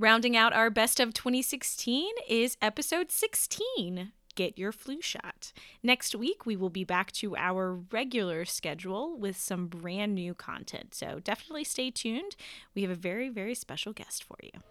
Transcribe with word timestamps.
Rounding 0.00 0.34
out 0.34 0.54
our 0.54 0.70
best 0.70 0.98
of 0.98 1.12
2016 1.12 2.08
is 2.26 2.56
episode 2.62 3.10
16 3.10 4.12
Get 4.34 4.56
Your 4.58 4.72
Flu 4.72 5.02
Shot. 5.02 5.52
Next 5.82 6.14
week, 6.14 6.46
we 6.46 6.56
will 6.56 6.70
be 6.70 6.84
back 6.84 7.12
to 7.12 7.36
our 7.36 7.74
regular 7.74 8.46
schedule 8.46 9.14
with 9.14 9.36
some 9.36 9.66
brand 9.66 10.14
new 10.14 10.32
content. 10.32 10.94
So 10.94 11.20
definitely 11.22 11.64
stay 11.64 11.90
tuned. 11.90 12.34
We 12.74 12.80
have 12.80 12.90
a 12.90 12.94
very, 12.94 13.28
very 13.28 13.54
special 13.54 13.92
guest 13.92 14.24
for 14.24 14.38
you. 14.42 14.62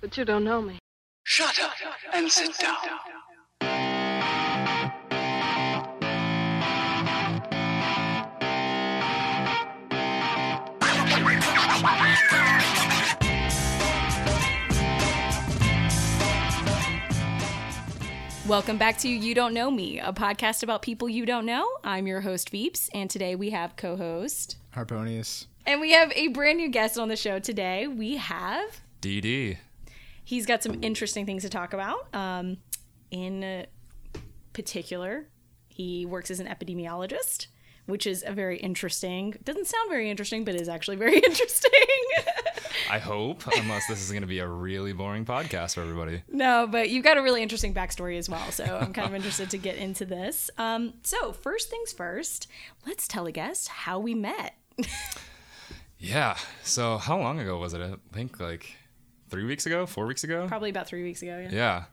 But 0.00 0.16
you 0.16 0.24
don't 0.24 0.44
know 0.44 0.62
me. 0.62 0.78
Shut 1.24 1.60
up 1.60 1.72
and 2.14 2.30
sit 2.30 2.56
down. 2.58 2.76
Welcome 18.48 18.78
back 18.78 18.96
to 18.98 19.08
You 19.08 19.34
Don't 19.34 19.54
Know 19.54 19.72
Me, 19.72 19.98
a 19.98 20.12
podcast 20.12 20.62
about 20.62 20.80
people 20.80 21.08
you 21.08 21.26
don't 21.26 21.44
know. 21.46 21.68
I'm 21.82 22.06
your 22.06 22.20
host, 22.20 22.52
Veeps, 22.52 22.88
and 22.94 23.10
today 23.10 23.34
we 23.34 23.50
have 23.50 23.74
co 23.74 23.96
host. 23.96 24.56
Harponius. 24.70 25.48
And 25.66 25.80
we 25.80 25.90
have 25.90 26.12
a 26.14 26.28
brand 26.28 26.58
new 26.58 26.68
guest 26.68 26.96
on 26.96 27.08
the 27.08 27.16
show 27.16 27.40
today. 27.40 27.88
We 27.88 28.18
have 28.18 28.80
DD. 29.02 29.56
He's 30.22 30.46
got 30.46 30.62
some 30.62 30.78
interesting 30.80 31.26
things 31.26 31.42
to 31.42 31.48
talk 31.48 31.72
about. 31.72 32.14
Um, 32.14 32.58
in 33.10 33.66
particular, 34.52 35.26
he 35.66 36.06
works 36.06 36.30
as 36.30 36.38
an 36.38 36.46
epidemiologist, 36.46 37.48
which 37.86 38.06
is 38.06 38.22
a 38.24 38.30
very 38.30 38.58
interesting. 38.58 39.34
Doesn't 39.42 39.66
sound 39.66 39.90
very 39.90 40.08
interesting, 40.08 40.44
but 40.44 40.54
is 40.54 40.68
actually 40.68 40.98
very 40.98 41.18
interesting. 41.24 41.72
I 42.90 42.98
hope, 42.98 43.42
unless 43.56 43.86
this 43.86 44.02
is 44.02 44.10
going 44.10 44.22
to 44.22 44.26
be 44.28 44.38
a 44.40 44.46
really 44.48 44.92
boring 44.92 45.24
podcast 45.24 45.74
for 45.74 45.82
everybody. 45.82 46.22
no, 46.28 46.66
but 46.70 46.90
you've 46.90 47.04
got 47.04 47.16
a 47.18 47.22
really 47.22 47.42
interesting 47.42 47.74
backstory 47.74 48.18
as 48.18 48.28
well. 48.28 48.50
So 48.52 48.64
I'm 48.64 48.92
kind 48.92 49.08
of 49.08 49.14
interested 49.14 49.50
to 49.50 49.58
get 49.58 49.76
into 49.76 50.04
this. 50.04 50.50
Um, 50.58 50.94
so 51.02 51.32
first 51.32 51.70
things 51.70 51.92
first, 51.92 52.48
let's 52.86 53.06
tell 53.08 53.26
a 53.26 53.32
guest 53.32 53.68
how 53.68 53.98
we 53.98 54.14
met. 54.14 54.54
Yeah. 55.98 56.36
So, 56.62 56.98
how 56.98 57.18
long 57.18 57.40
ago 57.40 57.58
was 57.58 57.72
it? 57.74 57.80
I 57.80 57.94
think 58.12 58.38
like 58.38 58.66
three 59.30 59.44
weeks 59.44 59.66
ago, 59.66 59.86
four 59.86 60.06
weeks 60.06 60.24
ago. 60.24 60.46
Probably 60.46 60.70
about 60.70 60.86
three 60.86 61.02
weeks 61.02 61.22
ago. 61.22 61.46
Yeah. 61.50 61.84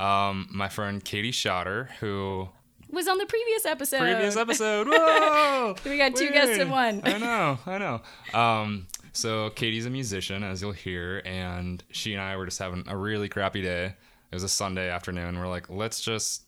Yeah. 0.00 0.28
Um, 0.28 0.48
my 0.52 0.68
friend 0.68 1.02
Katie 1.04 1.30
Schotter, 1.30 1.88
who 2.00 2.48
Was 2.90 3.06
on 3.06 3.18
the 3.18 3.26
previous 3.26 3.64
episode. 3.64 4.00
previous 4.00 4.36
episode. 4.36 4.86
Whoa! 4.90 5.76
We 5.84 5.96
got 5.96 6.16
two 6.16 6.30
guests 6.30 6.58
in 6.58 6.70
one. 6.70 7.02
I 7.04 7.18
know, 7.18 7.58
I 7.66 7.78
know. 7.78 8.00
Um, 8.38 8.88
so 9.12 9.50
Katie's 9.50 9.86
a 9.86 9.90
musician, 9.90 10.42
as 10.42 10.62
you'll 10.62 10.72
hear, 10.72 11.22
and 11.24 11.82
she 11.90 12.14
and 12.14 12.22
I 12.22 12.36
were 12.36 12.46
just 12.46 12.58
having 12.58 12.84
a 12.86 12.96
really 12.96 13.28
crappy 13.28 13.62
day. 13.62 13.86
It 13.86 14.34
was 14.34 14.42
a 14.42 14.48
Sunday 14.48 14.88
afternoon. 14.88 15.38
We're 15.38 15.48
like, 15.48 15.68
let's 15.68 16.00
just 16.00 16.44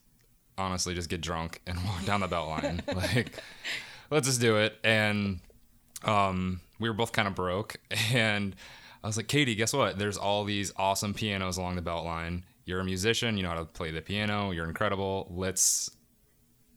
honestly 0.57 0.95
just 0.95 1.11
get 1.11 1.21
drunk 1.21 1.61
and 1.67 1.77
walk 1.85 2.05
down 2.05 2.21
the 2.21 2.29
Beltline. 2.29 2.81
like, 2.97 3.33
let's 4.11 4.27
just 4.27 4.41
do 4.41 4.57
it. 4.57 4.79
And 4.83 5.41
um, 6.05 6.61
we 6.79 6.89
were 6.89 6.95
both 6.95 7.13
kind 7.13 7.29
of 7.29 7.35
broke, 7.35 7.77
and 8.13 8.57
I 9.03 9.07
was 9.07 9.19
like, 9.19 9.29
Katie, 9.29 9.55
guess 9.55 9.75
what? 9.75 9.99
There's 9.99 10.17
all 10.17 10.45
these 10.45 10.73
awesome 10.77 11.13
pianos 11.13 11.59
along 11.59 11.77
the 11.77 11.83
Beltline. 11.83 12.43
You're 12.65 12.81
a 12.81 12.85
musician. 12.85 13.37
You 13.37 13.43
know 13.43 13.51
how 13.51 13.57
to 13.57 13.67
play 13.67 13.91
the 13.91 14.01
piano. 14.01 14.51
You're 14.51 14.67
incredible. 14.67 15.31
Let's 15.31 15.91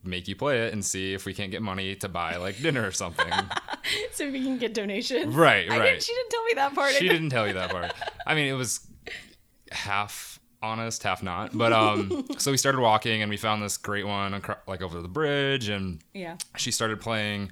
make 0.07 0.27
you 0.27 0.35
play 0.35 0.65
it 0.67 0.73
and 0.73 0.83
see 0.83 1.13
if 1.13 1.25
we 1.25 1.33
can't 1.33 1.51
get 1.51 1.61
money 1.61 1.95
to 1.95 2.07
buy 2.09 2.37
like 2.37 2.61
dinner 2.61 2.85
or 2.85 2.91
something. 2.91 3.31
so 4.13 4.29
we 4.31 4.43
can 4.43 4.57
get 4.57 4.73
donations. 4.73 5.33
Right, 5.35 5.69
I 5.71 5.77
right. 5.77 5.85
didn't, 5.91 6.03
she 6.03 6.13
didn't 6.13 6.29
tell 6.31 6.43
me 6.45 6.53
that 6.55 6.73
part. 6.75 6.93
she 6.93 7.07
didn't 7.07 7.29
tell 7.29 7.47
you 7.47 7.53
that 7.53 7.69
part. 7.71 7.93
I 8.25 8.35
mean, 8.35 8.47
it 8.47 8.53
was 8.53 8.79
half 9.71 10.39
honest, 10.61 11.03
half 11.03 11.21
not. 11.23 11.57
But 11.57 11.73
um, 11.73 12.25
so 12.37 12.51
we 12.51 12.57
started 12.57 12.81
walking 12.81 13.21
and 13.21 13.29
we 13.29 13.37
found 13.37 13.61
this 13.61 13.77
great 13.77 14.05
one 14.05 14.41
like 14.67 14.81
over 14.81 15.01
the 15.01 15.07
bridge, 15.07 15.69
and 15.69 15.99
Yeah. 16.13 16.37
she 16.57 16.71
started 16.71 16.99
playing 16.99 17.51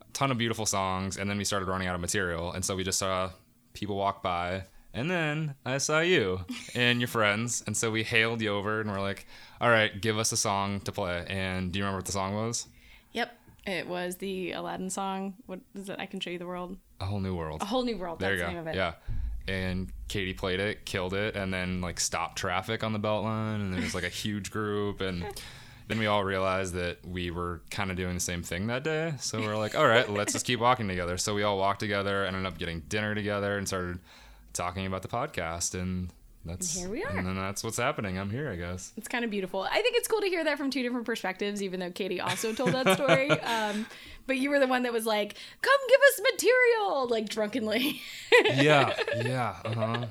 a 0.00 0.04
ton 0.12 0.30
of 0.30 0.38
beautiful 0.38 0.66
songs, 0.66 1.16
and 1.16 1.28
then 1.28 1.38
we 1.38 1.44
started 1.44 1.66
running 1.68 1.88
out 1.88 1.94
of 1.94 2.00
material, 2.00 2.52
and 2.52 2.64
so 2.64 2.76
we 2.76 2.84
just 2.84 2.98
saw 2.98 3.30
people 3.72 3.96
walk 3.96 4.22
by. 4.22 4.64
And 4.94 5.10
then 5.10 5.54
I 5.66 5.76
saw 5.76 6.00
you 6.00 6.40
and 6.74 7.00
your 7.00 7.08
friends, 7.08 7.62
and 7.66 7.76
so 7.76 7.90
we 7.90 8.02
hailed 8.02 8.40
you 8.40 8.48
over, 8.48 8.80
and 8.80 8.90
we're 8.90 9.00
like, 9.00 9.26
"All 9.60 9.70
right, 9.70 10.00
give 10.00 10.18
us 10.18 10.32
a 10.32 10.36
song 10.36 10.80
to 10.80 10.92
play." 10.92 11.24
And 11.28 11.72
do 11.72 11.78
you 11.78 11.84
remember 11.84 11.98
what 11.98 12.06
the 12.06 12.12
song 12.12 12.34
was? 12.34 12.66
Yep. 13.12 13.36
It 13.66 13.88
was 13.88 14.16
the 14.16 14.52
Aladdin 14.52 14.90
song. 14.90 15.34
What 15.46 15.60
is 15.74 15.88
it? 15.88 15.96
I 15.98 16.06
can 16.06 16.20
show 16.20 16.30
you 16.30 16.38
the 16.38 16.46
world. 16.46 16.76
A 17.00 17.04
whole 17.04 17.18
new 17.20 17.34
world. 17.34 17.62
A 17.62 17.64
whole 17.64 17.82
new 17.82 17.96
world. 17.98 18.20
There 18.20 18.36
That's 18.36 18.40
you 18.40 18.46
the 18.46 18.50
go. 18.52 18.58
name 18.58 18.68
of 18.68 18.74
it. 18.74 18.76
Yeah. 18.76 18.92
And 19.48 19.92
Katie 20.08 20.34
played 20.34 20.60
it, 20.60 20.84
killed 20.86 21.14
it, 21.14 21.36
and 21.36 21.52
then 21.52 21.80
like 21.80 21.98
stopped 22.00 22.36
traffic 22.38 22.84
on 22.84 22.92
the 22.92 23.00
Beltline, 23.00 23.56
and 23.56 23.74
there 23.74 23.80
was 23.80 23.94
like 23.94 24.04
a 24.04 24.08
huge 24.08 24.50
group, 24.50 25.00
and 25.00 25.24
then 25.88 25.98
we 25.98 26.06
all 26.06 26.24
realized 26.24 26.74
that 26.74 27.04
we 27.04 27.30
were 27.30 27.60
kind 27.70 27.90
of 27.90 27.96
doing 27.96 28.14
the 28.14 28.20
same 28.20 28.42
thing 28.42 28.66
that 28.68 28.82
day. 28.84 29.14
So 29.20 29.38
we 29.38 29.46
are 29.46 29.56
like, 29.56 29.76
all 29.76 29.86
right, 29.86 30.08
let's 30.10 30.32
just 30.32 30.46
keep 30.46 30.60
walking 30.60 30.88
together. 30.88 31.16
So 31.16 31.34
we 31.34 31.42
all 31.44 31.58
walked 31.58 31.80
together, 31.80 32.24
ended 32.24 32.44
up 32.46 32.58
getting 32.58 32.80
dinner 32.88 33.14
together, 33.14 33.56
and 33.56 33.66
started 33.66 34.00
talking 34.52 34.86
about 34.86 35.02
the 35.02 35.08
podcast, 35.08 35.80
and 35.80 36.10
that's 36.46 36.76
And 36.76 36.84
here 36.84 36.90
we 36.90 37.04
are. 37.04 37.16
And 37.16 37.26
then 37.26 37.36
that's 37.36 37.62
what's 37.64 37.76
happening. 37.78 38.18
I'm 38.18 38.30
here, 38.30 38.50
I 38.50 38.56
guess. 38.56 38.92
It's 38.96 39.08
kind 39.08 39.24
of 39.24 39.30
beautiful. 39.30 39.62
I 39.62 39.82
think 39.82 39.96
it's 39.96 40.08
cool 40.08 40.20
to 40.20 40.26
hear 40.28 40.44
that 40.44 40.58
from 40.58 40.70
two 40.70 40.82
different 40.82 41.06
perspectives, 41.06 41.62
even 41.62 41.80
though 41.80 41.90
Katie 41.90 42.20
also 42.20 42.52
told 42.52 42.72
that 42.72 42.94
story. 42.96 43.30
um, 43.42 43.86
but 44.26 44.36
you 44.38 44.50
were 44.50 44.58
the 44.58 44.66
one 44.66 44.82
that 44.84 44.92
was 44.92 45.06
like, 45.06 45.34
come 45.62 45.80
give 45.88 46.00
us 46.12 46.20
material, 46.32 47.08
like 47.08 47.28
drunkenly. 47.28 48.00
Yeah, 48.44 48.94
yeah, 49.16 49.56
uh 49.64 49.72
huh. 49.74 50.06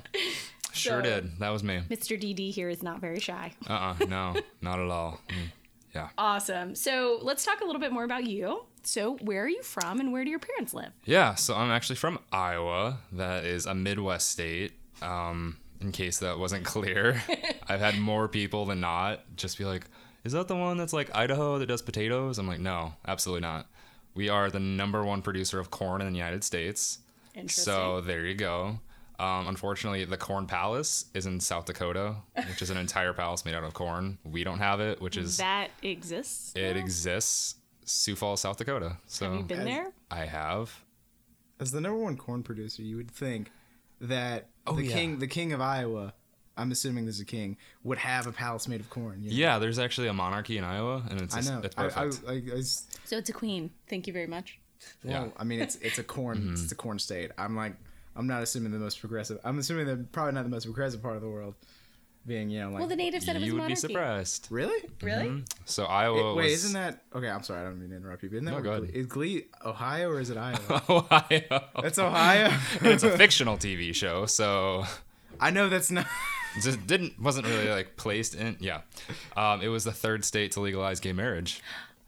Sure 0.72 1.02
So- 1.02 1.02
did. 1.02 1.38
That 1.38 1.50
was 1.50 1.62
me. 1.62 1.82
Mr. 1.90 2.20
DD 2.20 2.52
here 2.52 2.68
is 2.68 2.82
not 2.82 3.00
very 3.00 3.20
shy. 3.20 3.52
Uh 3.68 3.72
uh 3.72 3.94
no, 4.08 4.36
not 4.60 4.78
at 4.78 4.88
all. 4.90 5.20
Mm, 5.28 5.52
Yeah. 5.94 6.08
Awesome. 6.18 6.74
So 6.74 7.18
let's 7.22 7.44
talk 7.44 7.60
a 7.60 7.64
little 7.64 7.80
bit 7.80 7.92
more 7.92 8.04
about 8.04 8.24
you. 8.26 8.64
So, 8.82 9.16
where 9.16 9.42
are 9.42 9.48
you 9.48 9.62
from 9.64 9.98
and 9.98 10.12
where 10.12 10.22
do 10.24 10.30
your 10.30 10.38
parents 10.38 10.72
live? 10.72 10.92
Yeah, 11.04 11.34
so 11.34 11.56
I'm 11.56 11.72
actually 11.72 11.96
from 11.96 12.20
Iowa. 12.30 12.98
That 13.10 13.44
is 13.44 13.66
a 13.66 13.74
Midwest 13.74 14.30
state. 14.30 14.74
Um, 15.02 15.56
in 15.80 15.92
case 15.92 16.18
that 16.18 16.38
wasn't 16.38 16.64
clear, 16.64 17.22
I've 17.68 17.80
had 17.80 17.98
more 17.98 18.28
people 18.28 18.64
than 18.66 18.80
not 18.80 19.20
just 19.36 19.58
be 19.58 19.64
like, 19.64 19.86
"Is 20.24 20.32
that 20.32 20.48
the 20.48 20.56
one 20.56 20.76
that's 20.76 20.92
like 20.92 21.14
Idaho 21.14 21.58
that 21.58 21.66
does 21.66 21.82
potatoes?" 21.82 22.38
I'm 22.38 22.46
like, 22.48 22.60
"No, 22.60 22.94
absolutely 23.06 23.42
not. 23.42 23.66
We 24.14 24.28
are 24.28 24.50
the 24.50 24.60
number 24.60 25.04
one 25.04 25.22
producer 25.22 25.58
of 25.60 25.70
corn 25.70 26.00
in 26.00 26.12
the 26.12 26.18
United 26.18 26.44
States." 26.44 26.98
Interesting. 27.34 27.64
So 27.64 28.00
there 28.00 28.24
you 28.24 28.34
go. 28.34 28.80
Um, 29.18 29.48
unfortunately, 29.48 30.04
the 30.04 30.16
Corn 30.18 30.46
Palace 30.46 31.06
is 31.14 31.24
in 31.26 31.40
South 31.40 31.64
Dakota, 31.64 32.16
which 32.48 32.60
is 32.60 32.68
an 32.68 32.76
entire 32.76 33.14
palace 33.14 33.44
made 33.46 33.54
out 33.54 33.64
of 33.64 33.72
corn. 33.72 34.18
We 34.24 34.44
don't 34.44 34.58
have 34.58 34.80
it, 34.80 35.00
which 35.00 35.16
is 35.16 35.38
that 35.38 35.70
exists. 35.82 36.52
it 36.54 36.76
exists. 36.76 37.54
Sioux 37.86 38.14
Falls, 38.16 38.40
South 38.42 38.58
Dakota. 38.58 38.98
So 39.06 39.26
Have 39.30 39.34
you 39.38 39.44
been 39.44 39.60
As- 39.60 39.64
there? 39.64 39.92
I 40.10 40.24
have. 40.26 40.82
As 41.60 41.70
the 41.72 41.80
number 41.80 41.98
one 41.98 42.16
corn 42.18 42.42
producer, 42.42 42.82
you 42.82 42.96
would 42.96 43.10
think 43.10 43.50
that 44.02 44.48
Oh, 44.66 44.74
the 44.74 44.84
yeah. 44.84 44.94
king, 44.94 45.18
the 45.18 45.26
king 45.26 45.52
of 45.52 45.60
Iowa, 45.60 46.14
I'm 46.56 46.72
assuming 46.72 47.04
there's 47.04 47.20
a 47.20 47.24
king, 47.24 47.56
would 47.84 47.98
have 47.98 48.26
a 48.26 48.32
palace 48.32 48.66
made 48.68 48.80
of 48.80 48.88
corn. 48.90 49.22
you 49.22 49.30
know? 49.30 49.36
Yeah, 49.36 49.58
there's 49.58 49.78
actually 49.78 50.08
a 50.08 50.12
monarchy 50.14 50.56
in 50.58 50.64
Iowa, 50.64 51.02
and 51.10 51.20
it's 51.20 51.36
I 51.36 51.40
know. 51.40 51.60
it's 51.62 51.76
I, 51.76 51.84
I, 51.86 51.88
perfect. 51.88 52.28
I, 52.28 52.32
I 52.54 52.58
s- 52.58 52.86
So, 53.04 53.18
it's 53.18 53.28
a 53.30 53.32
queen. 53.32 53.70
Thank 53.88 54.06
you 54.06 54.12
very 54.12 54.26
much. 54.26 54.58
well, 55.04 55.12
Yeah. 55.26 55.28
I 55.36 55.44
mean, 55.44 55.60
it's 55.60 55.76
it's 55.76 55.98
a 55.98 56.02
corn, 56.04 56.38
Mm-hmm. 56.38 56.52
it's 56.54 56.72
a 56.72 56.74
corn 56.76 56.98
state. 56.98 57.30
I'm 57.38 57.54
like, 57.56 57.74
I'm 58.16 58.26
not 58.26 58.42
assuming 58.42 58.72
the 58.72 58.78
most 58.78 59.00
progressive. 59.00 59.38
I'm 59.44 59.58
assuming 59.58 59.86
they're 59.86 60.04
probably 60.12 60.32
not 60.32 60.44
the 60.44 60.50
most 60.50 60.64
progressive 60.64 61.02
part 61.02 61.16
of 61.16 61.22
the 61.22 61.28
world, 61.28 61.54
being 62.26 62.50
you 62.50 62.60
know 62.60 62.70
like. 62.70 62.78
Well, 62.80 62.88
the 62.88 62.96
native 62.96 63.22
said 63.22 63.36
it 63.36 63.40
was 63.40 63.46
you 63.46 63.54
would 63.54 63.58
monarchy. 63.62 63.74
be 63.74 63.92
surprised. 63.94 64.48
really? 64.50 64.88
Really? 65.02 65.44
So 65.64 65.84
Iowa 65.84 66.34
Wait, 66.34 66.44
was 66.44 66.64
isn't 66.64 66.72
that 66.74 67.02
okay? 67.14 67.28
I'm 67.28 67.42
sorry, 67.42 67.60
I 67.60 67.64
don't 67.64 67.78
mean 67.80 67.90
to 67.90 67.96
interrupt 67.96 68.22
you. 68.22 68.28
But 68.28 68.36
isn't 68.36 68.44
that 68.46 68.50
No, 68.50 68.56
what 68.56 68.64
go 68.64 68.70
ahead. 68.72 68.90
Glee, 68.92 69.00
is 69.00 69.06
Glee 69.06 69.44
Ohio 69.64 70.10
or 70.10 70.20
is 70.20 70.30
it 70.30 70.36
Iowa? 70.36 70.82
Ohio? 70.88 71.64
That's 71.82 71.98
Ohio. 71.98 72.56
it's 72.82 73.02
a 73.04 73.16
fictional 73.16 73.56
TV 73.56 73.94
show, 73.94 74.26
so 74.26 74.84
I 75.40 75.50
know 75.50 75.68
that's 75.68 75.90
not. 75.90 76.06
it 76.56 76.62
just 76.62 76.86
didn't 76.86 77.20
wasn't 77.20 77.46
really 77.46 77.68
like 77.68 77.96
placed 77.96 78.34
in. 78.34 78.56
Yeah, 78.60 78.80
um, 79.36 79.60
it 79.62 79.68
was 79.68 79.84
the 79.84 79.92
third 79.92 80.24
state 80.24 80.52
to 80.52 80.60
legalize 80.60 81.00
gay 81.00 81.12
marriage 81.12 81.62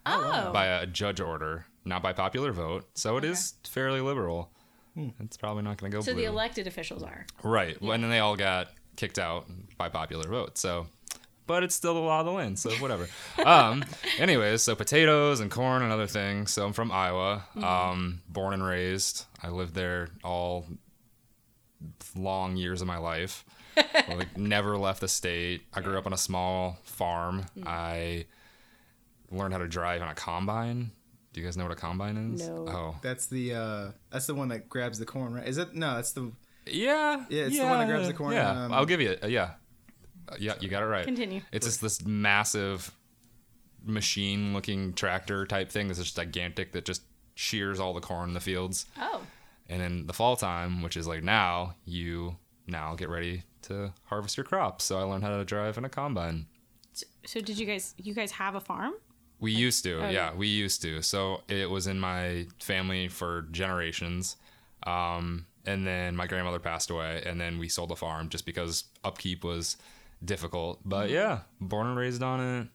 Oh. 0.05 0.51
by 0.51 0.65
a 0.65 0.85
judge 0.87 1.19
order, 1.19 1.65
not 1.85 2.01
by 2.01 2.13
popular 2.13 2.51
vote. 2.51 2.85
So 2.95 3.17
it 3.17 3.23
is 3.23 3.53
fairly 3.67 4.01
liberal. 4.01 4.49
It's 5.19 5.37
probably 5.37 5.61
not 5.63 5.77
going 5.77 5.91
to 5.91 5.97
go 5.97 6.01
So 6.01 6.13
blue. 6.13 6.23
the 6.23 6.27
elected 6.27 6.65
officials 6.67 7.03
are. 7.03 7.25
Right. 7.43 7.79
Well, 7.81 7.91
and 7.91 8.03
then 8.03 8.09
they 8.09 8.19
all 8.19 8.35
got 8.35 8.69
kicked 8.99 9.17
out 9.17 9.45
by 9.77 9.87
popular 9.87 10.27
vote. 10.27 10.57
So, 10.57 10.87
but 11.47 11.63
it's 11.63 11.73
still 11.73 11.93
the 11.93 12.01
law 12.01 12.19
of 12.19 12.25
the 12.25 12.31
land. 12.33 12.59
So 12.59 12.69
whatever. 12.71 13.07
um. 13.45 13.83
Anyways, 14.19 14.61
so 14.61 14.75
potatoes 14.75 15.39
and 15.39 15.49
corn 15.49 15.81
and 15.81 15.91
other 15.91 16.07
things. 16.07 16.51
So 16.51 16.65
I'm 16.65 16.73
from 16.73 16.91
Iowa. 16.91 17.45
Um. 17.55 18.21
Born 18.27 18.53
and 18.53 18.63
raised. 18.63 19.25
I 19.41 19.49
lived 19.49 19.73
there 19.73 20.09
all 20.23 20.67
long 22.15 22.57
years 22.57 22.81
of 22.81 22.87
my 22.87 22.97
life. 22.97 23.45
like 24.09 24.37
never 24.37 24.77
left 24.77 24.99
the 24.99 25.07
state. 25.07 25.61
I 25.73 25.79
grew 25.79 25.97
up 25.97 26.05
on 26.05 26.13
a 26.13 26.17
small 26.17 26.77
farm. 26.83 27.45
I 27.65 28.25
learned 29.31 29.53
how 29.53 29.59
to 29.59 29.67
drive 29.67 30.01
on 30.01 30.09
a 30.09 30.15
combine. 30.15 30.91
Do 31.31 31.39
you 31.39 31.47
guys 31.47 31.55
know 31.55 31.63
what 31.63 31.71
a 31.71 31.75
combine 31.75 32.33
is? 32.33 32.49
No. 32.49 32.65
Oh. 32.67 32.95
That's 33.01 33.27
the 33.27 33.53
uh 33.53 33.91
that's 34.11 34.25
the 34.25 34.35
one 34.35 34.49
that 34.49 34.67
grabs 34.67 34.99
the 34.99 35.05
corn, 35.05 35.33
right? 35.33 35.47
Is 35.47 35.57
it 35.57 35.73
no? 35.73 35.95
That's 35.95 36.11
the 36.11 36.33
Yeah. 36.73 37.25
Yeah, 37.29 37.43
it's 37.43 37.57
the 37.57 37.65
one 37.65 37.79
that 37.79 37.87
grabs 37.87 38.07
the 38.07 38.13
corn, 38.13 38.33
Yeah, 38.33 38.65
um, 38.65 38.73
I'll 38.73 38.85
give 38.85 39.01
you 39.01 39.11
it. 39.11 39.23
Uh, 39.23 39.27
yeah. 39.27 39.51
Uh, 40.27 40.35
yeah, 40.39 40.53
you 40.59 40.69
got 40.69 40.83
it 40.83 40.87
right. 40.87 41.05
Continue. 41.05 41.41
It's 41.51 41.65
just 41.65 41.81
this 41.81 42.03
massive 42.05 42.91
machine 43.85 44.53
looking 44.53 44.93
tractor 44.93 45.45
type 45.45 45.69
thing 45.71 45.87
that's 45.87 45.99
just 45.99 46.15
gigantic 46.15 46.73
that 46.73 46.85
just 46.85 47.01
shears 47.35 47.79
all 47.79 47.93
the 47.93 48.01
corn 48.01 48.29
in 48.29 48.33
the 48.33 48.39
fields. 48.39 48.85
Oh. 48.99 49.21
And 49.67 49.81
in 49.81 50.07
the 50.07 50.13
fall 50.13 50.35
time, 50.35 50.81
which 50.81 50.97
is 50.97 51.07
like 51.07 51.23
now, 51.23 51.75
you 51.85 52.35
now 52.67 52.95
get 52.95 53.09
ready 53.09 53.43
to 53.63 53.93
harvest 54.05 54.35
your 54.37 54.43
crops. 54.43 54.83
So 54.85 54.97
I 54.99 55.03
learned 55.03 55.23
how 55.23 55.37
to 55.37 55.45
drive 55.45 55.77
in 55.77 55.85
a 55.85 55.89
combine. 55.89 56.47
So 57.25 57.39
did 57.39 57.57
you 57.57 57.65
guys 57.65 57.93
you 57.97 58.13
guys 58.13 58.31
have 58.31 58.55
a 58.55 58.59
farm? 58.59 58.93
We 59.39 59.51
used 59.53 59.83
to, 59.85 59.99
Oh, 59.99 60.09
yeah, 60.09 60.09
yeah. 60.09 60.33
we 60.35 60.47
used 60.47 60.81
to. 60.81 61.01
So 61.01 61.43
it 61.47 61.69
was 61.69 61.87
in 61.87 61.97
my 61.99 62.47
family 62.59 63.07
for 63.07 63.43
generations. 63.51 64.35
Um, 64.83 65.45
and 65.69 65.85
then 65.87 66.15
my 66.15 66.27
grandmother 66.27 66.59
passed 66.59 66.89
away, 66.89 67.21
and 67.25 67.39
then 67.39 67.59
we 67.59 67.69
sold 67.69 67.89
the 67.89 67.95
farm 67.95 68.29
just 68.29 68.45
because 68.45 68.85
upkeep 69.03 69.43
was 69.43 69.77
difficult. 70.23 70.79
Mm-hmm. 70.79 70.89
But 70.89 71.09
yeah, 71.09 71.39
born 71.61 71.87
and 71.87 71.97
raised 71.97 72.21
on 72.23 72.39
it. 72.41 72.67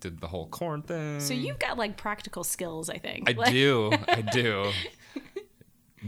Did 0.00 0.20
the 0.20 0.26
whole 0.26 0.48
corn 0.48 0.82
thing. 0.82 1.20
So 1.20 1.32
you've 1.32 1.58
got 1.60 1.78
like 1.78 1.96
practical 1.96 2.42
skills, 2.44 2.90
I 2.90 2.98
think. 2.98 3.28
I 3.30 3.32
Like- 3.34 3.52
do, 3.52 3.90
I 4.08 4.20
do. 4.32 4.70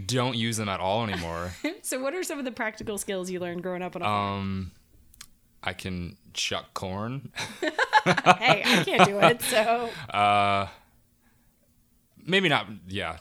Don't 0.07 0.37
use 0.37 0.57
them 0.57 0.69
at 0.69 0.81
all 0.81 1.05
anymore. 1.05 1.53
So 1.83 2.01
what 2.03 2.15
are 2.15 2.23
some 2.25 2.39
of 2.39 2.45
the 2.47 2.51
practical 2.51 2.97
skills 2.99 3.31
you 3.31 3.39
learned 3.41 3.63
growing 3.63 3.83
up 3.83 3.95
on 3.95 4.01
a 4.03 4.05
farm? 4.07 4.39
Um, 4.41 4.71
I 5.63 5.75
can 5.75 6.17
chuck 6.33 6.73
corn. 6.75 7.31
hey, 7.61 8.63
I 8.65 8.83
can't 8.85 9.07
do 9.07 9.19
it. 9.21 9.43
So 9.43 9.91
Uh, 10.11 10.67
maybe 12.25 12.49
not. 12.49 12.67
Yeah, 12.89 13.19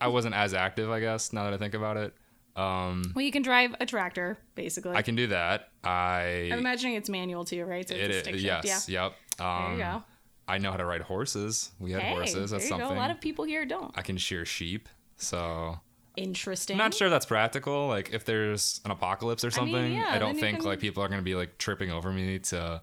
I 0.00 0.08
wasn't 0.08 0.34
as 0.34 0.54
active, 0.54 0.90
I 0.90 1.00
guess. 1.00 1.32
Now 1.32 1.44
that 1.44 1.52
I 1.52 1.58
think 1.58 1.74
about 1.74 1.96
it, 1.98 2.14
um, 2.56 3.12
well, 3.14 3.24
you 3.24 3.30
can 3.32 3.42
drive 3.42 3.74
a 3.80 3.86
tractor, 3.86 4.38
basically. 4.54 4.96
I 4.96 5.02
can 5.02 5.14
do 5.14 5.26
that. 5.28 5.68
I 5.84 6.48
I'm 6.52 6.58
imagining 6.58 6.94
it's 6.94 7.08
manual 7.08 7.44
too, 7.44 7.64
right? 7.64 7.86
So 7.88 7.94
it 7.94 8.10
it's 8.10 8.28
a 8.28 8.34
is 8.34 8.42
yes, 8.42 8.88
Yeah. 8.88 9.04
yep. 9.04 9.12
There 9.38 9.46
Um, 9.46 9.72
you 9.72 9.78
go. 9.78 10.02
I 10.48 10.58
know 10.58 10.70
how 10.70 10.76
to 10.76 10.84
ride 10.84 11.02
horses. 11.02 11.72
We 11.80 11.92
had 11.92 12.02
Hey, 12.02 12.14
horses. 12.14 12.50
That's 12.52 12.68
something. 12.68 12.88
go. 12.88 12.94
A 12.94 12.96
lot 12.96 13.10
of 13.10 13.20
people 13.20 13.44
here 13.44 13.66
don't. 13.66 13.92
I 13.96 14.02
can 14.02 14.16
shear 14.16 14.44
sheep. 14.44 14.88
So 15.16 15.78
Interesting. 16.16 16.74
I'm 16.74 16.78
not 16.78 16.94
sure 16.94 17.10
that's 17.10 17.26
practical. 17.26 17.88
Like 17.88 18.10
if 18.12 18.24
there's 18.24 18.80
an 18.84 18.90
apocalypse 18.90 19.44
or 19.44 19.48
I 19.48 19.64
mean, 19.64 19.74
something, 19.74 20.02
I, 20.02 20.18
don't 20.18 20.38
think 20.38 20.58
can- 20.60 20.66
like 20.66 20.80
people 20.80 21.02
are 21.02 21.08
gonna 21.08 21.22
be 21.22 21.34
like 21.34 21.58
tripping 21.58 21.90
over 21.90 22.10
me 22.12 22.38
to, 22.38 22.80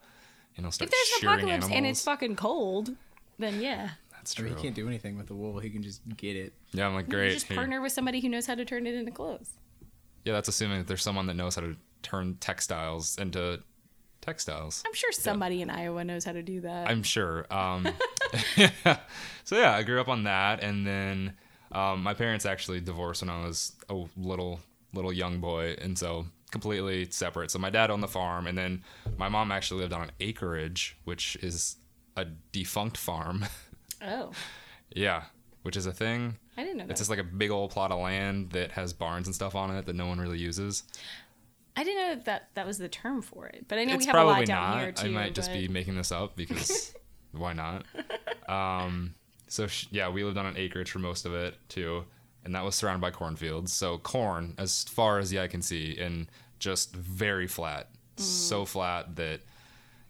you 0.56 0.64
know, 0.64 0.70
start 0.70 0.90
If 0.90 0.92
there's 0.92 1.22
an 1.24 1.28
apocalypse 1.30 1.52
animals. 1.66 1.72
and 1.78 1.86
it's 1.88 2.04
fucking 2.04 2.36
cold, 2.36 2.96
then 3.40 3.60
yeah. 3.60 3.90
That's 4.24 4.40
I 4.40 4.44
mean, 4.44 4.56
he 4.56 4.62
can't 4.62 4.76
do 4.76 4.88
anything 4.88 5.18
with 5.18 5.28
the 5.28 5.36
wool. 5.36 5.60
He 5.60 5.70
can 5.70 5.84
just 5.84 6.02
get 6.16 6.36
it. 6.36 6.54
Yeah, 6.72 6.88
I'm 6.88 6.94
like 6.96 7.08
You 7.08 7.14
great. 7.14 7.34
just 7.34 7.48
here. 7.48 7.56
partner 7.56 7.82
with 7.82 7.92
somebody 7.92 8.22
who 8.22 8.30
knows 8.30 8.46
how 8.46 8.56
to 8.56 8.64
turn 8.64 8.88
it 8.88 8.96
into 8.96 9.12
clothes. 9.12 9.52
Yeah, 10.24 10.34
that's 10.34 10.48
assuming 10.48 10.78
that 10.80 10.88
there's 10.88 11.02
someone 11.04 11.28
that 11.28 11.36
knows 11.36 11.56
how 11.56 11.62
to 11.62 11.76
turn 12.02 12.38
textiles 12.40 13.18
into 13.18 13.62
textiles. 14.22 14.82
I'm 14.86 14.94
sure 14.94 15.12
somebody 15.12 15.62
in 15.62 15.70
Iowa 15.70 16.04
knows 16.06 16.24
how 16.24 16.32
to 16.32 16.42
do 16.42 16.62
that. 16.62 16.90
I'm 16.90 17.04
sure. 17.04 17.46
Um, 17.52 17.88
so 19.44 19.58
yeah, 19.58 19.76
I 19.76 19.84
grew 19.84 20.00
up 20.00 20.08
on 20.08 20.24
that, 20.24 20.64
and 20.64 20.88
then 20.88 21.34
um, 21.74 22.02
my 22.02 22.14
parents 22.14 22.46
actually 22.46 22.80
divorced 22.80 23.22
when 23.22 23.30
I 23.30 23.46
was 23.46 23.74
a 23.90 24.02
little 24.16 24.60
little 24.94 25.12
young 25.12 25.40
boy, 25.40 25.76
and 25.82 25.98
so 25.98 26.26
completely 26.52 27.08
separate. 27.10 27.52
So 27.52 27.60
my 27.60 27.70
dad 27.70 27.92
owned 27.92 28.04
the 28.04 28.08
farm, 28.08 28.48
and 28.48 28.58
then 28.58 28.84
my 29.18 29.28
mom 29.28 29.52
actually 29.52 29.82
lived 29.82 29.94
on 29.94 30.04
an 30.04 30.12
acreage, 30.20 30.96
which 31.04 31.36
is 31.42 31.78
a 32.16 32.26
defunct 32.52 32.96
farm. 32.98 33.46
oh, 34.04 34.32
yeah, 34.96 35.24
which 35.64 35.76
is 35.78 35.86
a 35.86 35.94
thing. 35.94 36.38
I 36.58 36.64
didn't 36.64 36.78
know 36.78 36.86
that. 36.86 36.92
It's 36.92 37.00
just 37.02 37.10
like 37.10 37.20
a 37.20 37.24
big 37.24 37.50
old 37.52 37.72
plot 37.72 37.92
of 37.92 38.00
land 38.00 38.52
that 38.52 38.72
has 38.74 38.94
barns 38.94 39.28
and 39.28 39.34
stuff 39.36 39.56
on 39.56 39.76
it 39.76 39.86
that 39.86 39.96
no 39.96 40.06
one 40.08 40.20
really 40.20 40.38
uses. 40.38 40.84
I 41.76 41.84
didn't 41.84 42.18
know 42.18 42.24
that 42.26 42.50
that 42.54 42.68
was 42.68 42.78
the 42.78 42.88
term 42.90 43.22
for 43.24 43.48
it, 43.48 43.66
but 43.68 43.80
I 43.80 43.84
know 43.86 43.96
it's 43.96 44.06
we 44.06 44.12
have 44.12 44.22
a 44.22 44.24
lot 44.24 44.46
down 44.46 44.72
not. 44.72 44.80
here 44.82 44.92
too. 44.92 45.08
I 45.08 45.10
might 45.12 45.34
just 45.34 45.52
be 45.52 45.68
making 45.68 45.96
this 45.96 46.12
up 46.12 46.36
because 46.36 46.94
why 47.32 47.54
not? 47.54 47.86
Um, 48.48 49.16
so 49.48 49.66
sh- 49.68 49.88
yeah, 49.92 50.10
we 50.10 50.24
lived 50.24 50.38
on 50.38 50.46
an 50.46 50.58
acreage 50.58 50.92
for 50.92 51.00
most 51.00 51.26
of 51.26 51.34
it 51.34 51.56
too, 51.70 52.06
and 52.46 52.54
that 52.54 52.64
was 52.64 52.76
surrounded 52.76 53.02
by 53.02 53.10
cornfields. 53.12 53.74
So 53.74 53.98
corn 53.98 54.54
as 54.60 54.84
far 54.84 55.18
as 55.18 55.30
the 55.32 55.40
eye 55.40 55.48
can 55.48 55.62
see, 55.64 55.98
and 55.98 56.28
just 56.60 56.96
very 56.96 57.48
flat, 57.48 57.90
Mm. 58.18 58.22
so 58.22 58.64
flat 58.66 59.16
that 59.16 59.40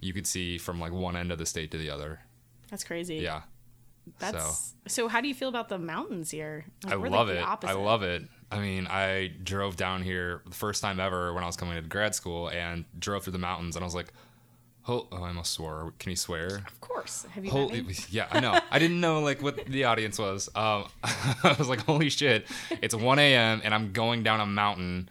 you 0.02 0.12
could 0.12 0.28
see 0.28 0.58
from 0.58 0.78
like 0.82 0.92
one 0.92 1.16
end 1.16 1.32
of 1.32 1.38
the 1.38 1.46
state 1.46 1.72
to 1.72 1.78
the 1.78 1.90
other. 1.90 2.20
That's 2.70 2.84
crazy. 2.84 3.16
Yeah, 3.16 3.44
That's 4.20 4.76
so. 4.88 5.08
How 5.08 5.22
do 5.22 5.28
you 5.28 5.34
feel 5.34 5.50
about 5.50 5.70
the 5.70 5.80
mountains 5.80 6.32
here? 6.32 6.66
Like, 6.84 6.94
I 6.94 6.96
love 6.98 7.28
like 7.30 7.64
it. 7.64 7.68
I 7.68 7.74
love 7.74 8.04
it. 8.04 8.24
I 8.52 8.60
mean, 8.60 8.88
I 8.88 9.32
drove 9.44 9.78
down 9.78 10.04
here 10.04 10.42
the 10.46 10.54
first 10.54 10.82
time 10.82 11.00
ever 11.00 11.34
when 11.34 11.44
I 11.44 11.48
was 11.48 11.56
coming 11.56 11.76
to 11.76 11.82
grad 11.82 12.14
school 12.14 12.50
and 12.50 12.86
drove 13.00 13.24
through 13.24 13.34
the 13.34 13.40
mountains, 13.40 13.76
and 13.76 13.84
I 13.84 13.88
was 13.88 13.96
like, 13.96 14.14
"Oh, 14.88 15.08
oh 15.12 15.24
I 15.24 15.30
almost 15.30 15.54
swore. 15.54 15.94
Can 16.00 16.12
you 16.12 16.16
swear?" 16.16 16.58
Of 16.68 16.80
course. 16.82 17.26
Have 17.32 17.44
you 17.44 17.52
Holy, 17.52 17.86
yeah, 18.10 18.28
I 18.32 18.40
know. 18.40 18.60
I 18.70 18.78
didn't 18.80 19.02
know 19.02 19.22
like 19.22 19.42
what 19.42 19.66
the 19.66 19.86
audience 19.86 20.20
was. 20.20 20.50
Um, 20.56 20.86
I 21.04 21.56
was 21.58 21.68
like, 21.70 21.82
holy 21.86 22.10
shit! 22.10 22.46
It's 22.82 22.94
1 22.94 23.20
a.m. 23.20 23.62
and 23.64 23.74
I'm 23.74 23.92
going 23.94 24.22
down 24.24 24.40
a 24.40 24.46
mountain, 24.46 25.10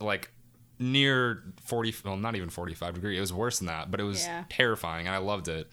like 0.00 0.30
near 0.78 1.42
40. 1.62 1.94
Well, 2.04 2.16
not 2.16 2.34
even 2.34 2.48
45 2.48 2.94
degree. 2.94 3.16
It 3.16 3.20
was 3.20 3.32
worse 3.32 3.58
than 3.58 3.68
that, 3.68 3.90
but 3.90 4.00
it 4.00 4.04
was 4.04 4.24
Yeah. 4.24 4.44
terrifying, 4.48 5.06
and 5.06 5.14
I 5.14 5.18
loved 5.18 5.48
it. 5.48 5.70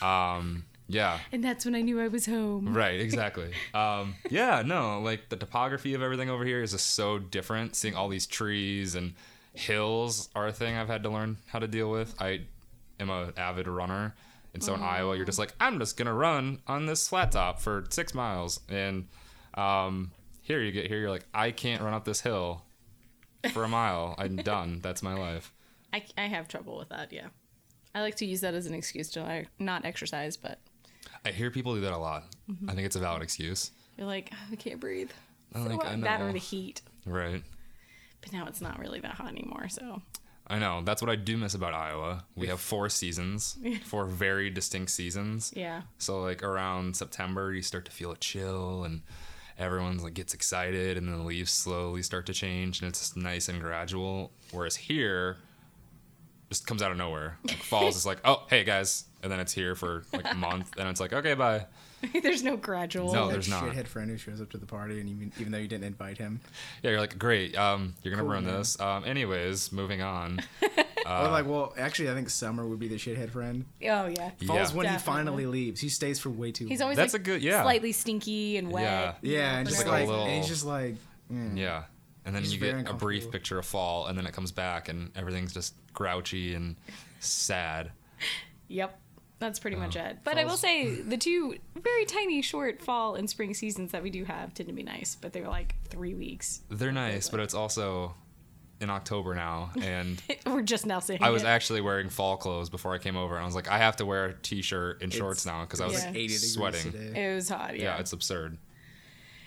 Um, 0.00 0.64
yeah, 0.92 1.18
And 1.32 1.42
that's 1.44 1.64
when 1.64 1.74
I 1.74 1.80
knew 1.82 2.00
I 2.00 2.08
was 2.08 2.26
home. 2.26 2.74
right, 2.74 3.00
exactly. 3.00 3.52
Um, 3.74 4.14
yeah, 4.28 4.62
no, 4.64 5.00
like 5.00 5.28
the 5.28 5.36
topography 5.36 5.94
of 5.94 6.02
everything 6.02 6.28
over 6.28 6.44
here 6.44 6.62
is 6.62 6.72
just 6.72 6.90
so 6.92 7.18
different. 7.18 7.76
Seeing 7.76 7.94
all 7.94 8.08
these 8.08 8.26
trees 8.26 8.94
and 8.94 9.14
hills 9.54 10.28
are 10.34 10.46
a 10.48 10.52
thing 10.52 10.76
I've 10.76 10.88
had 10.88 11.02
to 11.04 11.10
learn 11.10 11.36
how 11.46 11.58
to 11.60 11.68
deal 11.68 11.90
with. 11.90 12.14
I 12.20 12.42
am 12.98 13.10
an 13.10 13.32
avid 13.36 13.68
runner, 13.68 14.14
and 14.52 14.62
so 14.62 14.74
in 14.74 14.82
Iowa, 14.82 15.16
you're 15.16 15.24
just 15.24 15.38
like, 15.38 15.54
I'm 15.60 15.78
just 15.78 15.96
gonna 15.96 16.14
run 16.14 16.60
on 16.66 16.86
this 16.86 17.08
flat 17.08 17.32
top 17.32 17.60
for 17.60 17.84
six 17.90 18.14
miles, 18.14 18.60
and 18.68 19.06
um, 19.54 20.10
here 20.42 20.60
you 20.60 20.72
get 20.72 20.86
here, 20.88 20.98
you're 20.98 21.10
like, 21.10 21.26
I 21.32 21.50
can't 21.52 21.82
run 21.82 21.94
up 21.94 22.04
this 22.04 22.20
hill 22.20 22.62
for 23.52 23.64
a 23.64 23.68
mile. 23.68 24.14
I'm 24.18 24.36
done. 24.52 24.80
That's 24.82 25.02
my 25.02 25.14
life. 25.14 25.52
I, 25.92 26.04
I 26.18 26.22
have 26.26 26.48
trouble 26.48 26.76
with 26.76 26.88
that. 26.90 27.12
Yeah. 27.12 27.28
I 27.94 28.00
like 28.02 28.16
to 28.16 28.26
use 28.26 28.40
that 28.42 28.54
as 28.54 28.66
an 28.66 28.74
excuse 28.74 29.10
to 29.10 29.22
like, 29.22 29.48
not 29.58 29.84
exercise, 29.84 30.36
but 30.36 30.58
I 31.24 31.30
hear 31.30 31.50
people 31.50 31.74
do 31.74 31.80
that 31.82 31.92
a 31.92 31.98
lot. 31.98 32.24
Mm-hmm. 32.50 32.70
I 32.70 32.74
think 32.74 32.86
it's 32.86 32.96
a 32.96 33.00
valid 33.00 33.22
excuse. 33.22 33.70
you're 33.96 34.06
like, 34.06 34.32
I 34.50 34.56
can't 34.56 34.80
breathe. 34.80 35.10
I'm 35.54 35.64
So 35.64 35.76
like, 35.76 35.86
I 35.86 35.96
that 35.96 36.20
or 36.20 36.32
the 36.32 36.38
heat. 36.38 36.82
Right. 37.06 37.42
But 38.20 38.32
now 38.32 38.46
it's 38.46 38.60
not 38.60 38.78
really 38.78 39.00
that 39.00 39.12
hot 39.14 39.28
anymore. 39.28 39.68
So 39.68 40.02
I 40.46 40.58
know. 40.58 40.82
That's 40.84 41.00
what 41.02 41.10
I 41.10 41.16
do 41.16 41.36
miss 41.36 41.54
about 41.54 41.74
Iowa. 41.74 42.24
We 42.36 42.46
have 42.48 42.60
four 42.60 42.88
seasons, 42.88 43.56
four 43.84 44.06
very 44.06 44.50
distinct 44.50 44.90
seasons. 44.90 45.52
yeah. 45.54 45.82
So 45.98 46.20
like 46.22 46.42
around 46.42 46.96
September, 46.96 47.52
you 47.52 47.62
start 47.62 47.84
to 47.86 47.90
feel 47.92 48.10
a 48.12 48.16
chill, 48.16 48.84
and 48.84 49.02
everyone's 49.58 50.02
like 50.02 50.14
gets 50.14 50.34
excited, 50.34 50.96
and 50.96 51.06
then 51.08 51.18
the 51.18 51.24
leaves 51.24 51.50
slowly 51.52 52.02
start 52.02 52.26
to 52.26 52.34
change, 52.34 52.80
and 52.80 52.88
it's 52.88 53.14
nice 53.16 53.48
and 53.48 53.60
gradual. 53.60 54.32
Whereas 54.52 54.76
here, 54.76 55.36
just 56.50 56.66
comes 56.66 56.82
out 56.82 56.90
of 56.90 56.98
nowhere. 56.98 57.38
Like 57.46 57.56
fall's 57.62 57.94
just 57.94 58.06
like, 58.06 58.18
oh 58.24 58.42
hey 58.50 58.64
guys, 58.64 59.04
and 59.22 59.32
then 59.32 59.40
it's 59.40 59.52
here 59.52 59.74
for 59.74 60.04
like 60.12 60.30
a 60.30 60.34
month, 60.34 60.76
and 60.78 60.88
it's 60.88 61.00
like 61.00 61.12
okay 61.12 61.34
bye. 61.34 61.66
There's 62.22 62.42
no 62.42 62.56
gradual. 62.56 63.12
No, 63.12 63.28
there's 63.28 63.46
not. 63.46 63.62
shithead 63.62 63.86
friend 63.86 64.10
who 64.10 64.16
shows 64.16 64.40
up 64.40 64.48
to 64.52 64.56
the 64.56 64.64
party, 64.64 65.00
and 65.00 65.08
even 65.10 65.32
even 65.38 65.52
though 65.52 65.58
you 65.58 65.68
didn't 65.68 65.84
invite 65.84 66.16
him, 66.16 66.40
Yeah, 66.82 66.92
you're 66.92 67.00
like 67.00 67.18
great. 67.18 67.56
Um, 67.58 67.94
you're 68.02 68.10
gonna 68.12 68.22
Cool, 68.22 68.32
ruin 68.32 68.46
man. 68.46 68.54
this. 68.56 68.80
Um, 68.80 69.04
anyways, 69.04 69.70
moving 69.70 70.00
on. 70.00 70.40
or 71.06 71.28
like, 71.28 71.46
well, 71.46 71.74
actually, 71.76 72.08
I 72.10 72.14
think 72.14 72.30
summer 72.30 72.66
would 72.66 72.78
be 72.78 72.88
the 72.88 72.96
shithead 72.96 73.28
friend. 73.30 73.66
Oh 73.82 74.06
yeah. 74.06 74.30
Fall's 74.46 74.70
Yeah. 74.70 74.76
when 74.78 74.88
he 74.88 74.96
finally 74.96 75.44
leaves. 75.44 75.78
He 75.82 75.90
stays 75.90 76.18
for 76.18 76.30
way 76.30 76.52
too. 76.52 76.64
He's 76.66 76.80
long. 76.80 76.86
always 76.86 76.96
That's 76.96 77.12
like 77.12 77.20
a 77.20 77.24
good- 77.24 77.42
yeah. 77.42 77.60
slightly 77.62 77.92
stinky 77.92 78.56
and 78.56 78.72
wet. 78.72 78.82
Yeah. 78.82 79.14
yeah, 79.20 79.52
know, 79.52 79.58
and 79.58 79.68
just 79.68 79.84
no 79.84 79.90
like 79.92 79.98
a 79.98 80.00
like, 80.04 80.08
little- 80.08 80.24
and 80.24 80.36
he's 80.38 80.48
just 80.48 80.64
like, 80.64 80.94
mm. 81.30 81.56
Yeah. 81.58 81.82
And 82.24 82.34
then 82.34 82.42
It's 82.42 82.52
you 82.52 82.58
get 82.60 82.88
a 82.88 82.92
brief 82.94 83.30
picture 83.30 83.58
of 83.58 83.64
fall, 83.66 84.06
and 84.06 84.16
then 84.18 84.26
it 84.26 84.32
comes 84.32 84.52
back, 84.52 84.88
and 84.88 85.10
everything's 85.16 85.54
just 85.54 85.74
grouchy 85.94 86.54
and 86.54 86.76
sad. 87.18 87.92
Yep. 88.68 88.98
That's 89.38 89.58
pretty 89.58 89.76
oh, 89.76 89.80
much 89.80 89.96
Oh. 89.96 90.00
it. 90.00 90.18
But 90.22 90.36
I 90.36 90.44
will 90.44 90.58
say 90.58 90.94
the 91.00 91.16
two 91.16 91.56
very 91.82 92.04
tiny 92.04 92.42
short 92.42 92.82
fall 92.82 93.14
and 93.14 93.28
spring 93.28 93.54
seasons 93.54 93.92
that 93.92 94.02
we 94.02 94.10
do 94.10 94.24
have 94.24 94.52
tend 94.52 94.68
to 94.68 94.74
be 94.74 94.82
nice, 94.82 95.16
but 95.18 95.32
they're 95.32 95.48
like 95.48 95.74
three 95.88 96.14
weeks. 96.14 96.60
They're 96.70 96.92
nice, 96.92 97.30
but 97.30 97.40
it's 97.40 97.54
also 97.54 98.14
in 98.82 98.90
October 98.90 99.34
now, 99.34 99.70
and 99.80 100.22
We're 100.46 100.60
just 100.62 100.84
now 100.86 101.00
saying 101.00 101.22
I 101.22 101.30
was 101.30 101.42
it. 101.42 101.46
actually 101.46 101.80
wearing 101.80 102.10
fall 102.10 102.36
clothes 102.36 102.68
before 102.68 102.92
I 102.94 102.98
came 102.98 103.16
over, 103.16 103.34
and 103.34 103.42
I 103.42 103.46
was 103.46 103.54
like, 103.54 103.68
I 103.68 103.78
have 103.78 103.96
to 103.96 104.04
wear 104.06 104.26
a 104.26 104.34
t-shirt 104.34 105.02
and 105.02 105.10
shorts 105.12 105.44
It's- 105.46 105.54
now 105.54 105.64
because 105.64 105.80
I 105.80 105.86
was 105.86 106.02
Yeah. 106.02 106.08
like 106.10 106.16
80 106.16 106.34
sweating. 106.34 106.92
today. 106.92 107.30
It 107.30 107.34
was 107.34 107.48
hot, 107.48 107.76
Yeah. 107.78 107.82
yeah. 107.94 107.98
it's 107.98 108.12
absurd. 108.12 108.58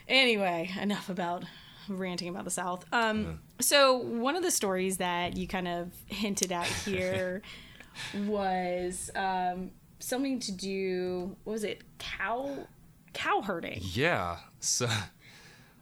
Anyway, 0.08 0.72
enough 0.82 1.10
about 1.10 1.46
ranting 1.87 2.29
about 2.29 2.43
the 2.45 2.51
South. 2.51 2.85
Um, 2.91 3.39
so 3.59 3.97
one 3.97 4.35
of 4.35 4.43
the 4.43 4.51
stories 4.51 4.97
that 4.97 5.37
you 5.37 5.47
kind 5.47 5.67
of 5.67 5.91
hinted 6.07 6.51
at 6.51 6.67
here 6.85 7.41
was 8.25 9.11
um, 9.15 9.71
something 9.99 10.39
to 10.41 10.51
do. 10.51 11.35
What 11.43 11.53
was 11.53 11.63
it? 11.63 11.81
Cow, 11.99 12.67
cow 13.13 13.41
herding. 13.41 13.79
Yeah. 13.81 14.37
So 14.59 14.87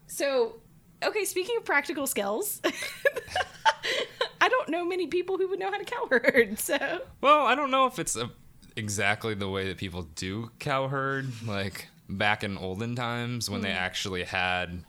So 0.07 0.55
okay, 1.03 1.25
speaking 1.25 1.55
of 1.57 1.65
practical 1.65 2.07
skills, 2.07 2.61
I 4.41 4.49
don't 4.49 4.69
know 4.69 4.85
many 4.85 5.07
people 5.07 5.37
who 5.37 5.47
would 5.49 5.59
know 5.59 5.71
how 5.71 5.77
to 5.77 5.85
cow 5.85 6.07
herd. 6.09 6.59
So 6.59 6.77
Well, 7.21 7.45
I 7.45 7.55
don't 7.55 7.71
know 7.71 7.85
if 7.87 7.99
it's 7.99 8.15
a, 8.15 8.29
exactly 8.75 9.33
the 9.33 9.49
way 9.49 9.67
that 9.67 9.77
people 9.77 10.03
do 10.15 10.51
cow 10.59 10.87
herd, 10.87 11.31
like 11.45 11.87
back 12.09 12.43
in 12.43 12.57
olden 12.57 12.95
times 12.95 13.49
when 13.49 13.61
they 13.61 13.71
actually 13.71 14.23
had, 14.23 14.83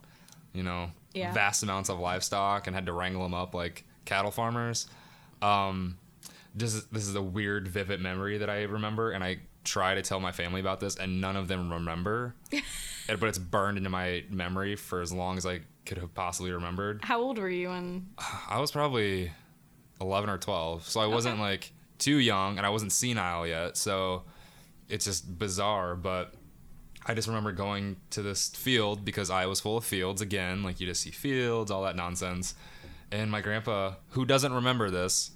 you 0.52 0.62
know, 0.62 0.90
Yeah. 1.14 1.32
vast 1.32 1.62
amounts 1.62 1.88
of 1.90 1.98
livestock 1.98 2.66
and 2.66 2.74
had 2.76 2.86
to 2.86 2.92
wrangle 2.92 3.22
them 3.22 3.34
up 3.34 3.54
like 3.54 3.84
cattle 4.04 4.30
farmers. 4.30 4.86
Um, 5.40 5.98
this 6.54 6.84
this 6.84 7.06
is 7.08 7.14
a 7.14 7.22
weird, 7.22 7.68
vivid 7.68 8.00
memory 8.00 8.38
that 8.38 8.50
I 8.50 8.62
remember, 8.62 9.10
and 9.12 9.22
I 9.24 9.38
try 9.64 9.94
to 9.94 10.02
tell 10.02 10.20
my 10.20 10.32
family 10.32 10.60
about 10.60 10.80
this, 10.80 10.96
and 10.96 11.20
none 11.20 11.36
of 11.36 11.48
them 11.48 11.72
remember. 11.72 12.34
And- 13.08 13.18
but 13.18 13.28
it's 13.28 13.38
burned 13.38 13.78
into 13.78 13.90
my 13.90 14.22
memory 14.30 14.76
for 14.76 15.00
as 15.00 15.12
long 15.12 15.36
as 15.36 15.44
I 15.44 15.62
could 15.86 15.98
have 15.98 16.14
possibly 16.14 16.52
remembered. 16.52 17.00
how 17.02 17.20
old 17.20 17.36
were 17.36 17.48
you? 17.50 17.70
And 17.70 18.06
I 18.48 18.60
was 18.60 18.70
probably 18.70 19.32
11 20.00 20.30
or 20.30 20.38
12. 20.38 20.86
So 20.88 21.00
I 21.00 21.06
wasn't 21.06 21.40
like 21.40 21.72
too 21.98 22.16
young 22.18 22.58
and 22.58 22.66
I 22.66 22.70
wasn't 22.70 22.92
senile 22.92 23.44
yet. 23.44 23.76
So 23.76 24.22
it's 24.88 25.04
just 25.04 25.36
bizarre. 25.36 25.96
But 25.96 26.32
I 27.04 27.14
just 27.14 27.28
remember 27.28 27.52
going 27.52 27.96
to 28.10 28.22
this 28.22 28.50
field 28.50 29.04
because 29.04 29.30
I 29.30 29.46
was 29.46 29.60
full 29.60 29.76
of 29.76 29.84
fields 29.84 30.20
again. 30.20 30.62
Like 30.62 30.80
you 30.80 30.86
just 30.86 31.02
see 31.02 31.10
fields, 31.10 31.70
all 31.70 31.82
that 31.84 31.96
nonsense. 31.96 32.54
And 33.10 33.30
my 33.30 33.40
grandpa, 33.40 33.94
who 34.10 34.24
doesn't 34.24 34.52
remember 34.52 34.90
this, 34.90 35.32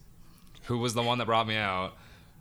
who 0.65 0.79
was 0.79 0.95
the 0.95 1.03
one 1.03 1.19
that 1.19 1.27
brought 1.27 1.47
me 1.47 1.57
out, 1.57 1.97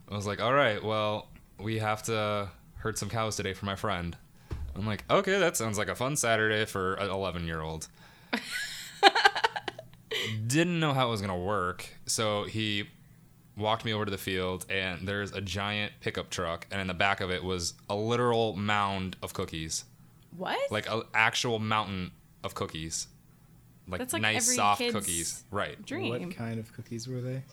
was 0.09 0.27
like, 0.27 0.39
all 0.39 0.53
right, 0.53 0.83
well, 0.83 1.27
we 1.59 1.79
have 1.79 2.03
to 2.03 2.49
herd 2.77 2.97
some 2.97 3.09
cows 3.09 3.35
today 3.35 3.53
for 3.53 3.65
my 3.65 3.75
friend. 3.75 4.15
I'm 4.75 4.85
like, 4.85 5.03
okay, 5.09 5.39
that 5.39 5.57
sounds 5.57 5.77
like 5.77 5.87
a 5.87 5.95
fun 5.95 6.15
Saturday 6.15 6.65
for 6.65 6.95
an 6.95 7.09
11 7.09 7.45
year 7.45 7.61
old 7.61 7.87
didn't 10.47 10.79
know 10.79 10.93
how 10.93 11.07
it 11.07 11.11
was 11.11 11.21
gonna 11.21 11.37
work, 11.37 11.87
so 12.05 12.43
he 12.43 12.89
walked 13.57 13.85
me 13.85 13.93
over 13.93 14.05
to 14.05 14.11
the 14.11 14.17
field, 14.17 14.65
and 14.69 15.07
there's 15.07 15.31
a 15.31 15.41
giant 15.41 15.93
pickup 16.01 16.29
truck, 16.29 16.67
and 16.71 16.81
in 16.81 16.87
the 16.87 16.93
back 16.93 17.21
of 17.21 17.31
it 17.31 17.43
was 17.43 17.73
a 17.89 17.95
literal 17.95 18.55
mound 18.55 19.15
of 19.23 19.33
cookies, 19.33 19.85
what? 20.35 20.59
like 20.71 20.89
an 20.91 21.03
actual 21.13 21.59
mountain 21.59 22.11
of 22.43 22.53
cookies, 22.55 23.07
like, 23.87 23.99
That's 23.99 24.13
like 24.13 24.21
nice 24.21 24.45
every 24.47 24.55
soft 24.55 24.79
kid's 24.79 24.93
cookies, 24.93 25.43
right? 25.51 25.83
dream. 25.85 26.09
What 26.09 26.35
kind 26.35 26.59
of 26.59 26.73
cookies 26.73 27.07
were 27.07 27.21
they? 27.21 27.43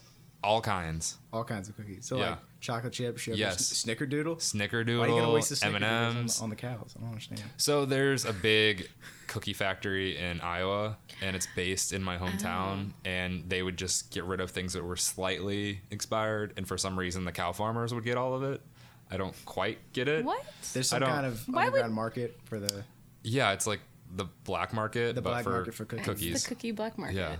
All 0.43 0.61
kinds, 0.61 1.19
All 1.33 1.45
kinds 1.45 1.69
of 1.69 1.77
cookies. 1.77 2.05
So 2.07 2.19
Yeah. 2.19 2.31
like 2.31 2.39
chocolate 2.63 2.93
chip, 2.93 3.19
sugar, 3.19 3.37
Yes. 3.37 3.67
sn- 3.67 3.91
snickerdoodle. 3.91 4.37
snickerdoodle, 4.39 4.99
Why 5.01 5.05
are 5.07 5.09
you 5.09 5.17
gonna 5.21 5.33
waste 5.33 5.61
the 5.61 5.67
M 5.67 5.75
and 5.75 5.85
snickerdoodles 5.85 6.11
on, 6.11 6.17
M's. 6.17 6.41
on 6.43 6.51
the 6.51 6.57
cows? 6.57 6.95
I 6.97 7.01
don't 7.01 7.09
understand. 7.11 7.43
So 7.59 7.85
there's 7.85 8.25
a 8.25 8.33
big 8.33 8.89
cookie 9.27 9.53
factory 9.53 10.17
in 10.17 10.41
Iowa, 10.41 10.97
and 11.21 11.35
it's 11.37 11.49
based 11.57 11.93
in 11.93 12.03
my 12.03 12.17
hometown. 12.17 12.91
Oh. 12.91 12.95
And 13.05 13.49
they 13.51 13.63
would 13.63 13.77
just 13.77 14.11
get 14.13 14.25
rid 14.25 14.41
of 14.41 14.51
things 14.51 14.73
that 14.75 14.85
were 14.85 14.97
slightly 14.97 15.81
expired, 15.91 16.55
and 16.57 16.67
for 16.67 16.79
some 16.79 16.99
reason 16.99 17.25
the 17.25 17.33
cow 17.33 17.53
farmers 17.53 17.93
would 17.93 18.05
get 18.05 18.17
all 18.17 18.35
of 18.35 18.43
it. 18.45 18.63
I 19.11 19.17
don't 19.19 19.35
quite 19.45 19.93
get 19.93 20.09
it. 20.09 20.25
what? 20.25 20.43
There's 20.73 20.89
some 20.89 21.03
kind 21.03 21.27
of 21.27 21.47
Why 21.49 21.65
would- 21.65 21.67
underground 21.67 21.95
market 21.95 22.41
for 22.45 22.59
the 22.59 22.85
Yeah, 23.25 23.53
it's 23.53 23.67
like 23.67 23.81
the 24.15 24.25
black 24.45 24.73
market, 24.73 25.15
The 25.17 25.21
but 25.23 25.31
black 25.31 25.45
for, 25.45 25.51
market 25.51 25.75
for 25.75 25.85
cookies. 25.85 26.07
cookies. 26.07 26.43
The 26.45 26.49
cookie 26.49 26.71
black 26.71 26.97
market. 26.97 27.17
Yeah, 27.17 27.37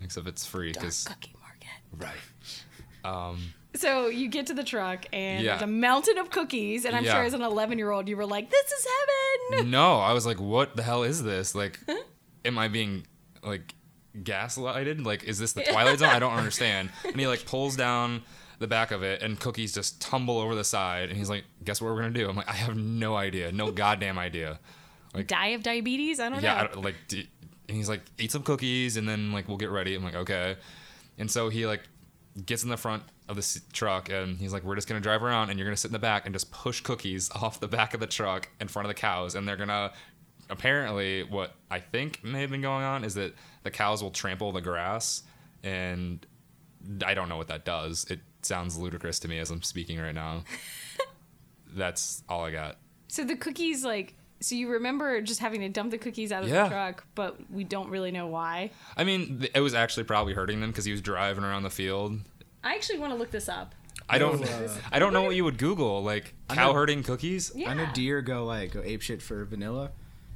except 0.00 0.26
it's 0.26 0.44
free 0.46 0.72
because 0.72 1.04
cookie 1.04 1.34
market. 1.40 1.68
right. 1.92 2.16
Um, 3.04 3.52
So 3.74 4.08
you 4.08 4.28
get 4.28 4.46
to 4.48 4.54
the 4.54 4.64
truck 4.64 5.06
and 5.14 5.42
Yeah. 5.42 5.52
there's 5.52 5.62
a 5.62 5.66
mountain 5.72 6.18
of 6.18 6.30
cookies, 6.30 6.84
and 6.84 6.94
I'm 6.94 7.04
Yeah. 7.04 7.12
sure 7.14 7.22
as 7.24 7.32
an 7.34 7.40
11 7.42 7.78
year 7.78 7.90
old 7.90 8.06
you 8.08 8.16
were 8.18 8.26
like, 8.26 8.50
"This 8.50 8.70
is 8.70 8.86
heaven." 9.50 9.70
no, 9.70 9.98
I 9.98 10.12
was 10.12 10.26
like, 10.26 10.38
what 10.40 10.76
the 10.76 10.82
hell 10.82 11.02
is 11.04 11.22
this? 11.22 11.54
Like, 11.54 11.80
am 12.44 12.58
I 12.58 12.68
being 12.68 13.06
like 13.42 13.74
gaslighted? 14.22 15.04
Like, 15.04 15.24
is 15.24 15.38
this 15.38 15.52
the 15.52 15.62
Twilight 15.62 15.98
Zone? 15.98 16.10
I 16.10 16.18
don't 16.18 16.34
understand. 16.34 16.90
And 17.04 17.18
he 17.18 17.26
like 17.26 17.46
pulls 17.46 17.76
down 17.76 18.22
the 18.58 18.66
back 18.68 18.90
of 18.90 19.02
it, 19.02 19.22
and 19.22 19.40
cookies 19.40 19.72
just 19.72 20.00
tumble 20.00 20.38
over 20.38 20.54
the 20.54 20.64
side. 20.64 21.08
And 21.08 21.18
he's 21.18 21.30
like, 21.30 21.44
guess 21.64 21.80
what 21.80 21.92
we're 21.92 22.00
gonna 22.02 22.10
do? 22.12 22.28
I'm 22.28 22.36
like, 22.36 22.48
I 22.48 22.52
have 22.54 22.76
no 22.76 23.16
idea, 23.16 23.50
no 23.52 23.70
goddamn 23.72 24.18
idea. 24.18 24.60
Like, 25.14 25.26
Die 25.26 25.46
of 25.48 25.62
diabetes? 25.62 26.20
I 26.20 26.28
don't 26.28 26.42
yeah, 26.42 26.62
know. 26.62 26.68
don't- 26.74 26.84
like, 26.84 26.94
and 27.10 27.76
he's 27.76 27.88
like, 27.88 28.02
eat 28.18 28.30
some 28.32 28.42
cookies, 28.42 28.96
and 28.96 29.08
then 29.08 29.32
like 29.32 29.48
we'll 29.48 29.56
get 29.56 29.70
ready. 29.70 29.94
I'm 29.94 30.04
like, 30.04 30.14
okay. 30.14 30.56
And 31.18 31.30
so 31.30 31.48
he 31.48 31.66
like 31.66 31.82
gets 32.46 32.62
in 32.64 32.70
the 32.70 32.76
front 32.76 33.02
of 33.28 33.36
the 33.36 33.60
truck, 33.72 34.10
and 34.10 34.38
he's 34.38 34.52
like, 34.52 34.62
we're 34.64 34.74
just 34.74 34.88
gonna 34.88 35.00
drive 35.00 35.22
around, 35.22 35.50
and 35.50 35.58
you're 35.58 35.66
gonna 35.66 35.76
sit 35.76 35.88
in 35.88 35.92
the 35.92 35.98
back 35.98 36.26
and 36.26 36.34
just 36.34 36.50
push 36.50 36.80
cookies 36.80 37.30
off 37.34 37.60
the 37.60 37.68
back 37.68 37.94
of 37.94 38.00
the 38.00 38.06
truck 38.06 38.48
in 38.60 38.68
front 38.68 38.86
of 38.86 38.88
the 38.88 39.00
cows, 39.00 39.34
and 39.34 39.46
they're 39.46 39.56
gonna. 39.56 39.92
Apparently, 40.50 41.22
what 41.22 41.54
I 41.70 41.78
think 41.78 42.22
may 42.22 42.42
have 42.42 42.50
been 42.50 42.60
going 42.60 42.84
on 42.84 43.04
is 43.04 43.14
that 43.14 43.34
the 43.62 43.70
cows 43.70 44.02
will 44.02 44.10
trample 44.10 44.52
the 44.52 44.60
grass, 44.60 45.22
and 45.62 46.26
I 47.06 47.14
don't 47.14 47.28
know 47.28 47.36
what 47.36 47.48
that 47.48 47.64
does. 47.64 48.04
It 48.10 48.20
sounds 48.42 48.76
ludicrous 48.76 49.18
to 49.20 49.28
me 49.28 49.38
as 49.38 49.50
I'm 49.50 49.62
speaking 49.62 49.98
right 49.98 50.14
now. 50.14 50.44
That's 51.74 52.22
all 52.28 52.44
I 52.44 52.50
got. 52.50 52.78
So 53.08 53.24
the 53.24 53.36
cookies, 53.36 53.84
like, 53.84 54.14
so 54.42 54.54
you 54.54 54.68
remember 54.68 55.20
just 55.20 55.40
having 55.40 55.60
to 55.62 55.68
dump 55.68 55.90
the 55.90 55.98
cookies 55.98 56.32
out 56.32 56.42
of 56.42 56.48
Yeah. 56.48 56.64
the 56.64 56.68
truck, 56.70 57.04
but 57.14 57.38
we 57.50 57.64
don't 57.64 57.88
really 57.90 58.10
know 58.10 58.26
why. 58.26 58.70
I 58.96 59.04
mean, 59.04 59.46
it 59.54 59.60
was 59.60 59.74
actually 59.74 60.04
probably 60.04 60.34
hurting 60.34 60.60
them 60.60 60.70
because 60.70 60.84
he 60.84 60.92
was 60.92 61.00
driving 61.00 61.44
around 61.44 61.62
the 61.62 61.70
field. 61.70 62.20
I 62.64 62.74
actually 62.74 62.98
want 62.98 63.12
to 63.12 63.18
look 63.18 63.30
this 63.30 63.48
up. 63.48 63.74
I 64.08 64.18
don't. 64.18 64.40
No, 64.40 64.46
uh, 64.46 64.68
I 64.90 64.98
don't 64.98 65.12
know 65.12 65.22
what 65.22 65.36
you 65.36 65.44
would 65.44 65.58
Google 65.58 66.02
like 66.02 66.34
I 66.50 66.54
cow 66.56 66.68
know- 66.68 66.72
herding 66.74 67.02
cookies. 67.02 67.52
Yeah. 67.54 67.70
I 67.70 67.74
know 67.74 67.86
deer 67.94 68.20
go 68.20 68.44
like 68.44 68.72
go 68.72 68.82
ape 68.84 69.00
shit 69.02 69.22
for 69.22 69.44
vanilla. 69.44 69.90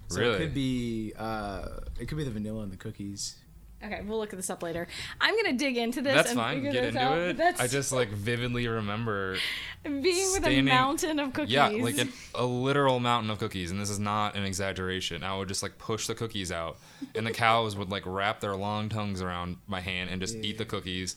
So 0.08 0.20
Really? 0.20 0.34
it 0.34 0.38
could 0.38 0.54
be 0.54 1.12
uh 1.18 1.68
it 1.98 2.06
could 2.06 2.16
be 2.16 2.24
the 2.24 2.30
vanilla 2.30 2.62
in 2.62 2.70
the 2.70 2.76
cookies. 2.76 3.36
Okay, 3.84 4.00
we'll 4.06 4.18
look 4.18 4.32
at 4.32 4.36
this 4.36 4.48
up 4.48 4.62
later. 4.62 4.88
I'm 5.20 5.36
gonna 5.36 5.56
dig 5.56 5.76
into 5.76 6.00
this. 6.00 6.14
That's 6.14 6.30
and 6.30 6.38
fine. 6.38 6.56
figure 6.56 6.72
Get 6.72 6.80
this 6.80 6.94
into 6.94 7.00
out, 7.06 7.18
it. 7.18 7.36
That's 7.36 7.60
I 7.60 7.66
just 7.66 7.92
like 7.92 8.08
vividly 8.08 8.66
remember. 8.68 9.36
being 9.84 10.32
with 10.32 10.46
a 10.46 10.62
mountain 10.62 11.18
of 11.18 11.34
cookies. 11.34 11.52
Yeah, 11.52 11.68
like 11.68 11.98
an, 11.98 12.10
a 12.34 12.44
literal 12.44 13.00
mountain 13.00 13.30
of 13.30 13.38
cookies, 13.38 13.70
and 13.70 13.80
this 13.80 13.90
is 13.90 13.98
not 13.98 14.34
an 14.34 14.44
exaggeration. 14.44 15.22
I 15.22 15.36
would 15.36 15.48
just 15.48 15.62
like 15.62 15.76
push 15.76 16.06
the 16.06 16.14
cookies 16.14 16.50
out, 16.50 16.78
and 17.14 17.26
the 17.26 17.32
cows 17.32 17.76
would 17.76 17.90
like 17.90 18.04
wrap 18.06 18.40
their 18.40 18.56
long 18.56 18.88
tongues 18.88 19.20
around 19.20 19.58
my 19.66 19.80
hand 19.80 20.08
and 20.10 20.20
just 20.22 20.36
eat 20.36 20.56
the 20.56 20.64
cookies, 20.64 21.16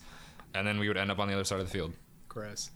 and 0.54 0.66
then 0.66 0.78
we 0.78 0.86
would 0.88 0.98
end 0.98 1.10
up 1.10 1.18
on 1.18 1.28
the 1.28 1.34
other 1.34 1.44
side 1.44 1.60
of 1.60 1.66
the 1.66 1.72
field. 1.72 1.94
Gross. 2.28 2.70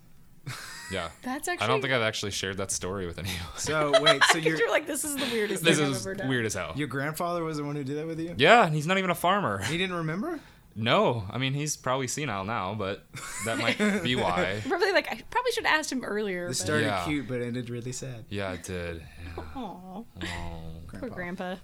Yeah. 0.93 1.09
That's 1.23 1.49
actually. 1.49 1.64
I 1.64 1.69
don't 1.69 1.81
think 1.81 1.93
I've 1.95 2.03
actually 2.03 2.33
shared 2.33 2.57
that 2.59 2.71
story 2.71 3.07
with 3.07 3.19
anyone. 3.19 3.38
So 3.57 3.93
wait, 4.03 4.23
so 4.25 4.38
your 4.38 4.57
You're 4.57 4.71
like, 4.71 4.87
this 4.87 5.05
is 5.05 5.17
the 5.17 5.25
weirdest 5.33 5.64
this 5.64 5.79
thing 5.79 5.91
is 5.91 5.97
I've 5.99 6.03
ever 6.03 6.14
done. 6.14 6.29
weird 6.29 6.45
as 6.47 6.55
hell. 6.55 6.73
your 6.76 6.88
grandfather 6.88 7.43
was 7.45 7.57
the 7.57 7.64
one 7.64 7.76
who 7.76 7.85
did 7.85 7.97
that 7.97 8.07
with 8.07 8.21
you? 8.21 8.35
Yeah, 8.37 8.64
and 8.67 8.75
he's 8.75 8.87
not 8.87 8.99
even 8.99 9.11
a 9.11 9.14
farmer. 9.14 9.62
He 9.62 9.79
didn't 9.79 9.97
remember? 9.97 10.41
No, 10.76 11.23
I 11.31 11.38
mean 11.38 11.55
he's 11.55 11.76
probably 11.76 12.09
senile 12.09 12.45
now, 12.45 12.75
but 12.75 13.07
that 13.45 13.59
might 13.59 13.79
be 14.03 14.17
why. 14.17 14.61
Probably 14.69 14.91
like 14.93 15.07
I 15.09 15.23
probably 15.31 15.53
should 15.53 15.64
have 15.67 15.79
asked 15.79 15.93
him 15.93 16.05
earlier. 16.05 16.49
This 16.49 16.59
But... 16.59 16.64
started 16.67 16.87
Yeah. 16.87 17.05
cute 17.05 17.29
but 17.29 17.41
ended 17.43 17.71
really 17.71 17.93
sad. 17.93 18.25
Yeah, 18.29 18.53
it 18.53 18.64
did. 18.64 19.00
Yeah. 19.37 19.43
Aw, 19.55 20.03
Oh. 20.03 20.07
poor 20.99 21.09
grandpa. 21.11 21.55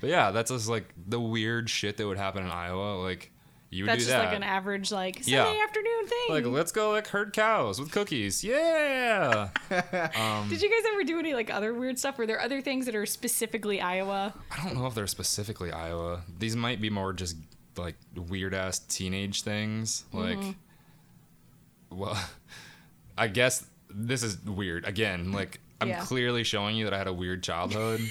But 0.00 0.10
yeah, 0.10 0.30
that's 0.30 0.50
just 0.52 0.68
like 0.68 0.94
the 0.96 1.20
weird 1.20 1.68
shit 1.70 1.96
that 1.96 2.06
would 2.06 2.18
happen 2.18 2.44
in 2.44 2.50
Iowa. 2.50 3.02
Like 3.02 3.31
you 3.72 3.84
would 3.84 3.88
That's 3.88 4.00
do 4.04 4.10
just 4.10 4.16
that. 4.16 4.26
like 4.26 4.36
an 4.36 4.42
average 4.42 4.92
like 4.92 5.16
Sunday 5.24 5.32
Yeah. 5.32 5.64
afternoon 5.64 6.06
thing. 6.06 6.26
like 6.28 6.44
let's 6.44 6.70
go 6.72 6.90
like 6.92 7.08
herd 7.08 7.32
cows 7.32 7.80
with 7.80 7.90
cookies. 7.90 8.44
Yeah. 8.44 9.48
um, 9.70 10.48
Did 10.50 10.60
you 10.62 10.68
guys 10.70 10.92
ever 10.92 11.02
do 11.04 11.18
any 11.18 11.32
like 11.34 11.50
other 11.50 11.72
weird 11.72 11.98
stuff? 11.98 12.18
Were 12.18 12.26
there 12.26 12.38
other 12.40 12.60
things 12.60 12.84
that 12.86 12.94
are 12.94 13.06
specifically 13.06 13.80
Iowa? 13.80 14.34
I 14.50 14.62
don't 14.62 14.76
know 14.76 14.86
if 14.86 14.94
they're 14.94 15.06
specifically 15.06 15.72
Iowa. 15.72 16.20
These 16.38 16.54
might 16.54 16.80
be 16.82 16.90
more 16.90 17.12
just 17.14 17.36
like 17.78 17.96
weird 18.14 18.52
ass 18.52 18.78
teenage 18.78 19.42
things. 19.42 20.04
Like, 20.12 20.38
well, 21.90 22.18
I 23.18 23.28
guess 23.28 23.66
this 23.90 24.22
is 24.22 24.38
weird. 24.44 24.86
Again, 24.86 25.32
like 25.32 25.60
I'm 25.80 25.88
Yeah. 25.88 26.00
clearly 26.00 26.44
showing 26.44 26.76
you 26.76 26.84
that 26.84 26.94
I 26.94 26.98
had 26.98 27.06
a 27.08 27.12
weird 27.12 27.42
childhood. 27.42 28.00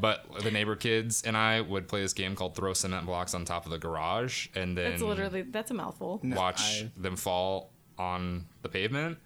but 0.00 0.24
the 0.42 0.50
neighbor 0.50 0.76
kids 0.76 1.22
and 1.22 1.36
I 1.36 1.60
would 1.60 1.88
play 1.88 2.00
this 2.00 2.12
game 2.12 2.34
called 2.34 2.54
throw 2.54 2.72
cement 2.72 3.06
blocks 3.06 3.34
on 3.34 3.44
top 3.44 3.64
of 3.64 3.70
the 3.70 3.78
garage 3.78 4.48
and 4.54 4.76
then 4.76 4.90
That's 4.90 5.02
literally 5.02 5.42
that's 5.42 5.70
a 5.70 5.74
mouthful. 5.74 6.20
No, 6.22 6.36
watch 6.36 6.82
I- 6.82 6.90
them 6.96 7.16
fall 7.16 7.70
on 7.98 8.46
the 8.62 8.68
pavement. 8.68 9.18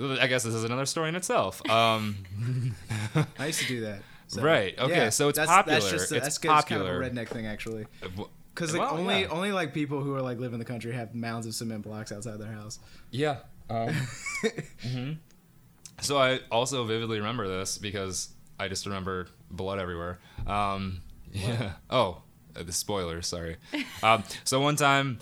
I 0.00 0.28
guess 0.28 0.44
this 0.44 0.54
is 0.54 0.62
another 0.62 0.86
story 0.86 1.08
in 1.08 1.16
itself. 1.16 1.68
Um, 1.68 2.24
I 3.38 3.46
used 3.46 3.60
to 3.62 3.66
do 3.66 3.80
that. 3.80 4.02
So, 4.28 4.42
Right, 4.42 4.78
okay, 4.78 5.10
so 5.10 5.28
it's 5.28 5.38
that's, 5.38 5.50
popular. 5.50 5.80
That's 5.80 5.90
just 5.90 6.12
a, 6.12 6.16
It's 6.16 6.24
that's 6.24 6.38
good. 6.38 6.52
It's 6.52 6.64
kind 6.66 6.82
of 6.82 6.86
a 6.86 6.90
redneck 6.90 7.28
thing 7.28 7.46
actually. 7.46 7.86
Because 8.54 8.74
like 8.76 8.90
well, 8.90 9.00
only 9.00 9.22
yeah. 9.22 9.28
only 9.28 9.52
like 9.52 9.72
people 9.72 10.00
who 10.02 10.14
are 10.14 10.22
like 10.22 10.38
live 10.38 10.52
in 10.52 10.58
the 10.58 10.64
country 10.64 10.92
have 10.92 11.14
mounds 11.14 11.46
of 11.46 11.54
cement 11.54 11.82
blocks 11.82 12.12
outside 12.12 12.38
their 12.38 12.52
house. 12.52 12.78
Yeah. 13.10 13.38
Um, 13.70 13.88
mhm. 14.84 15.18
So 16.00 16.18
I 16.18 16.40
also 16.50 16.84
vividly 16.84 17.18
remember 17.18 17.48
this 17.48 17.78
because 17.78 18.30
I 18.60 18.68
just 18.68 18.86
remember 18.86 19.28
blood 19.50 19.78
everywhere. 19.78 20.18
Um, 20.46 21.00
yeah. 21.32 21.72
Oh, 21.90 22.22
uh, 22.56 22.62
the 22.62 22.72
spoilers. 22.72 23.26
Sorry. 23.26 23.56
um, 24.02 24.24
so 24.44 24.60
one 24.60 24.76
time, 24.76 25.18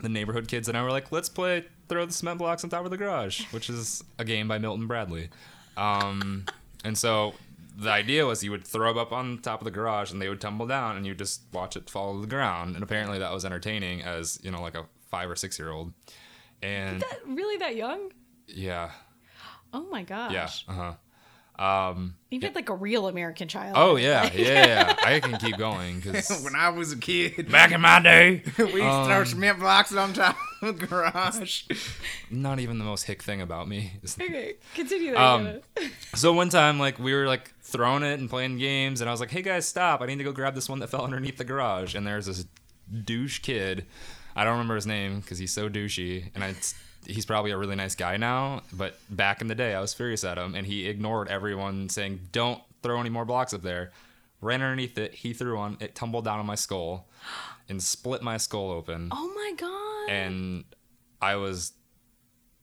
the 0.00 0.08
neighborhood 0.08 0.48
kids 0.48 0.68
and 0.68 0.76
I 0.76 0.82
were 0.82 0.90
like, 0.90 1.12
"Let's 1.12 1.28
play 1.28 1.64
throw 1.88 2.06
the 2.06 2.12
cement 2.12 2.38
blocks 2.38 2.64
on 2.64 2.70
top 2.70 2.84
of 2.84 2.90
the 2.90 2.96
garage," 2.96 3.44
which 3.52 3.68
is 3.70 4.02
a 4.18 4.24
game 4.24 4.48
by 4.48 4.58
Milton 4.58 4.86
Bradley. 4.86 5.28
Um, 5.76 6.44
and 6.84 6.96
so 6.96 7.34
the 7.76 7.90
idea 7.90 8.24
was 8.26 8.44
you 8.44 8.50
would 8.52 8.64
throw 8.64 8.90
them 8.92 8.98
up 8.98 9.12
on 9.12 9.38
top 9.38 9.60
of 9.60 9.64
the 9.64 9.70
garage 9.70 10.12
and 10.12 10.22
they 10.22 10.28
would 10.28 10.40
tumble 10.40 10.66
down 10.66 10.96
and 10.96 11.04
you 11.04 11.12
just 11.14 11.42
watch 11.52 11.76
it 11.76 11.90
fall 11.90 12.14
to 12.14 12.20
the 12.20 12.26
ground. 12.28 12.74
And 12.76 12.84
apparently 12.84 13.18
that 13.18 13.32
was 13.32 13.44
entertaining 13.44 14.02
as 14.02 14.38
you 14.44 14.50
know 14.52 14.62
like 14.62 14.76
a 14.76 14.86
five 15.10 15.28
or 15.28 15.34
six 15.36 15.58
year 15.58 15.70
old. 15.72 15.92
And 16.62 17.00
That- 17.00 17.20
really 17.26 17.56
that 17.58 17.74
young? 17.76 18.12
yeah, 18.46 18.90
Oh 19.72 19.82
my 19.90 20.02
gosh. 20.04 20.32
yeah, 20.32 20.48
uh 20.68 20.76
huh. 20.76 20.92
Um, 21.56 22.16
You've 22.30 22.42
had 22.42 22.56
like 22.56 22.68
a 22.68 22.74
real 22.74 23.06
American 23.06 23.46
child. 23.46 23.74
oh 23.78 23.94
yeah, 23.96 24.28
yeah, 24.34 24.66
yeah. 24.66 24.96
I 25.04 25.20
can 25.20 25.38
keep 25.38 25.56
going 25.56 26.00
because 26.00 26.28
when 26.44 26.56
I 26.56 26.70
was 26.70 26.90
a 26.92 26.96
kid, 26.96 27.50
back 27.50 27.70
in 27.70 27.80
my 27.80 28.00
day, 28.02 28.42
we 28.58 28.64
used 28.64 28.74
to 28.76 28.84
Um, 28.88 29.06
throw 29.06 29.22
cement 29.24 29.60
blocks 29.60 29.94
on 29.94 30.12
top 30.14 30.36
of 30.62 30.80
the 30.80 30.86
garage. 30.86 31.62
not 32.30 32.58
even 32.58 32.78
the 32.78 32.84
most 32.84 33.04
hick 33.04 33.22
thing 33.22 33.40
about 33.40 33.68
me. 33.68 33.92
Okay, 34.20 34.54
continue 34.74 35.12
that. 35.12 35.20
Um, 35.20 35.60
So 36.14 36.32
one 36.32 36.48
time, 36.48 36.80
like 36.80 36.98
we 36.98 37.14
were 37.14 37.26
like 37.28 37.52
throwing 37.62 38.02
it 38.02 38.18
and 38.18 38.28
playing 38.28 38.58
games, 38.58 39.00
and 39.00 39.08
I 39.08 39.12
was 39.12 39.20
like, 39.20 39.30
"Hey 39.30 39.42
guys, 39.42 39.64
stop! 39.66 40.00
I 40.02 40.06
need 40.06 40.18
to 40.18 40.24
go 40.24 40.32
grab 40.32 40.56
this 40.56 40.68
one 40.68 40.80
that 40.80 40.88
fell 40.90 41.02
underneath 41.04 41.36
the 41.36 41.44
garage." 41.44 41.94
And 41.94 42.04
there's 42.04 42.26
this 42.26 42.46
douche 43.04 43.38
kid. 43.40 43.86
I 44.36 44.42
don't 44.42 44.54
remember 44.54 44.74
his 44.74 44.86
name 44.88 45.20
because 45.20 45.38
he's 45.38 45.52
so 45.52 45.68
douchey, 45.68 46.30
and 46.34 46.42
I, 46.42 46.54
he's 47.06 47.26
probably 47.26 47.50
a 47.50 47.56
really 47.58 47.76
nice 47.76 47.94
guy 47.94 48.16
now. 48.16 48.62
But 48.72 48.98
back 49.10 49.40
in 49.40 49.48
the 49.48 49.54
day, 49.54 49.74
I 49.74 49.80
was 49.80 49.94
furious 49.94 50.24
at 50.24 50.38
him, 50.38 50.54
and 50.54 50.66
he 50.66 50.86
ignored 50.88 51.28
everyone 51.28 51.88
saying, 51.88 52.20
"Don't 52.32 52.60
throw 52.82 53.00
any 53.00 53.10
more 53.10 53.24
blocks 53.24 53.52
up 53.54 53.62
there." 53.62 53.92
Ran 54.40 54.60
underneath 54.60 54.98
it. 54.98 55.14
He 55.14 55.32
threw 55.32 55.56
one. 55.56 55.76
It 55.80 55.94
tumbled 55.94 56.24
down 56.26 56.38
on 56.38 56.46
my 56.46 56.54
skull, 56.54 57.08
and 57.68 57.82
split 57.82 58.22
my 58.22 58.36
skull 58.36 58.70
open 58.70 59.08
Oh 59.10 59.32
my 59.34 59.52
god. 59.56 60.10
and 60.14 60.64
I 61.22 61.36
was 61.36 61.72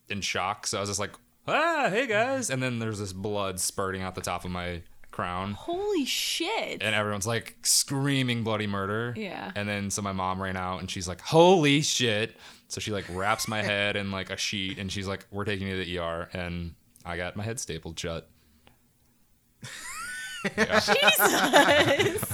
in 0.10 0.22
shock. 0.22 0.68
So 0.68 0.78
I 0.78 0.82
was 0.82 0.90
just 0.90 1.00
like, 1.00 1.14
ah, 1.48 1.88
hey 1.90 2.06
guys. 2.06 2.50
And 2.52 2.62
then 2.62 2.78
there's 2.80 3.00
this 3.00 3.14
blood 3.14 3.60
spurting 3.60 4.02
out 4.04 4.14
the 4.14 4.22
top 4.22 4.46
of 4.46 4.52
my 4.52 4.84
crown. 5.10 5.54
Holy 5.54 6.06
shit. 6.06 6.84
And 6.84 6.94
everyone's 6.94 7.26
like 7.26 7.56
screaming 7.64 8.44
bloody 8.44 8.68
murder. 8.68 9.14
Yeah. 9.18 9.52
And 9.56 9.68
then 9.68 9.90
so 9.90 10.02
my 10.04 10.12
mom 10.12 10.40
ran 10.42 10.56
out 10.58 10.80
and 10.82 10.92
she's 10.92 11.08
like, 11.08 11.22
holy 11.22 11.82
shit. 11.82 12.36
So 12.72 12.80
she 12.80 12.92
like 12.92 13.06
wraps 13.10 13.48
my 13.48 13.62
head 13.64 13.96
in 13.98 14.12
like 14.12 14.30
a 14.30 14.38
sheet 14.38 14.78
and 14.80 14.92
she's 14.92 15.08
like, 15.08 15.26
we're 15.30 15.44
taking 15.46 15.68
you 15.68 15.78
to 15.78 15.86
the 15.86 15.98
ER. 16.00 16.30
And 16.34 16.74
I 17.06 17.18
got 17.18 17.36
my 17.36 17.44
head 17.44 17.60
stapled 17.60 18.00
shut. 18.00 18.30
Jesus. 20.58 22.24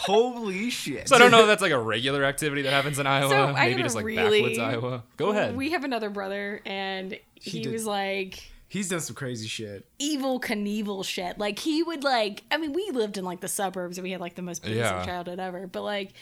Holy 0.00 0.70
shit! 0.70 1.06
So 1.08 1.16
I 1.16 1.18
don't 1.18 1.30
know 1.30 1.40
if 1.42 1.46
that's 1.46 1.60
like 1.60 1.72
a 1.72 1.78
regular 1.78 2.24
activity 2.24 2.62
that 2.62 2.70
happens 2.72 2.98
in 2.98 3.06
Iowa. 3.06 3.28
So 3.28 3.36
I 3.36 3.52
Maybe 3.66 3.72
have 3.74 3.82
just 3.82 3.94
a 3.94 3.98
like 3.98 4.06
really- 4.06 4.40
backwoods 4.40 4.58
Iowa. 4.58 5.04
Go 5.18 5.30
ahead. 5.30 5.54
we 5.54 5.72
have 5.72 5.84
another 5.84 6.08
brother, 6.08 6.62
and 6.64 7.18
he, 7.34 7.60
did- 7.62 7.72
was 7.72 7.84
like 7.86 8.42
He's 8.68 8.88
done 8.88 9.00
some 9.00 9.14
crazy 9.16 9.46
shit. 9.48 9.86
Evel 10.00 10.40
Knievel 10.42 11.04
shit. 11.04 11.38
Like 11.38 11.58
he 11.58 11.82
would 11.82 12.04
like. 12.04 12.44
I 12.50 12.56
mean, 12.56 12.72
we 12.72 12.90
lived 12.92 13.18
in 13.18 13.24
like 13.26 13.40
the 13.40 13.48
suburbs, 13.48 13.98
and 13.98 14.02
we 14.04 14.10
had 14.12 14.20
like 14.22 14.34
the 14.34 14.42
most 14.42 14.62
basic 14.62 14.78
Yeah. 14.78 15.04
childhood 15.04 15.38
ever. 15.40 15.66
But 15.66 15.82
like, 15.82 16.12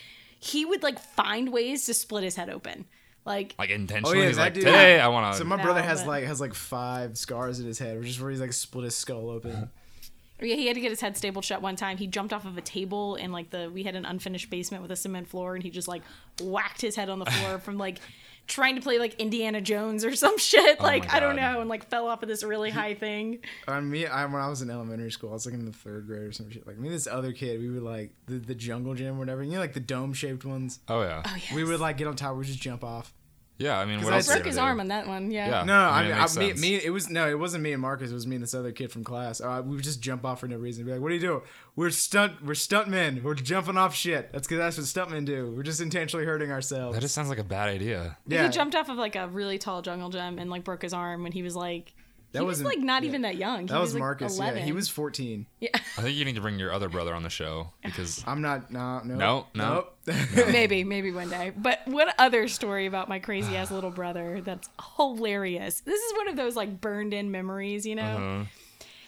he 0.41 0.65
would 0.65 0.83
like 0.83 0.99
find 0.99 1.53
ways 1.53 1.87
to 1.87 1.95
split 1.95 2.25
his 2.25 2.35
head 2.35 2.51
open. 2.51 2.87
Like, 3.27 3.55
like 3.59 3.71
oh, 3.71 3.75
intentionally. 3.75 4.27
he's 4.27 4.37
that 4.37 4.43
like, 4.43 4.55
dude- 4.55 4.65
today 4.65 5.01
I 5.01 5.09
want 5.09 5.33
to. 5.35 5.39
So 5.39 5.45
my 5.45 5.61
brother 5.61 5.81
No, 5.81 5.87
has 5.87 6.01
but- 6.03 6.09
like 6.09 6.25
has 6.25 6.41
like 6.41 6.55
five 6.55 7.19
scars 7.19 7.61
in 7.61 7.67
his 7.67 7.79
head, 7.79 7.99
which 7.99 8.09
is 8.09 8.21
where 8.21 8.31
he's 8.31 8.41
like 8.41 8.53
split 8.53 8.85
his 8.85 8.97
skull 8.97 9.29
open. 9.29 9.69
yeah, 10.41 10.55
he 10.55 10.67
had 10.67 10.75
to 10.75 10.81
get 10.81 10.91
his 10.91 11.01
head 11.01 11.17
stapled 11.17 11.45
shut 11.45 11.61
one 11.61 11.77
time. 11.77 11.97
He 11.97 12.07
jumped 12.07 12.33
off 12.33 12.45
of 12.47 12.57
a 12.57 12.61
table, 12.61 13.17
and 13.17 13.33
like 13.33 13.51
the 13.51 13.69
we 13.73 13.83
had 13.83 13.97
an 13.97 14.05
unfinished 14.07 14.49
basement 14.49 14.83
with 14.83 14.93
a 14.93 14.97
cement 14.97 15.27
floor, 15.29 15.55
and 15.55 15.63
he 15.65 15.71
just 15.71 15.89
like 15.89 16.03
whacked 16.41 16.81
his 16.81 16.95
head 16.97 17.09
on 17.11 17.19
the 17.19 17.27
floor 17.27 17.59
from 17.65 17.77
like. 17.79 17.99
Trying 18.47 18.77
to 18.77 18.81
play 18.81 18.99
like 18.99 19.15
Indiana 19.21 19.61
Jones 19.61 20.05
or 20.05 20.15
some 20.25 20.39
shit, 20.39 20.77
oh 20.81 20.83
like 20.83 21.13
I 21.13 21.21
don't 21.21 21.37
know, 21.37 21.61
and 21.61 21.69
like 21.69 21.89
fell 21.89 22.07
off 22.07 22.23
of 22.23 22.29
this 22.29 22.43
really 22.43 22.71
high 22.71 22.95
thing. 22.95 23.41
I 23.67 23.81
me, 23.81 24.07
I, 24.07 24.25
when 24.27 24.41
I 24.41 24.49
was 24.49 24.63
in 24.63 24.71
elementary 24.71 25.11
school, 25.11 25.31
I 25.31 25.33
was 25.35 25.47
like 25.47 25.55
in 25.55 25.65
the 25.65 25.73
third 25.73 26.07
grade 26.07 26.23
or 26.23 26.33
some 26.33 26.51
shit. 26.51 26.67
Like 26.67 26.79
me, 26.79 26.89
and 26.89 26.97
this 26.97 27.07
other 27.07 27.33
kid, 27.33 27.61
we 27.61 27.71
would 27.71 27.83
like 27.83 28.13
the, 28.27 28.35
the 28.35 28.55
jungle 28.55 28.95
gym, 28.95 29.17
or 29.17 29.19
whatever. 29.19 29.43
You 29.43 29.53
know, 29.53 29.61
like 29.61 29.75
the 29.75 29.81
dome 29.81 30.13
shaped 30.13 30.45
ones. 30.45 30.81
oh 30.89 31.03
yeah. 31.03 31.23
Oh, 31.25 31.37
we 31.55 31.65
would 31.65 31.81
like 31.81 31.97
get 31.97 32.07
on 32.07 32.17
top, 32.17 32.33
we 32.33 32.39
would 32.39 32.47
just 32.47 32.61
jump 32.61 32.85
off. 32.85 33.13
Yeah, 33.59 33.79
I 33.79 33.87
mean, 33.87 34.03
what 34.03 34.13
I 34.13 34.17
else? 34.17 34.29
are 34.29 34.33
you 34.33 34.35
Broke 34.35 34.43
gonna 34.45 34.49
his 34.51 34.57
do? 34.57 34.63
arm 34.63 34.81
on 34.81 34.89
that 34.89 35.07
one, 35.07 35.31
yeah. 35.31 35.49
Yeah. 35.49 35.65
No, 35.65 35.73
I 35.75 36.01
I 36.01 36.03
mean, 36.03 36.11
mean, 36.13 36.19
it 36.21 36.37
I, 36.37 36.39
me, 36.39 36.53
me, 36.61 36.75
it 36.85 36.91
was 36.91 37.09
no, 37.09 37.27
it 37.27 37.39
wasn't 37.39 37.63
me 37.65 37.73
and 37.73 37.81
Marcus. 37.81 38.11
It 38.11 38.15
was 38.15 38.27
me 38.27 38.37
and 38.37 38.43
this 38.43 38.53
other 38.53 38.71
kid 38.71 38.93
from 38.93 39.03
class. 39.03 39.41
Uh, 39.41 39.63
we 39.65 39.77
would 39.77 39.83
just 39.85 40.03
jump 40.03 40.27
off 40.27 40.41
for 40.41 40.49
no 40.49 40.57
reason. 40.57 40.85
Be 40.85 40.93
like, 40.93 41.01
"What 41.01 41.11
are 41.11 41.15
you 41.15 41.21
doing? 41.21 41.41
We're 41.75 41.89
stunt, 41.89 42.45
we're 42.45 42.53
stuntmen. 42.53 43.23
We're 43.23 43.35
jumping 43.35 43.79
off 43.79 43.95
shit. 43.95 44.31
That's 44.31 44.47
because 44.47 44.77
that's 44.77 44.95
what 44.97 45.09
stuntmen 45.09 45.25
do. 45.25 45.55
We're 45.57 45.63
just 45.63 45.81
intentionally 45.81 46.27
hurting 46.27 46.53
ourselves." 46.53 46.97
That 46.97 47.01
just 47.01 47.15
sounds 47.15 47.31
like 47.31 47.39
a 47.39 47.45
bad 47.45 47.71
idea. 47.71 48.19
yeah, 48.27 48.45
He 48.45 48.51
jumped 48.51 48.75
off 48.75 48.91
of 48.91 48.99
like 48.99 49.17
a 49.17 49.27
really 49.29 49.57
tall 49.57 49.81
jungle 49.81 50.11
gym 50.11 50.39
and 50.39 50.51
like 50.51 50.63
broke 50.63 50.83
his 50.83 50.93
arm 50.93 51.23
when 51.23 51.33
he 51.33 51.41
was 51.43 51.57
like 51.57 51.95
That 52.37 52.43
he 52.43 52.47
was 52.47 52.63
like 52.63 52.79
not 52.79 53.03
yeah. 53.03 53.09
even 53.09 53.23
that 53.23 53.37
young. 53.37 53.63
He 53.63 53.67
that 53.69 53.81
was 53.81 53.95
like, 53.95 54.01
Marcus. 54.01 54.37
11. 54.37 54.59
Yeah, 54.59 54.65
he 54.65 54.73
was 54.73 54.89
14. 54.89 55.47
Yeah, 55.61 55.71
I 55.75 56.03
think 56.03 56.17
you 56.17 56.25
need 56.25 56.35
to 56.35 56.41
bring 56.43 56.59
your 56.59 56.73
other 56.73 56.89
brother 56.89 57.15
on 57.15 57.23
the 57.23 57.31
show 57.31 57.73
because 57.83 58.23
I'm 58.27 58.43
not. 58.43 58.71
No, 58.71 59.01
no, 59.05 59.15
No, 59.15 59.47
no. 59.55 59.75
nope. 59.75 60.17
maybe, 60.53 60.85
maybe 60.85 61.11
one 61.13 61.31
day. 61.31 61.53
But 61.57 61.81
what 61.87 62.15
other 62.19 62.47
story 62.49 62.87
about 62.87 63.09
my 63.09 63.19
crazy 63.19 63.57
ass 63.57 63.71
little 63.71 63.91
brother 64.03 64.41
that's 64.43 64.69
hilarious? 64.97 65.81
This 65.81 66.01
is 66.01 66.13
one 66.17 66.29
of 66.29 66.37
those 66.37 66.57
like 66.57 66.81
burned 66.81 67.15
in 67.15 67.31
memories, 67.31 67.87
you 67.87 67.95
know? 67.95 68.03
Uh-huh. 68.03 68.45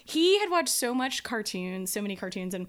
He 0.04 0.38
had 0.40 0.50
watched 0.50 0.70
so 0.70 0.94
much 0.94 1.22
cartoons, 1.22 1.92
so 1.92 2.00
many 2.00 2.16
cartoons, 2.16 2.54
and 2.54 2.66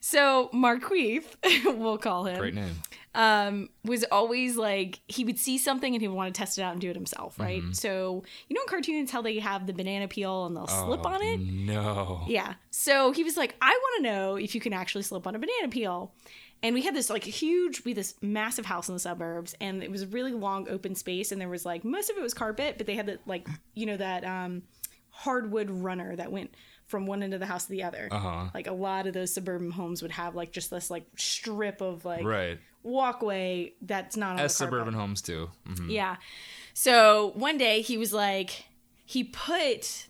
so 0.00 0.50
Marquise, 0.52 1.24
we'll 1.64 1.98
call 1.98 2.24
him. 2.26 2.38
great 2.38 2.54
name. 2.54 2.76
um, 3.14 3.68
was 3.84 4.04
always 4.12 4.56
like 4.56 5.00
he 5.08 5.24
would 5.24 5.38
see 5.38 5.58
something 5.58 5.94
and 5.94 6.00
he 6.00 6.08
would 6.08 6.16
want 6.16 6.32
to 6.34 6.38
test 6.38 6.58
it 6.58 6.62
out 6.62 6.72
and 6.72 6.80
do 6.80 6.90
it 6.90 6.96
himself, 6.96 7.38
right? 7.38 7.62
Mm-hmm. 7.62 7.72
So 7.72 8.22
you 8.48 8.54
know 8.54 8.62
in 8.62 8.68
cartoons 8.68 9.10
how 9.10 9.22
they 9.22 9.38
have 9.38 9.66
the 9.66 9.72
banana 9.72 10.08
peel 10.08 10.46
and 10.46 10.56
they'll 10.56 10.66
slip 10.66 11.04
on 11.06 11.22
it. 11.22 11.40
No. 11.40 12.22
Yeah. 12.26 12.54
So 12.70 13.12
he 13.12 13.24
was 13.24 13.36
like, 13.36 13.56
I 13.60 13.70
want 13.70 13.96
to 14.04 14.10
know 14.10 14.36
if 14.36 14.54
you 14.54 14.60
can 14.60 14.72
actually 14.72 15.02
slip 15.02 15.26
on 15.26 15.34
a 15.34 15.38
banana 15.38 15.68
peel. 15.68 16.12
And 16.60 16.74
we 16.74 16.82
had 16.82 16.92
this 16.94 17.08
like 17.08 17.22
huge, 17.22 17.84
we 17.84 17.92
had 17.92 17.98
this 17.98 18.14
massive 18.20 18.66
house 18.66 18.88
in 18.88 18.94
the 18.94 18.98
suburbs, 18.98 19.54
and 19.60 19.80
it 19.80 19.92
was 19.92 20.02
a 20.02 20.06
really 20.08 20.32
long 20.32 20.68
open 20.68 20.96
space, 20.96 21.30
and 21.30 21.40
there 21.40 21.48
was 21.48 21.64
like 21.64 21.84
most 21.84 22.10
of 22.10 22.16
it 22.16 22.20
was 22.20 22.34
carpet, 22.34 22.74
but 22.78 22.86
they 22.88 22.96
had 22.96 23.06
that 23.06 23.20
like 23.28 23.46
you 23.74 23.86
know 23.86 23.96
that 23.96 24.24
um, 24.24 24.62
hardwood 25.10 25.70
runner 25.70 26.16
that 26.16 26.32
went 26.32 26.52
from 26.88 27.06
one 27.06 27.22
end 27.22 27.34
of 27.34 27.40
the 27.40 27.46
house 27.46 27.64
to 27.66 27.70
the 27.70 27.82
other. 27.84 28.08
Uh-huh. 28.10 28.48
Like 28.54 28.66
a 28.66 28.72
lot 28.72 29.06
of 29.06 29.14
those 29.14 29.32
suburban 29.32 29.70
homes 29.70 30.02
would 30.02 30.10
have 30.12 30.34
like 30.34 30.52
just 30.52 30.70
this 30.70 30.90
like 30.90 31.04
strip 31.16 31.80
of 31.80 32.04
like 32.04 32.24
Right. 32.24 32.58
walkway 32.82 33.74
that's 33.82 34.16
not 34.16 34.32
on 34.32 34.40
As 34.40 34.54
suburban 34.56 34.94
homes 34.94 35.22
do. 35.22 35.50
Mhm. 35.68 35.90
Yeah. 35.90 36.16
So 36.74 37.32
one 37.34 37.58
day 37.58 37.82
he 37.82 37.96
was 37.98 38.12
like, 38.12 38.64
he 39.04 39.22
put 39.24 40.06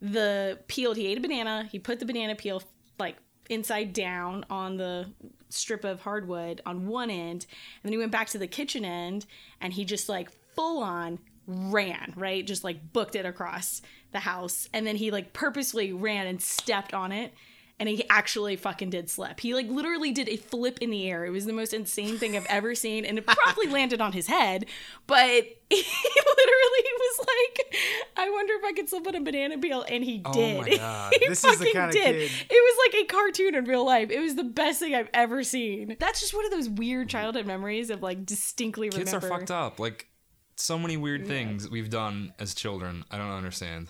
the 0.00 0.58
peeled, 0.68 0.96
he 0.96 1.06
ate 1.06 1.18
a 1.18 1.20
banana, 1.20 1.68
he 1.70 1.78
put 1.78 2.00
the 2.00 2.06
banana 2.06 2.34
peel 2.34 2.62
like 2.98 3.16
inside 3.48 3.92
down 3.92 4.44
on 4.50 4.76
the 4.76 5.10
strip 5.48 5.84
of 5.84 6.00
hardwood 6.00 6.60
on 6.66 6.86
one 6.86 7.10
end, 7.10 7.46
and 7.82 7.84
then 7.84 7.92
he 7.92 7.98
went 7.98 8.10
back 8.12 8.28
to 8.28 8.38
the 8.38 8.46
kitchen 8.46 8.84
end 8.84 9.26
and 9.60 9.72
he 9.72 9.84
just 9.84 10.08
like 10.08 10.30
full 10.54 10.82
on 10.82 11.18
ran, 11.46 12.12
right? 12.16 12.46
Just 12.46 12.64
like 12.64 12.92
booked 12.92 13.14
it 13.16 13.26
across 13.26 13.82
the 14.14 14.20
house. 14.20 14.66
And 14.72 14.86
then 14.86 14.96
he 14.96 15.10
like 15.10 15.34
purposely 15.34 15.92
ran 15.92 16.26
and 16.26 16.40
stepped 16.40 16.94
on 16.94 17.12
it. 17.12 17.34
And 17.80 17.88
he 17.88 18.04
actually 18.08 18.54
fucking 18.54 18.90
did 18.90 19.10
slip. 19.10 19.40
He 19.40 19.52
like 19.52 19.66
literally 19.68 20.12
did 20.12 20.28
a 20.28 20.36
flip 20.36 20.78
in 20.80 20.90
the 20.90 21.10
air. 21.10 21.24
It 21.26 21.30
was 21.30 21.44
the 21.44 21.52
most 21.52 21.74
insane 21.74 22.18
thing 22.18 22.36
I've 22.36 22.46
ever 22.46 22.72
seen. 22.76 23.04
And 23.04 23.18
it 23.18 23.26
probably 23.26 23.66
landed 23.70 24.00
on 24.00 24.12
his 24.12 24.28
head. 24.28 24.66
But 25.08 25.24
he 25.70 25.76
literally 25.76 26.84
was 27.00 27.18
like, 27.18 27.76
I 28.16 28.30
wonder 28.30 28.54
if 28.54 28.64
I 28.64 28.72
could 28.74 28.88
slip 28.88 29.08
on 29.08 29.16
a 29.16 29.20
banana 29.20 29.58
peel. 29.58 29.84
And 29.88 30.04
he 30.04 30.22
oh 30.24 30.32
did. 30.32 30.56
Oh 30.56 30.60
my 30.62 30.76
God. 30.76 31.14
he 31.20 31.28
This 31.28 31.40
fucking 31.42 31.64
did. 31.64 31.92
kid- 31.92 32.30
It 32.48 32.50
was 32.50 32.86
like 32.92 33.02
a 33.02 33.06
cartoon 33.06 33.56
in 33.56 33.64
real 33.64 33.84
life. 33.84 34.08
It 34.12 34.20
was 34.20 34.36
the 34.36 34.44
best 34.44 34.78
thing 34.78 34.94
I've 34.94 35.10
ever 35.12 35.42
seen. 35.42 35.96
That's 35.98 36.20
just 36.20 36.32
one 36.32 36.44
of 36.44 36.52
those 36.52 36.68
weird 36.68 37.08
childhood 37.08 37.44
memories 37.44 37.90
of 37.90 38.02
like 38.04 38.24
distinctly 38.24 38.88
Kids 38.90 39.12
remember. 39.12 39.26
are 39.26 39.30
fucked 39.40 39.50
up. 39.50 39.80
Like 39.80 40.06
so 40.54 40.78
many 40.78 40.96
weird 40.96 41.26
things 41.26 41.68
we've 41.68 41.90
done 41.90 42.34
as 42.38 42.54
children. 42.54 43.04
I 43.10 43.18
don't 43.18 43.32
understand. 43.32 43.88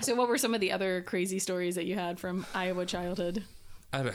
So, 0.00 0.14
what 0.14 0.28
were 0.28 0.38
some 0.38 0.54
of 0.54 0.60
the 0.60 0.72
other 0.72 1.00
crazy 1.02 1.38
stories 1.38 1.74
that 1.76 1.86
you 1.86 1.94
had 1.94 2.20
from 2.20 2.44
Iowa 2.54 2.84
childhood? 2.86 3.44
I, 3.92 4.02
don't- 4.02 4.14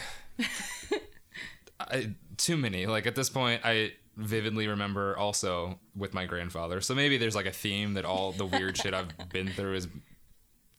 I 1.79 2.15
too 2.37 2.57
many. 2.57 2.85
Like 2.85 3.07
at 3.07 3.15
this 3.15 3.29
point, 3.29 3.61
I 3.63 3.93
vividly 4.17 4.67
remember 4.67 5.17
also 5.17 5.79
with 5.95 6.13
my 6.13 6.25
grandfather. 6.25 6.81
So 6.81 6.93
maybe 6.93 7.17
there's 7.17 7.35
like 7.35 7.45
a 7.47 7.51
theme 7.51 7.95
that 7.95 8.05
all 8.05 8.31
the 8.31 8.45
weird 8.45 8.77
shit 8.77 8.93
I've 8.93 9.07
been 9.29 9.47
through 9.49 9.75
is, 9.75 9.87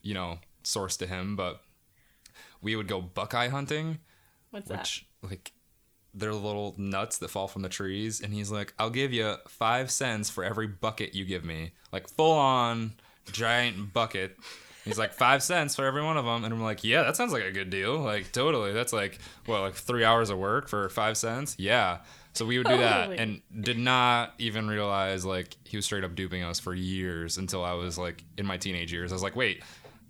you 0.02 0.14
know, 0.14 0.38
sourced 0.62 0.98
to 0.98 1.06
him. 1.06 1.34
But 1.34 1.60
we 2.60 2.76
would 2.76 2.86
go 2.86 3.00
buckeye 3.00 3.48
hunting, 3.48 3.98
What's 4.50 4.68
that? 4.68 4.78
which 4.80 5.06
like 5.22 5.52
they're 6.14 6.32
little 6.34 6.74
nuts 6.76 7.18
that 7.18 7.28
fall 7.28 7.48
from 7.48 7.62
the 7.62 7.68
trees, 7.68 8.20
and 8.20 8.32
he's 8.32 8.52
like, 8.52 8.72
"I'll 8.78 8.90
give 8.90 9.12
you 9.12 9.34
five 9.48 9.90
cents 9.90 10.30
for 10.30 10.44
every 10.44 10.66
bucket 10.68 11.14
you 11.14 11.24
give 11.24 11.44
me, 11.44 11.72
like 11.90 12.08
full 12.08 12.32
on 12.38 12.92
giant 13.32 13.92
bucket." 13.92 14.36
He's 14.84 14.98
like 14.98 15.12
five 15.12 15.42
cents 15.42 15.76
for 15.76 15.84
every 15.84 16.02
one 16.02 16.16
of 16.16 16.24
them, 16.24 16.44
and 16.44 16.52
I'm 16.52 16.62
like, 16.62 16.82
yeah, 16.82 17.02
that 17.04 17.16
sounds 17.16 17.32
like 17.32 17.44
a 17.44 17.52
good 17.52 17.70
deal. 17.70 17.98
Like 17.98 18.32
totally, 18.32 18.72
that's 18.72 18.92
like 18.92 19.18
what, 19.46 19.60
like 19.60 19.74
three 19.74 20.04
hours 20.04 20.28
of 20.30 20.38
work 20.38 20.68
for 20.68 20.88
five 20.88 21.16
cents? 21.16 21.54
Yeah. 21.58 21.98
So 22.34 22.46
we 22.46 22.56
would 22.56 22.66
do 22.66 22.78
that, 22.78 23.08
Totally. 23.08 23.18
and 23.18 23.42
did 23.64 23.76
not 23.78 24.32
even 24.38 24.66
realize 24.66 25.22
like 25.24 25.54
he 25.64 25.76
was 25.76 25.84
straight 25.84 26.02
up 26.02 26.14
duping 26.14 26.42
us 26.42 26.58
for 26.58 26.74
years 26.74 27.36
until 27.36 27.62
I 27.62 27.74
was 27.74 27.98
like 27.98 28.24
in 28.38 28.46
my 28.46 28.56
teenage 28.56 28.90
years. 28.90 29.12
I 29.12 29.14
was 29.14 29.22
like, 29.22 29.36
wait, 29.36 29.62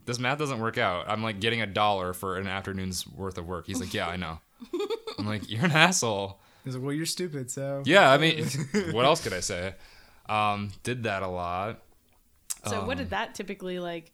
this 0.07 0.21
math 0.21 0.39
doesn't 0.39 0.61
work 0.61 0.79
out. 0.79 1.07
I'm 1.09 1.23
like 1.23 1.41
getting 1.41 1.61
a 1.63 1.67
dollar 1.67 2.13
for 2.13 2.39
an 2.39 2.47
afternoon's 2.47 3.07
worth 3.09 3.39
of 3.39 3.49
work. 3.49 3.67
He's 3.67 3.81
like, 3.81 3.93
yeah, 3.93 4.07
I 4.07 4.15
know. 4.17 4.39
I'm 5.19 5.27
like, 5.27 5.51
you're 5.51 5.65
an 5.65 5.73
asshole. 5.73 6.39
He's 6.65 6.77
like, 6.77 6.85
well, 6.85 6.93
you're 6.93 7.07
stupid, 7.07 7.51
so. 7.51 7.83
Yeah, 7.85 8.09
I 8.13 8.19
mean, 8.19 8.47
what 8.93 9.05
else 9.05 9.21
could 9.21 9.33
I 9.33 9.41
say? 9.41 9.75
Um, 10.29 10.71
did 10.85 11.03
that 11.03 11.25
a 11.25 11.29
lot. 11.29 11.83
So 12.67 12.83
what 12.83 12.93
Um, 12.93 12.99
did 12.99 13.11
that 13.11 13.35
typically 13.35 13.81
like? 13.81 14.13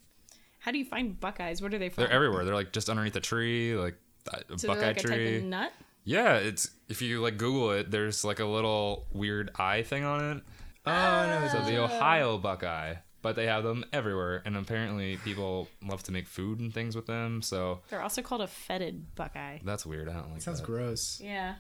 How 0.59 0.73
do 0.73 0.79
you 0.79 0.85
find 0.85 1.19
buckeyes? 1.19 1.63
What 1.63 1.73
are 1.75 1.79
they 1.79 1.89
from? 1.89 2.05
They're 2.05 2.13
everywhere. 2.13 2.45
They're 2.45 2.55
like 2.55 2.73
just 2.73 2.89
underneath 2.89 3.17
a 3.17 3.21
tree, 3.21 3.75
like 3.75 3.97
a 4.33 4.59
so 4.59 4.69
buckeye 4.69 4.81
they're 4.81 4.89
like 4.89 4.97
a 4.99 5.01
tree. 5.07 5.33
type 5.35 5.43
of 5.43 5.49
nut. 5.49 5.73
Yeah, 6.05 6.37
it's 6.37 6.71
if 6.89 7.03
you 7.03 7.21
like 7.21 7.37
Google 7.37 7.73
it, 7.73 7.91
there's 7.91 8.25
like 8.25 8.41
a 8.41 8.45
little 8.45 9.07
weird 9.13 9.51
eye 9.59 9.83
thing 9.83 10.05
on 10.05 10.37
it. 10.39 10.43
Oh, 10.87 10.91
no. 10.91 11.49
So 11.53 11.61
the 11.71 11.83
Ohio 11.83 12.39
buckeye, 12.39 12.95
but 13.21 13.37
they 13.37 13.47
have 13.47 13.63
them 13.63 13.85
everywhere, 13.93 14.43
and 14.47 14.57
apparently 14.57 15.19
people 15.19 15.69
love 15.87 16.03
to 16.05 16.13
make 16.13 16.27
food 16.27 16.61
and 16.61 16.73
things 16.73 16.97
with 16.97 17.07
them. 17.07 17.43
So 17.43 17.81
They're 17.91 18.01
also 18.01 18.23
called 18.23 18.41
a 18.41 18.47
fetid 18.47 19.15
buckeye. 19.15 19.59
that's 19.65 19.85
weird. 19.85 20.09
I 20.09 20.15
don't 20.15 20.29
like 20.31 20.37
that. 20.37 20.43
Sounds 20.43 20.61
that. 20.61 20.67
gross. 20.67 21.21
Yeah. 21.23 21.57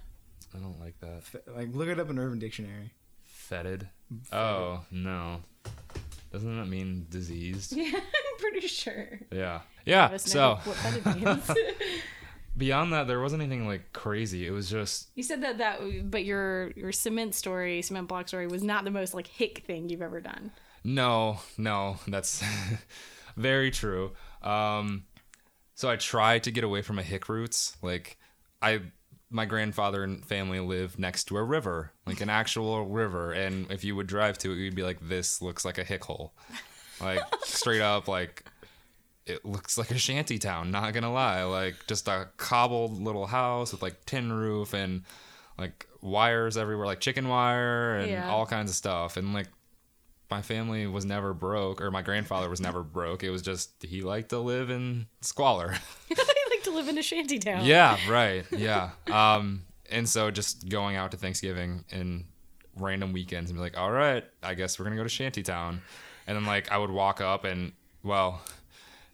I 0.54 0.58
don't 0.58 0.80
like 0.80 0.98
that. 1.00 1.24
Like, 1.54 1.74
look 1.74 1.88
it 1.88 2.00
up 2.00 2.08
in 2.08 2.18
Urban 2.18 2.38
Dictionary. 2.38 2.92
Fetid. 3.22 3.88
Oh 4.32 4.84
no, 4.90 5.40
doesn't 6.32 6.56
that 6.58 6.66
mean 6.66 7.06
diseased? 7.08 7.72
Yeah, 7.76 7.90
I'm 7.94 8.38
pretty 8.38 8.66
sure. 8.66 9.20
Yeah. 9.32 9.60
Yeah. 9.84 10.02
Let 10.04 10.14
us 10.14 10.34
know 10.34 10.58
So 10.62 10.70
what 10.70 10.76
fetid 10.78 11.06
means. 11.24 11.50
beyond 12.56 12.92
that, 12.92 13.06
there 13.06 13.20
wasn't 13.20 13.42
anything 13.42 13.66
like 13.66 13.92
crazy. 13.92 14.46
It 14.46 14.50
was 14.50 14.68
just 14.68 15.08
you 15.14 15.22
said 15.22 15.42
that 15.42 15.58
that, 15.58 16.10
but 16.10 16.24
your 16.24 16.72
your 16.72 16.92
cement 16.92 17.34
story, 17.34 17.82
cement 17.82 18.08
block 18.08 18.28
story, 18.28 18.46
was 18.46 18.62
not 18.62 18.84
the 18.84 18.90
most 18.90 19.14
like 19.14 19.26
hick 19.26 19.64
thing 19.66 19.88
you've 19.88 20.02
ever 20.02 20.20
done. 20.20 20.50
No, 20.84 21.40
no, 21.56 21.96
that's 22.06 22.42
very 23.36 23.70
true. 23.70 24.12
Um, 24.42 25.04
so 25.74 25.88
I 25.90 25.96
tried 25.96 26.44
to 26.44 26.50
get 26.50 26.64
away 26.64 26.82
from 26.82 26.96
my 26.96 27.02
hick 27.02 27.28
roots. 27.28 27.76
Like, 27.82 28.16
I, 28.62 28.80
my 29.30 29.44
grandfather 29.44 30.02
and 30.04 30.24
family 30.24 30.60
lived 30.60 30.98
next 30.98 31.24
to 31.24 31.36
a 31.36 31.42
river, 31.44 31.92
like 32.06 32.20
an 32.20 32.30
actual 32.30 32.86
river, 32.86 33.32
and 33.32 33.70
if 33.70 33.84
you 33.84 33.94
would 33.96 34.06
drive 34.06 34.38
to 34.38 34.52
it, 34.52 34.56
you'd 34.56 34.74
be 34.74 34.82
like, 34.82 34.98
"This 35.06 35.42
looks 35.42 35.64
like 35.64 35.76
a 35.78 35.84
hick 35.84 36.04
hole," 36.04 36.32
like 37.00 37.20
straight 37.44 37.82
up, 37.82 38.08
like 38.08 38.44
it 39.26 39.44
looks 39.44 39.76
like 39.76 39.90
a 39.90 39.98
shanty 39.98 40.38
town. 40.38 40.70
Not 40.70 40.94
gonna 40.94 41.12
lie, 41.12 41.42
like 41.44 41.76
just 41.86 42.08
a 42.08 42.28
cobbled 42.38 42.92
little 43.00 43.26
house 43.26 43.72
with 43.72 43.82
like 43.82 44.04
tin 44.06 44.32
roof 44.32 44.72
and 44.72 45.02
like 45.58 45.86
wires 46.00 46.56
everywhere, 46.56 46.86
like 46.86 47.00
chicken 47.00 47.28
wire 47.28 47.96
and 47.98 48.10
Yeah. 48.10 48.30
all 48.30 48.46
kinds 48.46 48.70
of 48.70 48.76
stuff, 48.76 49.16
and 49.18 49.34
like 49.34 49.48
my 50.30 50.40
family 50.42 50.86
was 50.86 51.04
never 51.04 51.32
broke 51.34 51.80
or 51.80 51.90
my 51.90 52.02
grandfather 52.02 52.48
was 52.48 52.60
never 52.60 52.82
broke. 52.82 53.22
It 53.24 53.30
was 53.30 53.42
just 53.42 53.70
he 53.82 54.00
liked 54.02 54.30
to 54.30 54.38
live 54.38 54.70
in 54.70 55.06
squalor 55.20 55.74
like 56.58 56.64
to 56.64 56.70
live 56.70 56.88
in 56.88 56.98
a 56.98 57.02
shanty 57.02 57.38
town. 57.38 57.64
yeah 57.64 57.96
right 58.10 58.44
yeah 58.50 58.90
um 59.10 59.62
and 59.90 60.08
so 60.08 60.30
just 60.30 60.68
going 60.68 60.96
out 60.96 61.10
to 61.12 61.16
thanksgiving 61.16 61.84
and 61.90 62.24
random 62.76 63.12
weekends 63.12 63.50
and 63.50 63.56
be 63.58 63.60
like 63.60 63.76
all 63.78 63.90
right 63.90 64.24
i 64.42 64.54
guess 64.54 64.78
we're 64.78 64.84
gonna 64.84 64.96
go 64.96 65.02
to 65.02 65.08
shanty 65.08 65.42
town, 65.42 65.80
and 66.26 66.36
then 66.36 66.44
like 66.44 66.70
i 66.70 66.78
would 66.78 66.90
walk 66.90 67.20
up 67.20 67.44
and 67.44 67.72
well 68.02 68.40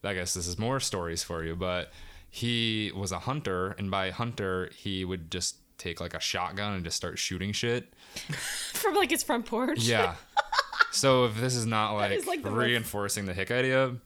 i 0.02 0.12
guess 0.14 0.34
this 0.34 0.46
is 0.46 0.58
more 0.58 0.80
stories 0.80 1.22
for 1.22 1.42
you 1.44 1.54
but 1.56 1.90
he 2.28 2.90
was 2.96 3.12
a 3.12 3.20
hunter 3.20 3.70
and 3.78 3.90
by 3.90 4.10
hunter 4.10 4.68
he 4.76 5.04
would 5.04 5.30
just 5.30 5.56
take 5.78 6.00
like 6.00 6.14
a 6.14 6.20
shotgun 6.20 6.74
and 6.74 6.84
just 6.84 6.96
start 6.96 7.18
shooting 7.18 7.52
shit 7.52 7.92
From 8.74 8.94
like 8.94 9.10
his 9.10 9.22
front 9.24 9.46
porch. 9.46 9.80
yeah. 9.82 10.14
So 10.92 11.24
if 11.24 11.40
this 11.40 11.56
is 11.56 11.66
not 11.66 11.92
like, 11.94 12.12
is, 12.12 12.26
like, 12.26 12.42
the 12.44 12.50
most- 12.50 12.58
reinforcing 12.64 13.24
the 13.24 13.34
hick 13.34 13.50
idea, 13.50 13.96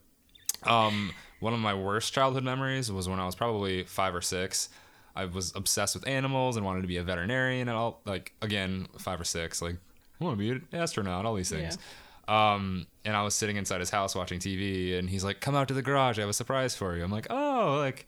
um, 0.63 1.11
one 1.39 1.53
of 1.53 1.59
my 1.59 1.73
worst 1.73 2.13
childhood 2.13 2.43
memories 2.43 2.91
was 2.91 3.07
when 3.07 3.19
I 3.19 3.25
was 3.25 3.35
probably 3.35 3.83
five 3.83 4.13
or 4.15 4.21
six. 4.21 4.69
I 5.15 5.25
was 5.25 5.51
obsessed 5.55 5.95
with 5.95 6.07
animals 6.07 6.55
and 6.55 6.65
wanted 6.65 6.81
to 6.81 6.87
be 6.87 6.97
a 6.97 7.03
veterinarian 7.03 7.67
and 7.67 7.77
all. 7.77 8.01
Like 8.05 8.33
again, 8.41 8.87
five 8.97 9.19
or 9.19 9.23
six. 9.23 9.61
Like 9.61 9.77
I 10.19 10.23
want 10.23 10.37
to 10.37 10.39
be 10.39 10.49
an 10.51 10.67
astronaut. 10.73 11.25
All 11.25 11.35
these 11.35 11.49
things. 11.49 11.77
Um, 12.27 12.85
and 13.05 13.15
I 13.15 13.23
was 13.23 13.33
sitting 13.33 13.55
inside 13.55 13.79
his 13.79 13.89
house 13.89 14.13
watching 14.15 14.39
TV, 14.39 14.97
and 14.97 15.09
he's 15.09 15.23
like, 15.23 15.41
"Come 15.41 15.55
out 15.55 15.67
to 15.69 15.73
the 15.73 15.81
garage. 15.81 16.17
I 16.19 16.21
have 16.21 16.29
a 16.29 16.33
surprise 16.33 16.75
for 16.75 16.95
you." 16.95 17.03
I'm 17.03 17.11
like, 17.11 17.27
"Oh, 17.29 17.77
like." 17.79 18.05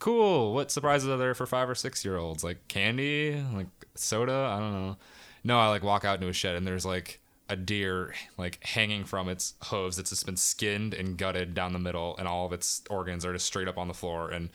Cool. 0.00 0.52
What 0.52 0.70
surprises 0.70 1.08
are 1.08 1.16
there 1.16 1.34
for 1.34 1.46
five 1.46 1.70
or 1.70 1.74
six 1.74 2.04
year 2.04 2.18
olds? 2.18 2.44
Like 2.44 2.66
candy, 2.68 3.42
like 3.54 3.68
soda? 3.94 4.50
I 4.52 4.58
don't 4.58 4.72
know. 4.72 4.96
No, 5.44 5.58
I 5.58 5.68
like 5.68 5.82
walk 5.82 6.04
out 6.04 6.16
into 6.16 6.28
a 6.28 6.32
shed 6.32 6.56
and 6.56 6.66
there's 6.66 6.84
like 6.84 7.20
a 7.48 7.56
deer 7.56 8.14
like 8.38 8.58
hanging 8.64 9.04
from 9.04 9.28
its 9.28 9.54
hooves 9.64 9.96
that's 9.98 10.10
just 10.10 10.24
been 10.24 10.36
skinned 10.36 10.94
and 10.94 11.18
gutted 11.18 11.54
down 11.54 11.72
the 11.74 11.78
middle 11.78 12.16
and 12.18 12.26
all 12.26 12.46
of 12.46 12.52
its 12.52 12.82
organs 12.88 13.24
are 13.26 13.32
just 13.34 13.44
straight 13.46 13.68
up 13.68 13.76
on 13.76 13.86
the 13.88 13.92
floor 13.94 14.30
and 14.30 14.48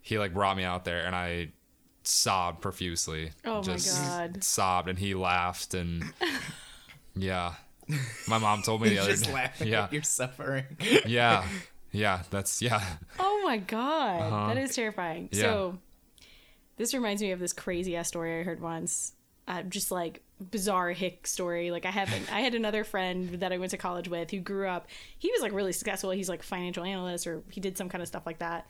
he 0.00 0.18
like 0.18 0.32
brought 0.32 0.56
me 0.56 0.62
out 0.64 0.84
there 0.84 1.04
and 1.04 1.14
I 1.16 1.48
sobbed 2.04 2.60
profusely. 2.60 3.32
Oh 3.44 3.56
my 3.56 3.62
just 3.62 4.00
God. 4.00 4.44
Sobbed 4.44 4.88
and 4.88 4.98
he 4.98 5.14
laughed 5.14 5.74
and 5.74 6.04
yeah. 7.16 7.54
My 8.28 8.38
mom 8.38 8.62
told 8.62 8.80
me 8.82 8.90
the 8.90 8.98
other 9.00 9.10
Just 9.10 9.24
day. 9.24 9.32
laughing 9.32 9.68
Yeah. 9.68 9.88
you're 9.90 10.02
suffering. 10.02 10.64
Yeah. 11.06 11.44
Yeah, 11.96 12.22
that's 12.30 12.60
yeah. 12.60 12.82
Oh 13.20 13.42
my 13.44 13.56
god, 13.58 14.20
Uh-huh. 14.20 14.48
that 14.52 14.60
is 14.60 14.74
terrifying. 14.74 15.28
Yeah. 15.30 15.42
So, 15.42 15.78
this 16.76 16.92
reminds 16.92 17.22
me 17.22 17.30
of 17.30 17.38
this 17.38 17.52
crazy 17.52 17.94
ass 17.94 18.08
story 18.08 18.40
I 18.40 18.42
heard 18.42 18.60
once. 18.60 19.12
Uh, 19.46 19.62
just 19.62 19.90
like 19.90 20.22
bizarre 20.50 20.90
hick 20.92 21.26
story. 21.26 21.70
Like 21.70 21.84
I 21.84 21.90
haven't. 21.90 22.32
I 22.32 22.40
had 22.40 22.54
another 22.54 22.82
friend 22.82 23.28
that 23.40 23.52
I 23.52 23.58
went 23.58 23.70
to 23.72 23.76
college 23.76 24.08
with 24.08 24.30
who 24.30 24.40
grew 24.40 24.66
up. 24.66 24.86
He 25.18 25.30
was 25.30 25.42
like 25.42 25.52
really 25.52 25.72
successful. 25.72 26.10
He's 26.10 26.28
like 26.28 26.40
a 26.40 26.44
financial 26.46 26.84
analyst 26.84 27.26
or 27.26 27.42
he 27.50 27.60
did 27.60 27.76
some 27.76 27.88
kind 27.88 28.00
of 28.02 28.08
stuff 28.08 28.24
like 28.26 28.38
that. 28.38 28.66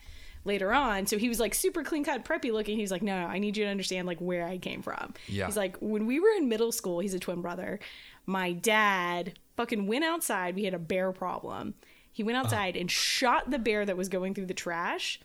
Later 0.46 0.74
on, 0.74 1.06
so 1.06 1.16
he 1.16 1.30
was 1.30 1.40
like 1.40 1.54
super 1.54 1.82
clean 1.82 2.04
cut, 2.04 2.22
preppy 2.22 2.52
looking. 2.52 2.76
He's 2.76 2.90
like, 2.90 3.00
no, 3.00 3.18
no, 3.18 3.26
I 3.28 3.38
need 3.38 3.56
you 3.56 3.64
to 3.64 3.70
understand 3.70 4.06
like 4.06 4.18
where 4.18 4.46
I 4.46 4.58
came 4.58 4.82
from. 4.82 5.14
Yeah. 5.26 5.46
He's 5.46 5.56
like, 5.56 5.78
when 5.80 6.04
we 6.04 6.20
were 6.20 6.28
in 6.36 6.50
middle 6.50 6.70
school, 6.70 6.98
he's 6.98 7.14
a 7.14 7.18
twin 7.18 7.40
brother. 7.40 7.80
My 8.26 8.52
dad 8.52 9.38
fucking 9.56 9.86
went 9.86 10.04
outside. 10.04 10.54
We 10.54 10.64
had 10.64 10.74
a 10.74 10.78
bear 10.78 11.12
problem. 11.12 11.72
He 12.12 12.22
went 12.22 12.36
outside 12.36 12.76
and 12.76 12.90
shot 12.90 13.50
the 13.50 13.58
bear 13.58 13.86
that 13.86 13.96
was 13.96 14.10
going 14.10 14.34
through 14.34 14.46
the 14.46 14.54
trash, 14.54 15.18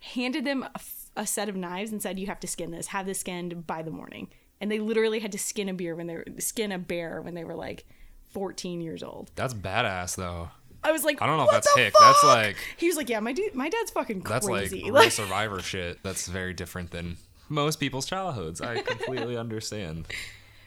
handed 0.00 0.44
them 0.44 0.62
a, 0.62 0.70
f- 0.76 1.10
a 1.16 1.26
set 1.26 1.48
of 1.48 1.56
knives 1.56 1.90
and 1.90 2.00
said, 2.00 2.18
"You 2.18 2.28
have 2.28 2.40
to 2.40 2.46
skin 2.46 2.70
this. 2.70 2.86
Have 2.88 3.06
this 3.06 3.18
skinned 3.18 3.66
by 3.66 3.82
the 3.82 3.90
morning." 3.90 4.28
And 4.60 4.70
they 4.70 4.78
literally 4.78 5.20
had 5.20 5.32
to 5.32 5.38
skin 5.38 5.68
a 5.68 5.74
bear 5.74 5.96
when 5.96 6.06
they 6.06 6.16
were 6.16 6.24
skin 6.38 6.70
a 6.72 6.78
bear 6.78 7.22
when 7.22 7.34
they 7.34 7.44
were 7.44 7.54
like 7.54 7.86
14 8.30 8.80
years 8.80 9.02
old. 9.02 9.30
That's 9.34 9.54
badass 9.54 10.16
though. 10.16 10.50
I 10.82 10.92
was 10.92 11.04
like, 11.04 11.20
I 11.20 11.26
don't 11.26 11.36
know 11.36 11.44
if 11.44 11.50
that's 11.50 11.74
hick. 11.76 11.92
That's 12.00 12.24
like 12.24 12.56
He 12.78 12.86
was 12.88 12.96
like, 12.96 13.08
"Yeah, 13.10 13.20
my 13.20 13.32
dude, 13.32 13.54
my 13.54 13.68
dad's 13.68 13.90
fucking 13.90 14.22
crazy. 14.22 14.32
that's 14.34 14.46
like 14.48 14.68
crazy." 14.70 14.90
Like, 14.90 15.12
survivor 15.22 15.60
shit. 15.60 16.02
That's 16.02 16.26
very 16.26 16.54
different 16.54 16.90
than 16.90 17.16
most 17.50 17.80
people's 17.80 18.06
childhoods. 18.06 18.60
I 18.62 18.80
completely 18.80 19.36
understand. 19.44 20.06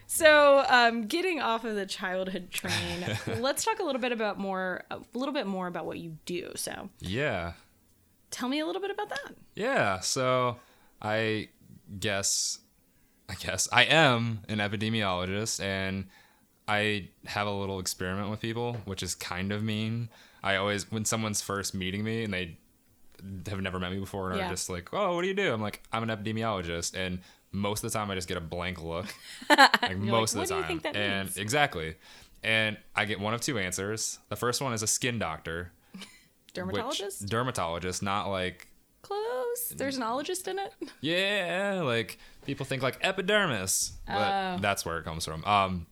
So, 0.06 0.64
um, 0.68 1.06
getting 1.06 1.40
off 1.40 1.64
of 1.64 1.74
the 1.74 1.86
childhood 1.86 2.50
train, 2.52 3.04
let's 3.40 3.64
talk 3.64 3.80
a 3.80 3.82
little 3.82 4.00
bit 4.00 4.12
about 4.12 4.38
more, 4.38 4.84
a 4.90 4.98
little 5.14 5.34
bit 5.34 5.46
more 5.46 5.66
about 5.66 5.86
what 5.86 5.98
you 5.98 6.18
do. 6.26 6.52
So, 6.54 6.90
Yeah. 7.00 7.54
tell 8.30 8.48
me 8.48 8.60
a 8.60 8.66
little 8.66 8.82
bit 8.82 8.90
about 8.92 9.08
that. 9.08 9.34
Yeah, 9.56 9.98
so 10.00 10.56
I 11.02 11.48
guess 11.98 12.58
I 13.28 13.34
guess 13.34 13.68
I 13.72 13.84
am 13.84 14.40
an 14.48 14.58
epidemiologist 14.58 15.60
and 15.62 16.06
I 16.68 17.08
have 17.26 17.46
a 17.46 17.50
little 17.52 17.78
experiment 17.78 18.30
with 18.30 18.40
people, 18.40 18.74
which 18.84 19.02
is 19.02 19.14
kind 19.14 19.52
of 19.52 19.62
mean. 19.62 20.08
I 20.42 20.56
always 20.56 20.90
when 20.90 21.04
someone's 21.04 21.40
first 21.40 21.74
meeting 21.74 22.04
me 22.04 22.24
and 22.24 22.32
they 22.34 22.56
have 23.48 23.60
never 23.60 23.78
met 23.80 23.92
me 23.92 23.98
before 23.98 24.30
and 24.30 24.38
Yeah. 24.40 24.46
are 24.46 24.50
just 24.50 24.68
like, 24.68 24.92
"Oh, 24.92 25.14
what 25.14 25.22
do 25.22 25.28
you 25.28 25.34
do?" 25.34 25.52
I'm 25.52 25.62
like, 25.62 25.82
"I'm 25.92 26.02
an 26.02 26.10
epidemiologist." 26.10 26.94
And 26.94 27.20
most 27.52 27.82
of 27.84 27.90
the 27.92 27.98
time 27.98 28.10
I 28.10 28.14
just 28.14 28.28
get 28.28 28.36
a 28.36 28.40
blank 28.42 28.82
look. 28.82 29.06
Like 29.48 29.96
most 29.98 30.34
"What 30.36 30.42
of 30.42 30.48
the 30.48 30.62
time. 30.62 30.80
and 30.94 31.24
means?" 31.28 31.36
exactly. 31.38 31.96
And 32.42 32.76
I 32.94 33.06
get 33.06 33.20
one 33.20 33.32
of 33.32 33.40
two 33.40 33.58
answers. 33.58 34.18
The 34.28 34.36
first 34.36 34.60
one 34.60 34.74
is 34.74 34.82
a 34.82 34.86
skin 34.86 35.18
doctor. 35.18 35.72
Dermatologist? 36.52 37.26
dermatologist, 37.26 38.02
not 38.02 38.28
like 38.28 38.68
Close. 39.04 39.68
There's 39.76 39.96
an 39.96 40.02
ologist 40.02 40.48
in 40.48 40.58
it. 40.58 40.72
yeah, 41.00 41.82
like 41.84 42.18
people 42.44 42.66
think 42.66 42.82
like 42.82 42.98
epidermis, 43.02 43.92
but 44.06 44.14
Oh. 44.16 44.58
that's 44.60 44.84
where 44.84 44.98
it 44.98 45.04
comes 45.04 45.24
from. 45.24 45.44
Um, 45.44 45.86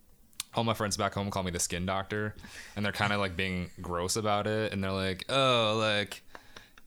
all 0.54 0.64
my 0.64 0.74
friends 0.74 0.96
back 0.96 1.14
home 1.14 1.30
call 1.30 1.42
me 1.42 1.50
the 1.50 1.60
skin 1.60 1.86
doctor, 1.86 2.34
and 2.76 2.84
they're 2.84 2.92
kind 2.92 3.12
of 3.12 3.20
like 3.20 3.36
being 3.36 3.70
gross 3.80 4.16
about 4.16 4.46
it, 4.46 4.72
and 4.72 4.82
they're 4.82 4.90
like, 4.92 5.24
"Oh, 5.28 5.76
like 5.78 6.22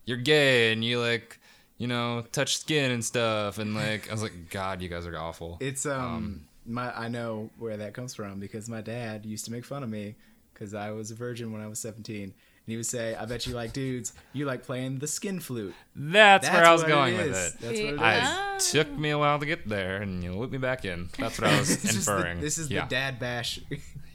you're 0.06 0.18
gay 0.18 0.72
and 0.74 0.84
you 0.84 1.00
like, 1.00 1.40
you 1.78 1.88
know, 1.88 2.24
touch 2.32 2.58
skin 2.58 2.92
and 2.92 3.04
stuff," 3.04 3.58
and 3.58 3.74
like 3.76 4.10
I 4.10 4.12
was 4.12 4.22
like, 4.22 4.50
"God, 4.50 4.82
you 4.82 4.90
guys 4.90 5.06
are 5.08 5.18
awful." 5.18 5.58
It's 5.62 5.86
um, 5.86 6.46
my 6.66 6.92
I 6.98 7.08
know 7.08 7.50
where 7.58 7.78
that 7.78 7.94
comes 7.94 8.14
from 8.16 8.40
because 8.40 8.68
my 8.70 8.82
dad 8.82 9.26
used 9.26 9.46
to 9.46 9.52
make 9.52 9.66
fun 9.66 9.84
of 9.84 9.90
me 9.90 10.16
because 10.54 10.74
I 10.74 10.92
was 10.92 11.12
a 11.12 11.16
virgin 11.16 11.52
when 11.52 11.62
I 11.62 11.68
was 11.68 11.80
17. 11.80 12.34
And 12.66 12.72
he 12.72 12.78
would 12.78 12.86
say, 12.86 13.16
"I 13.16 13.26
bet 13.26 13.46
you 13.46 13.54
like 13.54 13.74
dudes. 13.74 14.14
You 14.34 14.46
like 14.46 14.64
playing 14.64 14.98
the 15.00 15.08
skin 15.08 15.40
flute." 15.40 15.76
That's, 15.96 16.50
where 16.50 16.66
I 16.66 16.72
was 16.72 16.84
going 16.84 17.14
it 17.16 17.18
with 17.18 17.28
it. 17.28 17.54
That's 17.62 17.64
what 17.64 17.76
it 17.76 17.94
is. 17.94 18.00
I 18.00 18.58
took 18.72 18.92
me 18.98 19.12
a 19.12 19.18
while 19.20 19.38
to 19.40 19.46
get 19.46 19.68
there, 19.70 20.02
and 20.02 20.24
you 20.24 20.34
looped 20.34 20.52
me 20.52 20.58
back 20.58 20.84
in. 20.86 21.10
That's 21.20 21.40
what 21.40 21.52
I 21.52 21.60
was 21.60 21.68
This 21.82 21.94
is 21.96 22.06
the- 22.06 22.12
inferring. 22.16 22.42
this 22.42 22.58
is 22.58 22.72
yeah, 22.72 22.86
the 22.86 22.90
dad 22.90 23.20
bash. 23.20 23.60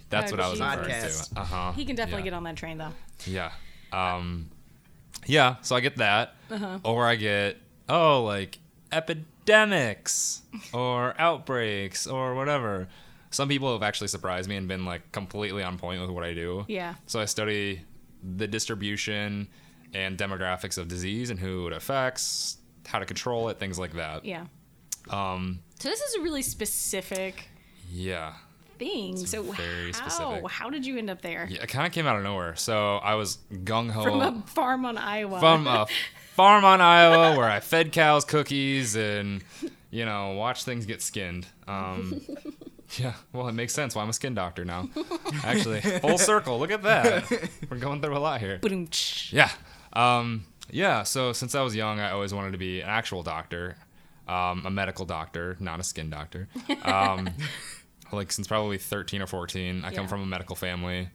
that's 0.08 0.32
Oh, 0.32 0.36
what 0.36 0.44
I 0.44 0.48
was 0.50 0.58
Jesus. 0.58 0.74
inferring 0.74 1.00
Podcast. 1.00 1.34
to. 1.34 1.40
Uh 1.40 1.44
huh. 1.44 1.72
He 1.72 1.84
can 1.84 1.94
definitely 1.96 2.22
yeah. 2.22 2.30
get 2.30 2.34
on 2.34 2.42
that 2.44 2.56
train 2.56 2.78
though. 2.78 2.92
Yeah. 3.26 3.52
Um, 3.92 4.50
yeah, 5.26 5.56
so 5.62 5.76
I 5.76 5.80
get 5.80 5.96
that, 5.98 6.34
or 6.84 7.06
I 7.06 7.14
get 7.16 7.56
oh 7.88 8.24
like 8.24 8.58
epidemics 8.92 10.42
or 10.72 11.14
outbreaks 11.20 12.06
or 12.06 12.34
whatever. 12.34 12.88
Some 13.30 13.48
people 13.48 13.72
have 13.72 13.82
actually 13.82 14.08
surprised 14.08 14.48
me 14.48 14.56
and 14.56 14.66
been 14.66 14.84
like 14.84 15.12
completely 15.12 15.62
on 15.62 15.78
point 15.78 16.00
with 16.00 16.10
what 16.10 16.24
I 16.24 16.34
do. 16.34 16.64
Yeah. 16.68 16.94
So 17.06 17.20
I 17.20 17.26
study 17.26 17.82
the 18.22 18.46
distribution 18.46 19.48
and 19.94 20.16
demographics 20.18 20.78
of 20.78 20.88
disease 20.88 21.30
and 21.30 21.38
who 21.40 21.66
it 21.66 21.72
affects, 21.72 22.58
how 22.86 22.98
to 22.98 23.06
control 23.06 23.48
it, 23.48 23.58
things 23.58 23.78
like 23.78 23.94
that. 23.94 24.24
Yeah. 24.24 24.46
Um, 25.08 25.60
So 25.78 25.88
this 25.88 26.00
is 26.00 26.14
a 26.16 26.20
really 26.22 26.42
specific 26.42 27.48
yeah. 27.90 28.34
thing. 28.78 29.16
so 29.26 29.42
very 29.42 29.92
how 29.92 30.08
specific. 30.08 30.50
how 30.50 30.70
did 30.70 30.86
you 30.86 30.96
end 30.98 31.10
up 31.10 31.22
there? 31.22 31.46
Yeah, 31.50 31.62
it 31.62 31.68
kind 31.68 31.86
of 31.86 31.92
came 31.92 32.06
out 32.06 32.16
of 32.16 32.22
nowhere. 32.22 32.54
So 32.56 32.96
I 32.98 33.14
was 33.14 33.38
gung 33.64 33.90
ho 33.90 34.02
From 34.04 34.20
a 34.20 34.42
farm 34.46 34.84
on 34.84 34.96
Iowa. 34.98 35.40
from 35.40 35.66
a 35.66 35.86
farm 36.34 36.64
on 36.64 36.80
Iowa 36.80 37.36
where 37.36 37.48
I 37.50 37.60
fed 37.60 37.92
cows 37.92 38.24
cookies 38.24 38.94
and 38.96 39.42
you 39.90 40.04
know 40.04 40.32
watched 40.32 40.64
things 40.64 40.86
get 40.86 41.02
skinned. 41.02 41.46
Um, 41.66 42.20
yeah, 42.98 43.14
well, 43.32 43.48
it 43.48 43.52
makes 43.52 43.72
sense 43.74 43.94
why 43.94 44.02
I'm 44.02 44.08
a 44.08 44.12
skin 44.12 44.34
doctor 44.34 44.64
now. 44.64 44.88
Actually, 45.44 45.80
full 45.80 46.18
circle. 46.18 46.58
Look 46.58 46.70
at 46.70 46.82
that. 46.82 47.30
We're 47.70 47.78
going 47.78 48.00
through 48.00 48.16
a 48.16 48.18
lot 48.18 48.40
here. 48.40 48.58
Yeah. 49.32 49.50
Um, 49.92 50.44
yeah. 50.70 51.02
So 51.04 51.32
since 51.32 51.54
I 51.54 51.62
was 51.62 51.74
young, 51.74 52.00
I 52.00 52.10
always 52.12 52.32
wanted 52.34 52.52
to 52.52 52.58
be 52.58 52.80
an 52.80 52.88
actual 52.88 53.22
doctor, 53.22 53.76
um, 54.28 54.64
a 54.66 54.70
medical 54.70 55.04
doctor, 55.04 55.56
not 55.60 55.80
a 55.80 55.82
skin 55.82 56.10
doctor. 56.10 56.48
Um, 56.84 57.30
like 58.12 58.32
since 58.32 58.46
probably 58.48 58.78
13 58.78 59.22
or 59.22 59.26
14, 59.26 59.84
I 59.84 59.92
come 59.92 60.08
from 60.08 60.22
a 60.22 60.26
medical 60.26 60.56
family 60.56 61.08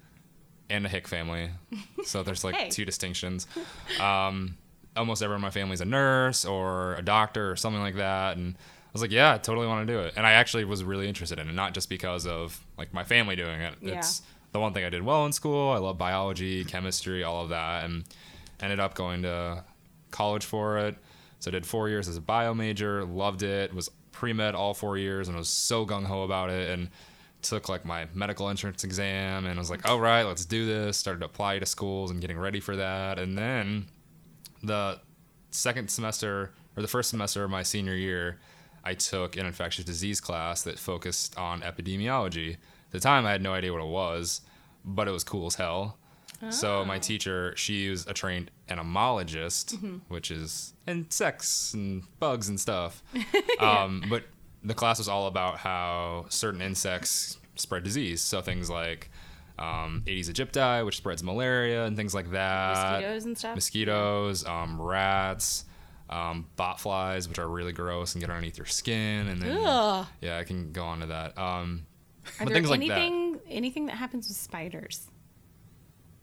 and 0.69 0.85
a 0.85 0.89
hick 0.89 1.07
family. 1.07 1.51
So 2.05 2.23
there's 2.23 2.43
like 2.43 2.55
Hey. 2.55 2.69
two 2.69 2.85
distinctions. 2.85 3.47
Um, 3.99 4.57
almost 4.95 5.21
everyone 5.21 5.39
in 5.39 5.41
my 5.43 5.49
family 5.51 5.73
is 5.73 5.81
a 5.81 5.85
nurse 5.85 6.45
or 6.45 6.95
a 6.95 7.01
doctor 7.01 7.51
or 7.51 7.55
something 7.55 7.81
like 7.81 7.95
that. 7.95 8.37
And 8.37 8.55
was 8.95 9.01
like, 9.01 9.11
yeah, 9.11 9.33
I 9.33 9.37
totally 9.37 9.67
want 9.67 9.85
to 9.85 9.93
do 9.93 9.99
it. 9.99 10.13
And 10.15 10.25
I 10.25 10.31
actually 10.31 10.63
was 10.63 10.81
really 10.81 11.09
interested 11.09 11.37
in 11.37 11.49
it, 11.49 11.53
not 11.53 11.73
just 11.73 11.89
because 11.89 12.25
of 12.25 12.65
like 12.77 12.93
my 12.93 13.03
family 13.03 13.35
doing 13.35 13.59
it. 13.59 13.73
Yeah. 13.81 13.97
It's 13.97 14.21
the 14.53 14.59
one 14.61 14.71
thing 14.71 14.85
I 14.85 14.89
did 14.89 15.03
well 15.03 15.25
in 15.25 15.33
school. 15.33 15.71
I 15.71 15.79
love 15.79 15.97
biology, 15.97 16.63
chemistry, 16.63 17.21
all 17.21 17.43
of 17.43 17.49
that, 17.49 17.83
and 17.83 18.05
ended 18.61 18.79
up 18.79 18.95
going 18.95 19.23
to 19.23 19.65
college 20.11 20.45
for 20.45 20.77
it. 20.77 20.95
So 21.39 21.49
I 21.49 21.51
did 21.51 21.65
four 21.65 21.89
years 21.89 22.07
as 22.07 22.15
a 22.15 22.21
bio 22.21 22.53
major, 22.53 23.03
loved 23.03 23.43
it, 23.43 23.73
was 23.73 23.89
pre 24.13 24.31
med 24.31 24.55
all 24.55 24.73
four 24.73 24.97
years, 24.97 25.27
and 25.27 25.35
was 25.35 25.49
so 25.49 25.85
gung 25.85 26.05
ho 26.05 26.23
about 26.23 26.49
it. 26.49 26.69
And 26.69 26.89
took 27.41 27.67
like 27.67 27.83
my 27.83 28.07
medical 28.13 28.47
entrance 28.47 28.85
exam, 28.85 29.45
and 29.45 29.59
was 29.59 29.69
like, 29.69 29.85
all 29.89 29.99
right, 29.99 30.23
let's 30.23 30.45
do 30.45 30.65
this. 30.65 30.95
Started 30.95 31.19
to 31.19 31.25
apply 31.25 31.59
to 31.59 31.65
schools 31.65 32.11
and 32.11 32.21
getting 32.21 32.39
ready 32.39 32.61
for 32.61 32.77
that. 32.77 33.19
And 33.19 33.37
then 33.37 33.87
the 34.63 35.01
second 35.51 35.89
semester 35.89 36.53
or 36.77 36.81
the 36.81 36.87
first 36.87 37.09
semester 37.09 37.43
of 37.43 37.51
my 37.51 37.61
senior 37.61 37.93
year, 37.93 38.39
I 38.85 38.93
took 38.93 39.35
an 39.35 39.45
infectious 39.45 39.83
disease 39.83 40.21
class 40.21 40.63
that 40.63 40.77
focused 40.77 41.37
on 41.37 41.61
epidemiology. 41.61 42.53
At 42.53 42.91
the 42.91 42.99
time, 42.99 43.25
I 43.25 43.31
had 43.31 43.41
no 43.41 43.53
idea 43.53 43.73
what 43.73 43.81
it 43.81 43.87
was, 43.87 44.41
but 44.85 45.07
it 45.07 45.11
was 45.11 45.23
cool 45.23 45.47
as 45.47 45.55
hell. 45.55 45.97
So 46.49 46.85
my 46.85 46.99
teacher, 46.99 47.53
she 47.55 47.89
was 47.89 48.05
a 48.05 48.13
trained 48.13 48.51
entomologist, 48.69 49.75
which 50.09 50.29
is 50.29 50.73
insects 50.87 51.73
and 51.73 52.03
bugs 52.19 52.49
and 52.49 52.59
stuff. 52.59 53.01
um, 53.59 54.03
but 54.09 54.25
the 54.63 54.73
class 54.75 54.99
was 54.99 55.07
all 55.07 55.27
about 55.27 55.57
how 55.57 56.25
certain 56.29 56.61
insects 56.61 57.39
spread 57.55 57.83
disease. 57.83 58.21
So 58.21 58.41
things 58.41 58.69
like 58.69 59.09
um, 59.57 60.03
Aedes 60.05 60.29
aegypti, 60.29 60.85
which 60.85 60.97
spreads 60.97 61.23
malaria 61.23 61.85
and 61.85 61.95
things 61.95 62.13
like 62.13 62.31
that. 62.31 62.75
Mosquitoes 62.75 63.25
and 63.25 63.37
stuff? 63.37 63.55
Mosquitoes, 63.55 64.45
um, 64.45 64.81
rats, 64.81 65.65
um, 66.09 66.47
bot 66.55 66.79
flies, 66.79 67.27
which 67.27 67.39
are 67.39 67.47
really 67.47 67.73
gross 67.73 68.13
and 68.13 68.21
get 68.21 68.29
underneath 68.29 68.57
your 68.57 68.65
skin, 68.67 69.27
and 69.27 69.41
then 69.41 69.57
Ugh. 69.65 70.05
yeah, 70.21 70.37
I 70.37 70.43
can 70.43 70.71
go 70.71 70.83
on 70.85 70.99
to 71.01 71.05
that. 71.07 71.37
Um, 71.37 71.85
Are 72.39 72.45
but 72.45 72.47
there 72.49 72.55
things 72.55 72.69
like 72.69 72.79
that. 72.87 72.91
anything 72.99 73.39
anything 73.49 73.85
that 73.87 73.95
happens 73.95 74.27
with 74.27 74.37
spiders? 74.37 75.07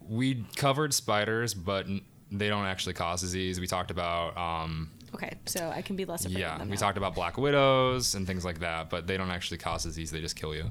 we 0.08 0.44
covered 0.56 0.92
spiders, 0.92 1.54
but 1.54 1.86
they 2.30 2.48
don't 2.48 2.64
actually 2.66 2.94
cause 2.94 3.20
disease. 3.20 3.60
We 3.60 3.66
talked 3.66 3.90
about 3.90 4.36
um, 4.36 4.90
Okay, 5.14 5.30
so 5.46 5.70
I 5.74 5.82
can 5.82 5.94
be 5.96 6.04
less 6.04 6.24
afraid 6.24 6.40
yeah, 6.40 6.54
of 6.54 6.58
them. 6.58 6.68
we 6.68 6.74
now. 6.74 6.80
talked 6.80 6.96
about 6.98 7.14
black 7.14 7.36
widows 7.38 8.14
and 8.14 8.26
things 8.26 8.44
like 8.44 8.60
that, 8.60 8.90
but 8.90 9.06
they 9.06 9.16
don't 9.16 9.30
actually 9.30 9.58
cause 9.58 9.84
disease. 9.84 10.10
They 10.10 10.20
just 10.20 10.36
kill 10.36 10.54
you. 10.54 10.70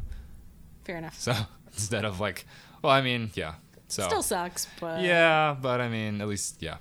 Fair 0.84 0.98
enough. 0.98 1.18
So 1.20 1.34
instead 1.72 2.04
of 2.06 2.20
like, 2.20 2.46
well, 2.82 2.92
I 2.92 3.02
mean, 3.02 3.32
yeah. 3.36 3.54
So 3.88 4.04
Still 4.08 4.24
sucks, 4.24 4.68
but 4.80 5.02
Yeah, 5.02 5.56
but 5.60 5.80
I 5.82 5.88
mean, 5.90 6.22
at 6.22 6.28
least 6.28 6.62
yeah. 6.62 6.78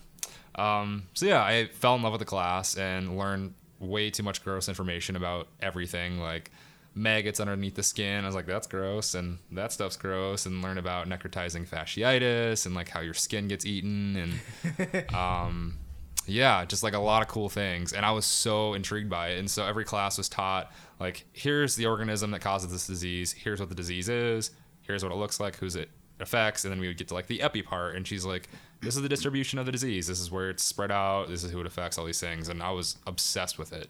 Um, 0.55 1.05
so 1.15 1.27
yeah, 1.27 1.43
I 1.43 1.67
fell 1.67 1.95
in 1.95 2.03
love 2.03 2.13
with 2.13 2.21
the 2.21 2.27
class 2.27 2.77
and 2.77 3.17
learned 3.17 3.55
way 3.79 4.11
too 4.11 4.23
much 4.23 4.45
gross 4.45 4.69
information 4.69 5.17
about 5.17 5.49
everything, 5.61 6.19
like 6.19 6.51
maggots 6.95 7.41
underneath 7.41 7.75
the 7.75 7.83
skin. 7.83 8.25
I 8.25 8.27
was 8.27 8.35
like, 8.35 8.47
that's 8.47 8.67
gross, 8.67 9.15
and 9.15 9.39
that 9.53 9.73
stuff's 9.73 9.97
gross, 9.97 10.47
and 10.47 10.63
learn 10.63 10.79
about 10.79 11.09
necrotizing 11.09 11.69
fasciitis 11.69 12.67
and 12.67 12.75
like 12.75 12.89
how 12.89 13.01
your 13.01 13.15
skin 13.15 13.49
gets 13.49 13.65
eaten, 13.65 14.17
and 14.17 15.15
um, 15.15 15.79
yeah, 16.27 16.65
just 16.65 16.83
like 16.83 16.95
a 16.95 16.99
lot 16.99 17.23
of 17.23 17.29
cool 17.29 17.49
things. 17.49 17.93
And 17.93 18.05
I 18.05 18.11
was 18.13 18.27
so 18.27 18.75
intrigued 18.75 19.11
by 19.11 19.29
it, 19.31 19.39
and 19.39 19.51
so 19.51 19.65
every 19.65 19.85
class 19.85 20.19
was 20.19 20.29
taught 20.29 20.73
like, 20.99 21.25
here's 21.33 21.77
the 21.77 21.87
organism 21.87 22.31
that 22.33 22.41
causes 22.41 22.71
this 22.71 22.87
disease, 22.87 23.33
here's 23.33 23.61
what 23.61 23.69
the 23.69 23.75
disease 23.75 24.09
is, 24.09 24.51
here's 24.83 25.03
what 25.03 25.13
it 25.13 25.17
looks 25.17 25.41
like, 25.41 25.57
who's 25.57 25.77
it 25.77 25.91
affects, 26.21 26.65
and 26.65 26.73
then 26.73 26.81
we 26.81 26.87
would 26.87 26.99
get 26.99 27.09
to 27.09 27.15
like 27.15 27.27
the 27.27 27.41
epi 27.41 27.63
part, 27.63 27.97
and 27.97 28.07
she's 28.07 28.25
like, 28.25 28.49
this 28.83 28.97
is 28.97 29.03
the 29.03 29.09
distribution 29.09 29.59
of 29.59 29.67
the 29.67 29.73
disease, 29.73 30.07
this 30.07 30.21
is 30.21 30.31
where 30.31 30.51
it's 30.51 30.63
spread 30.63 30.91
out, 30.91 31.29
this 31.29 31.45
is 31.45 31.51
who 31.51 31.61
it 31.61 31.67
affects, 31.67 31.99
all 31.99 32.05
these 32.05 32.21
things, 32.21 32.49
and 32.49 32.63
I 32.63 32.71
was 32.71 32.97
obsessed 33.07 33.59
with 33.59 33.73
it. 33.73 33.89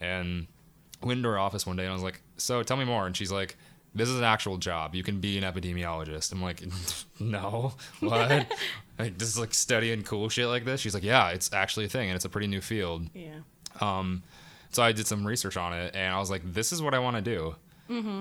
And 0.00 0.46
went 1.02 1.18
into 1.18 1.28
her 1.30 1.38
office 1.38 1.66
one 1.66 1.76
day 1.76 1.82
and 1.84 1.90
I 1.90 1.94
was 1.94 2.02
like, 2.02 2.20
so 2.36 2.62
tell 2.62 2.76
me 2.76 2.84
more, 2.84 3.06
and 3.06 3.16
she's 3.16 3.32
like. 3.32 3.56
This 3.94 4.08
is 4.08 4.16
an 4.16 4.24
actual 4.24 4.56
job. 4.56 4.94
You 4.94 5.02
can 5.02 5.20
be 5.20 5.36
an 5.36 5.44
epidemiologist. 5.44 6.32
I'm 6.32 6.40
like, 6.40 6.62
no, 7.20 7.74
what? 8.00 8.50
like, 8.98 9.18
just 9.18 9.36
like 9.38 9.52
studying 9.52 10.02
cool 10.02 10.30
shit 10.30 10.46
like 10.46 10.64
this. 10.64 10.80
She's 10.80 10.94
like, 10.94 11.02
yeah, 11.02 11.28
it's 11.28 11.52
actually 11.52 11.84
a 11.84 11.88
thing, 11.90 12.08
and 12.08 12.16
it's 12.16 12.24
a 12.24 12.30
pretty 12.30 12.46
new 12.46 12.62
field. 12.62 13.10
yeah. 13.12 13.40
Um, 13.82 14.22
so 14.70 14.82
I 14.82 14.92
did 14.92 15.06
some 15.06 15.26
research 15.26 15.58
on 15.58 15.74
it, 15.74 15.94
and 15.94 16.10
I 16.14 16.18
was 16.18 16.30
like, 16.30 16.40
this 16.54 16.72
is 16.72 16.80
what 16.80 16.94
I 16.94 17.00
want 17.00 17.16
to 17.16 17.22
do. 17.22 17.54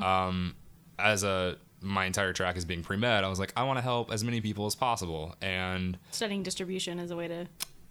Um, 0.04 0.56
as 1.00 1.24
a 1.24 1.56
my 1.82 2.06
entire 2.06 2.34
track 2.34 2.58
is 2.58 2.66
being 2.66 2.84
pre 2.84 2.98
med, 2.98 3.24
I 3.24 3.28
was 3.28 3.40
like, 3.40 3.54
I 3.56 3.64
want 3.64 3.78
to 3.78 3.82
help 3.82 4.12
as 4.12 4.24
many 4.24 4.40
people 4.42 4.66
as 4.66 4.76
possible, 4.76 5.36
and 5.42 5.98
Studying 6.12 6.44
distribution 6.44 7.00
is 7.00 7.12
a 7.12 7.16
way 7.16 7.28
to 7.28 7.48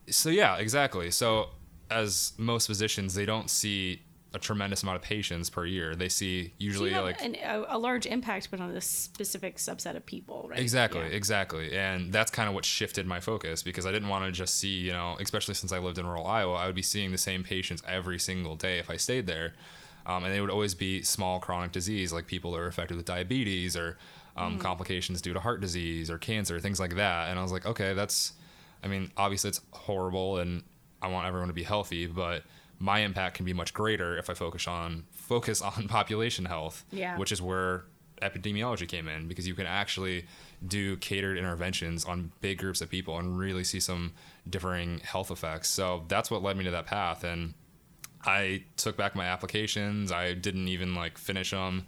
so 0.08 0.28
yeah, 0.28 0.56
exactly. 0.56 1.10
So 1.10 1.50
as 1.90 2.32
most 2.36 2.66
physicians, 2.66 3.14
they 3.14 3.26
don't 3.26 3.50
see 3.50 4.02
a 4.32 4.38
tremendous 4.38 4.82
amount 4.84 4.96
of 4.96 5.02
patients 5.02 5.50
per 5.50 5.66
year. 5.66 5.96
They 5.96 6.08
see 6.08 6.44
so 6.48 6.52
usually 6.58 6.90
have 6.90 7.04
like 7.04 7.20
an, 7.20 7.36
a, 7.42 7.64
a 7.70 7.78
large 7.78 8.06
impact, 8.06 8.48
but 8.50 8.60
on 8.60 8.70
a 8.70 8.80
specific 8.80 9.56
subset 9.56 9.96
of 9.96 10.06
people, 10.06 10.46
right? 10.48 10.60
Exactly, 10.60 11.00
Yeah. 11.00 11.06
exactly. 11.06 11.76
And 11.76 12.12
that's 12.12 12.30
kind 12.30 12.48
of 12.48 12.54
what 12.54 12.64
shifted 12.64 13.06
my 13.06 13.18
focus 13.18 13.62
because 13.64 13.86
I 13.86 13.92
didn't 13.92 14.08
want 14.08 14.24
to 14.24 14.30
just 14.32 14.56
see, 14.56 14.68
you 14.78 14.92
know, 14.92 15.16
especially 15.20 15.54
since 15.54 15.72
I 15.72 15.78
lived 15.78 15.98
in 15.98 16.06
rural 16.06 16.26
Iowa, 16.26 16.54
I 16.54 16.66
would 16.66 16.76
be 16.76 16.82
seeing 16.82 17.10
the 17.10 17.18
same 17.18 17.42
patients 17.42 17.82
every 17.88 18.20
single 18.20 18.54
day 18.54 18.78
if 18.78 18.88
I 18.88 18.96
stayed 18.96 19.26
there. 19.26 19.54
Um, 20.06 20.24
and 20.24 20.32
they 20.34 20.40
would 20.40 20.50
always 20.50 20.74
be 20.74 21.02
small 21.02 21.40
chronic 21.40 21.72
disease, 21.72 22.12
like 22.12 22.26
people 22.26 22.52
that 22.52 22.58
are 22.58 22.66
affected 22.66 22.96
with 22.96 23.06
diabetes 23.06 23.76
or 23.76 23.98
um, 24.36 24.58
complications 24.58 25.20
due 25.20 25.32
to 25.34 25.40
heart 25.40 25.60
disease 25.60 26.10
or 26.10 26.18
cancer, 26.18 26.58
things 26.60 26.80
like 26.80 26.96
that. 26.96 27.28
And 27.28 27.38
I 27.38 27.42
was 27.42 27.52
like, 27.52 27.66
okay, 27.66 27.92
that's, 27.94 28.32
I 28.82 28.88
mean, 28.88 29.10
obviously 29.16 29.48
it's 29.50 29.60
horrible 29.72 30.38
and 30.38 30.62
I 31.02 31.08
want 31.08 31.26
everyone 31.26 31.48
to 31.48 31.54
be 31.54 31.62
healthy, 31.62 32.06
but 32.06 32.44
my 32.78 33.00
impact 33.00 33.36
can 33.36 33.44
be 33.44 33.52
much 33.52 33.74
greater 33.74 34.16
if 34.16 34.30
I 34.30 34.34
focus 34.34 34.66
on 34.66 35.04
focus 35.12 35.60
on 35.76 35.86
population 35.88 36.46
health, 36.46 36.84
Yeah. 36.90 37.18
which 37.18 37.32
is 37.32 37.42
where 37.42 37.84
epidemiology 38.22 38.86
came 38.86 39.08
in 39.08 39.28
because 39.28 39.46
you 39.48 39.54
can 39.54 39.66
actually 39.66 40.26
do 40.66 40.96
catered 40.98 41.38
interventions 41.38 42.04
on 42.04 42.32
big 42.40 42.58
groups 42.58 42.80
of 42.82 42.90
people 42.90 43.18
and 43.18 43.38
really 43.38 43.64
see 43.64 43.80
some 43.80 44.12
differing 44.48 44.98
health 45.00 45.30
effects. 45.30 45.70
So 45.70 46.04
that's 46.08 46.30
what 46.30 46.42
led 46.42 46.56
me 46.56 46.64
to 46.64 46.70
that 46.70 46.86
path 46.86 47.24
and 47.24 47.54
I 48.24 48.64
took 48.76 48.96
back 48.96 49.14
my 49.14 49.26
applications. 49.26 50.12
I 50.12 50.34
didn't 50.34 50.68
even 50.68 50.94
like 50.94 51.18
finish 51.18 51.50
them 51.50 51.86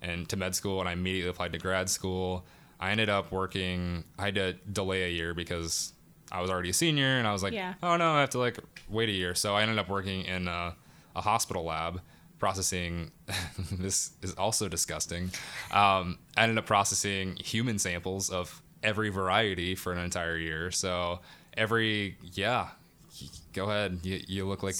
and 0.00 0.28
to 0.28 0.36
med 0.36 0.54
school 0.54 0.80
and 0.80 0.88
I 0.88 0.92
immediately 0.92 1.30
applied 1.30 1.52
to 1.52 1.58
grad 1.58 1.88
school. 1.90 2.44
I 2.80 2.90
ended 2.90 3.08
up 3.08 3.30
working 3.32 4.04
I 4.18 4.26
had 4.26 4.34
to 4.36 4.52
delay 4.72 5.04
a 5.04 5.08
year 5.08 5.34
because 5.34 5.92
I 6.30 6.40
was 6.40 6.50
already 6.50 6.70
a 6.70 6.74
senior 6.74 7.18
and 7.18 7.26
I 7.26 7.32
was 7.32 7.42
like, 7.42 7.52
Yeah. 7.52 7.74
oh 7.82 7.96
no, 7.96 8.12
I 8.12 8.20
have 8.20 8.30
to 8.30 8.38
like 8.38 8.58
wait 8.88 9.08
a 9.08 9.12
year. 9.12 9.34
So 9.34 9.54
I 9.54 9.62
ended 9.62 9.78
up 9.78 9.88
working 9.88 10.24
in 10.24 10.48
a, 10.48 10.74
a 11.14 11.20
hospital 11.20 11.64
lab 11.64 12.00
processing 12.38 13.12
this 13.72 14.10
is 14.22 14.34
also 14.34 14.68
disgusting. 14.68 15.30
Um, 15.72 16.18
I 16.36 16.42
ended 16.42 16.58
up 16.58 16.66
processing 16.66 17.36
human 17.36 17.78
samples 17.78 18.30
of 18.30 18.62
every 18.82 19.10
variety 19.10 19.74
for 19.76 19.92
an 19.92 19.98
entire 19.98 20.36
year. 20.36 20.70
So 20.72 21.20
every 21.56 22.16
yeah, 22.32 22.68
go 23.52 23.64
ahead. 23.66 24.00
You, 24.02 24.20
you 24.26 24.44
look 24.48 24.62
like 24.64 24.74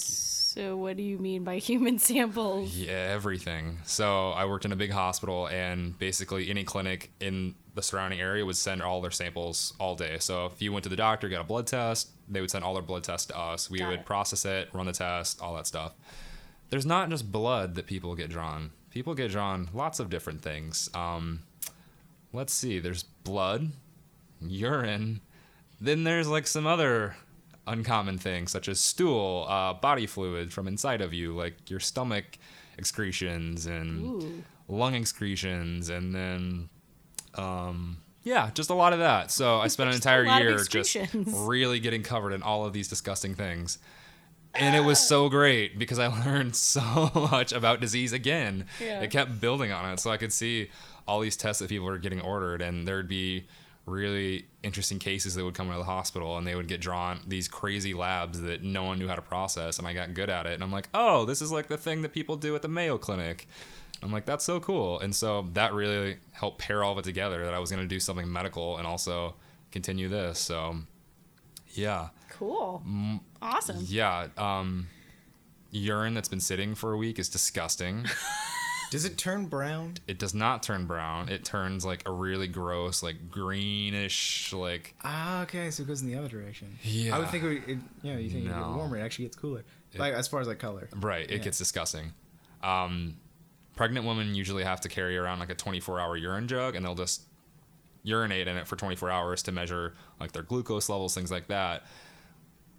So 0.53 0.77
what 0.77 0.97
do 0.97 1.03
you 1.03 1.17
mean 1.17 1.43
by 1.43 1.57
human 1.69 1.97
samples? 1.97 2.75
yeah, 2.75 3.09
everything. 3.11 3.79
So 3.85 4.29
I 4.29 4.45
worked 4.45 4.65
in 4.65 4.71
a 4.71 4.75
big 4.75 4.91
hospital, 4.91 5.47
and 5.47 5.97
basically 5.97 6.47
any 6.47 6.63
clinic 6.63 7.11
in 7.19 7.55
the 7.73 7.81
surrounding 7.81 8.19
area 8.21 8.45
would 8.45 8.55
send 8.55 8.83
all 8.83 9.01
their 9.01 9.09
samples 9.09 9.73
all 9.79 9.95
day. 9.95 10.17
So 10.19 10.45
if 10.45 10.61
you 10.61 10.71
went 10.71 10.83
to 10.83 10.89
the 10.89 10.95
doctor, 10.95 11.27
got 11.27 11.41
a 11.41 11.43
blood 11.43 11.65
test, 11.65 12.11
they 12.29 12.39
would 12.39 12.51
send 12.51 12.63
all 12.63 12.75
their 12.75 12.83
blood 12.83 13.03
tests 13.03 13.25
to 13.27 13.37
us. 13.37 13.67
We 13.67 13.79
Got 13.79 13.89
would 13.89 13.99
it. 14.01 14.05
process 14.05 14.45
it, 14.45 14.69
run 14.73 14.85
the 14.85 14.91
test, 14.91 15.41
all 15.41 15.55
that 15.55 15.65
stuff. 15.65 15.93
There's 16.69 16.85
not 16.85 17.09
just 17.09 17.31
blood 17.31 17.73
that 17.73 17.87
people 17.87 18.13
get 18.13 18.29
drawn. 18.29 18.69
People 18.91 19.15
get 19.15 19.31
drawn 19.31 19.69
lots 19.73 19.99
of 19.99 20.11
different 20.11 20.43
things. 20.43 20.87
Um, 20.93 21.41
let's 22.31 22.53
see. 22.53 22.77
There's 22.77 23.01
blood, 23.01 23.71
urine. 24.39 25.21
Then 25.81 26.03
there's 26.03 26.27
like 26.27 26.45
some 26.45 26.67
other 26.67 27.15
uncommon 27.67 28.17
things 28.17 28.51
such 28.51 28.67
as 28.67 28.79
stool, 28.79 29.45
uh, 29.49 29.73
body 29.73 30.05
fluid 30.05 30.51
from 30.51 30.67
inside 30.67 31.01
of 31.01 31.13
you, 31.13 31.35
like 31.35 31.69
your 31.69 31.79
stomach 31.79 32.37
excretions 32.77 33.65
and 33.65 34.01
Ooh. 34.01 34.43
lung 34.67 34.95
excretions, 34.95 35.89
and 35.89 36.13
then 36.13 36.69
um, 37.35 37.97
yeah, 38.23 38.51
just 38.53 38.69
a 38.69 38.73
lot 38.73 38.93
of 38.93 38.99
that. 38.99 39.31
So 39.31 39.59
I 39.59 39.67
spent 39.67 39.89
an 39.89 39.95
entire 39.95 40.25
year 40.25 40.63
just 40.63 40.97
really 41.13 41.79
getting 41.79 42.03
covered 42.03 42.33
in 42.33 42.41
all 42.41 42.65
of 42.65 42.73
these 42.73 42.87
disgusting 42.87 43.35
things. 43.35 43.79
And 44.55 44.75
it 44.75 44.81
was 44.81 44.99
so 44.99 45.29
great 45.29 45.79
because 45.79 45.99
I 45.99 46.07
learned 46.25 46.55
so 46.55 47.11
much 47.31 47.51
about 47.51 47.81
disease 47.81 48.13
again. 48.13 48.65
Yeah. 48.79 49.01
It 49.01 49.09
kept 49.09 49.41
building 49.41 49.71
on 49.71 49.91
it. 49.91 49.99
So 49.99 50.11
I 50.11 50.17
could 50.17 50.31
see 50.31 50.69
all 51.07 51.19
these 51.19 51.35
tests 51.35 51.59
that 51.59 51.69
people 51.69 51.85
were 51.85 51.97
getting 51.97 52.21
ordered, 52.21 52.61
and 52.61 52.87
there'd 52.87 53.09
be 53.09 53.45
really 53.85 54.45
interesting 54.63 54.97
cases 54.97 55.35
that 55.35 55.43
would 55.43 55.53
come 55.53 55.67
into 55.67 55.77
the 55.77 55.83
hospital 55.83 56.37
and 56.37 56.47
they 56.47 56.55
would 56.55 56.67
get 56.67 56.79
drawn 56.79 57.19
these 57.27 57.47
crazy 57.47 57.93
labs 57.93 58.41
that 58.41 58.63
no 58.63 58.83
one 58.83 58.97
knew 58.97 59.07
how 59.07 59.15
to 59.15 59.21
process 59.21 59.77
and 59.77 59.87
I 59.87 59.93
got 59.93 60.13
good 60.13 60.29
at 60.29 60.45
it 60.45 60.53
and 60.53 60.63
I'm 60.63 60.71
like, 60.71 60.87
"Oh, 60.93 61.25
this 61.25 61.41
is 61.41 61.51
like 61.51 61.67
the 61.67 61.77
thing 61.77 62.01
that 62.01 62.13
people 62.13 62.37
do 62.37 62.55
at 62.55 62.61
the 62.61 62.67
Mayo 62.69 62.97
Clinic." 62.97 63.47
I'm 64.01 64.11
like, 64.11 64.25
"That's 64.25 64.45
so 64.45 64.59
cool." 64.59 64.99
And 64.99 65.15
so 65.15 65.47
that 65.53 65.73
really 65.73 66.17
helped 66.31 66.59
pair 66.59 66.83
all 66.83 66.93
of 66.93 66.97
it 66.97 67.03
together 67.03 67.43
that 67.45 67.53
I 67.53 67.59
was 67.59 67.71
going 67.71 67.83
to 67.83 67.87
do 67.87 67.99
something 67.99 68.31
medical 68.31 68.77
and 68.77 68.87
also 68.87 69.35
continue 69.71 70.07
this. 70.07 70.39
So 70.39 70.77
yeah. 71.73 72.09
Cool. 72.29 72.81
Awesome. 73.41 73.77
Yeah, 73.81 74.27
um 74.37 74.87
urine 75.71 76.13
that's 76.13 76.29
been 76.29 76.39
sitting 76.39 76.75
for 76.75 76.93
a 76.93 76.97
week 76.97 77.19
is 77.19 77.27
disgusting. 77.29 78.05
Does 78.93 79.05
it 79.05 79.17
turn 79.17 79.47
brown? 79.47 79.95
it 80.07 80.19
does 80.19 80.33
not 80.35 80.61
turn 80.63 80.85
brown. 80.85 81.27
It 81.29 81.43
turns 81.43 81.83
like 81.83 82.07
a 82.07 82.11
really 82.11 82.47
gross, 82.47 83.01
like 83.01 83.29
greenish, 83.29 84.53
like 84.53 84.95
Ah, 85.03 85.41
okay, 85.43 85.71
so 85.71 85.83
it 85.83 85.87
goes 85.87 86.01
in 86.01 86.07
the 86.07 86.15
other 86.15 86.27
direction. 86.27 86.77
Yeah. 86.83 87.15
I 87.15 87.19
would 87.19 87.29
think 87.29 87.43
it, 87.43 87.47
would- 87.47 87.69
it 87.69 87.77
you 88.03 88.13
know, 88.13 88.19
you 88.19 88.29
think 88.29 88.45
it 88.45 88.49
gets 88.49 88.59
warmer, 88.67 88.97
it 88.97 89.01
actually 89.01 89.25
gets 89.25 89.35
cooler. 89.37 89.63
Like 89.97 90.13
as 90.13 90.27
far 90.27 90.41
as 90.41 90.47
like 90.47 90.59
color. 90.59 90.89
right. 90.95 91.25
It 91.25 91.31
Yeah. 91.37 91.37
gets 91.39 91.57
disgusting. 91.57 92.13
Um, 92.61 93.17
pregnant 93.75 94.05
women 94.05 94.35
usually 94.35 94.63
have 94.63 94.81
to 94.81 94.89
carry 94.89 95.17
around 95.17 95.39
like 95.39 95.49
a 95.49 95.55
24 95.55 95.99
hour 95.99 96.15
urine 96.15 96.47
jug, 96.47 96.75
and 96.75 96.85
they'll 96.85 96.95
just 96.95 97.23
urinate 98.03 98.47
in 98.47 98.57
it 98.57 98.67
for 98.67 98.75
24 98.75 99.09
hours 99.09 99.41
to 99.43 99.51
measure 99.51 99.93
like 100.19 100.31
their 100.33 100.43
glucose 100.43 100.87
levels, 100.89 101.15
things 101.15 101.31
like 101.31 101.47
that. 101.47 101.83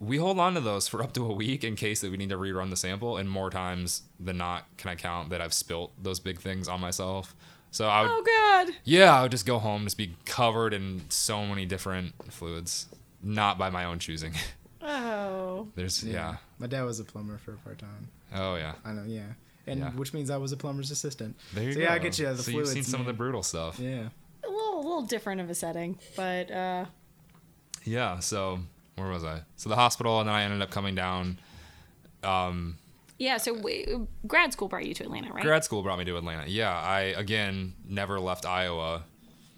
We 0.01 0.17
hold 0.19 0.39
on 0.39 0.55
to 0.55 0.61
those 0.61 0.89
for 0.89 1.03
up 1.05 1.13
to 1.15 1.25
a 1.31 1.33
week 1.35 1.65
in 1.65 1.77
case 1.77 2.01
that 2.01 2.11
we 2.11 2.17
need 2.17 2.31
to 2.31 2.37
rerun 2.39 2.71
the 2.71 2.77
sample, 2.77 3.17
and 3.17 3.29
more 3.31 3.51
times 3.51 4.03
than 4.21 4.37
not 4.37 4.67
can 4.77 4.91
I 4.91 4.95
count 4.97 5.31
that 5.31 5.41
I've 5.41 5.55
spilt 5.55 5.93
those 6.03 6.21
big 6.21 6.41
things 6.41 6.69
on 6.69 6.81
myself. 6.81 7.35
So 7.71 7.89
I 7.89 8.03
would 8.03 8.11
Oh 8.13 8.23
God. 8.67 8.75
Yeah, 8.85 9.19
I 9.19 9.23
would 9.23 9.31
just 9.33 9.47
go 9.47 9.59
home, 9.59 9.85
just 9.85 9.99
be 9.99 10.15
covered 10.27 10.73
in 10.75 11.03
so 11.09 11.45
many 11.47 11.67
different 11.67 12.13
fluids, 12.33 12.87
not 13.23 13.59
by 13.59 13.71
my 13.71 13.85
own 13.85 13.99
choosing. 13.99 14.35
Oh. 14.87 15.69
There's 15.77 16.05
yeah. 16.05 16.37
My 16.59 16.67
dad 16.67 16.83
was 16.83 17.01
a 17.01 17.05
plumber 17.05 17.39
for 17.39 17.55
a 17.55 17.57
part 17.57 17.79
time. 17.79 18.09
Oh 18.35 18.57
yeah. 18.57 18.75
I 18.85 18.93
know, 18.93 19.05
yeah. 19.07 19.23
And 19.67 19.81
Yeah. 19.81 19.91
which 19.93 20.13
means 20.13 20.29
I 20.29 20.37
was 20.37 20.53
a 20.53 20.59
plumber's 20.59 20.91
assistant. 20.91 21.37
There 21.55 21.65
you 21.65 21.73
so 21.73 21.79
go. 21.79 21.85
yeah, 21.87 21.93
I 21.95 21.99
get 21.99 22.19
you. 22.19 22.27
The 22.27 22.37
so 22.43 22.51
fluids. 22.53 22.75
you've 22.77 22.85
seen 22.85 22.91
some 22.93 23.01
of 23.01 23.07
the 23.07 23.15
brutal 23.15 23.43
stuff. 23.43 23.79
Yeah. 23.81 23.89
Yeah. 23.89 24.09
A 24.45 24.51
little, 24.51 24.75
a 24.75 24.83
little 24.83 25.03
different 25.07 25.41
of 25.41 25.49
a 25.49 25.55
setting, 25.55 25.99
but 26.17 26.51
uh, 26.51 26.85
Yeah. 27.85 28.19
So 28.19 28.61
where 28.97 29.09
was 29.09 29.25
I? 29.25 29.43
So 29.57 29.69
the 29.69 29.77
hospital, 29.77 30.21
and 30.21 30.29
then 30.29 30.35
I 30.35 30.43
ended 30.45 30.63
up 30.63 30.71
coming 30.71 30.95
down. 30.95 31.39
Um, 32.23 32.77
yeah. 33.19 33.37
So 33.37 33.57
w- 33.57 34.07
grad 34.27 34.53
school 34.53 34.69
brought 34.69 34.87
you 34.87 34.95
to 34.95 35.05
Atlanta, 35.05 35.33
right? 35.33 35.43
grad 35.43 35.65
school 35.65 35.83
brought 35.83 35.99
me 35.99 36.05
to 36.05 36.17
Atlanta. 36.17 36.45
Yeah, 36.49 36.73
I 36.75 37.01
again 37.01 37.75
never 37.89 38.21
left 38.21 38.47
Iowa. 38.47 39.03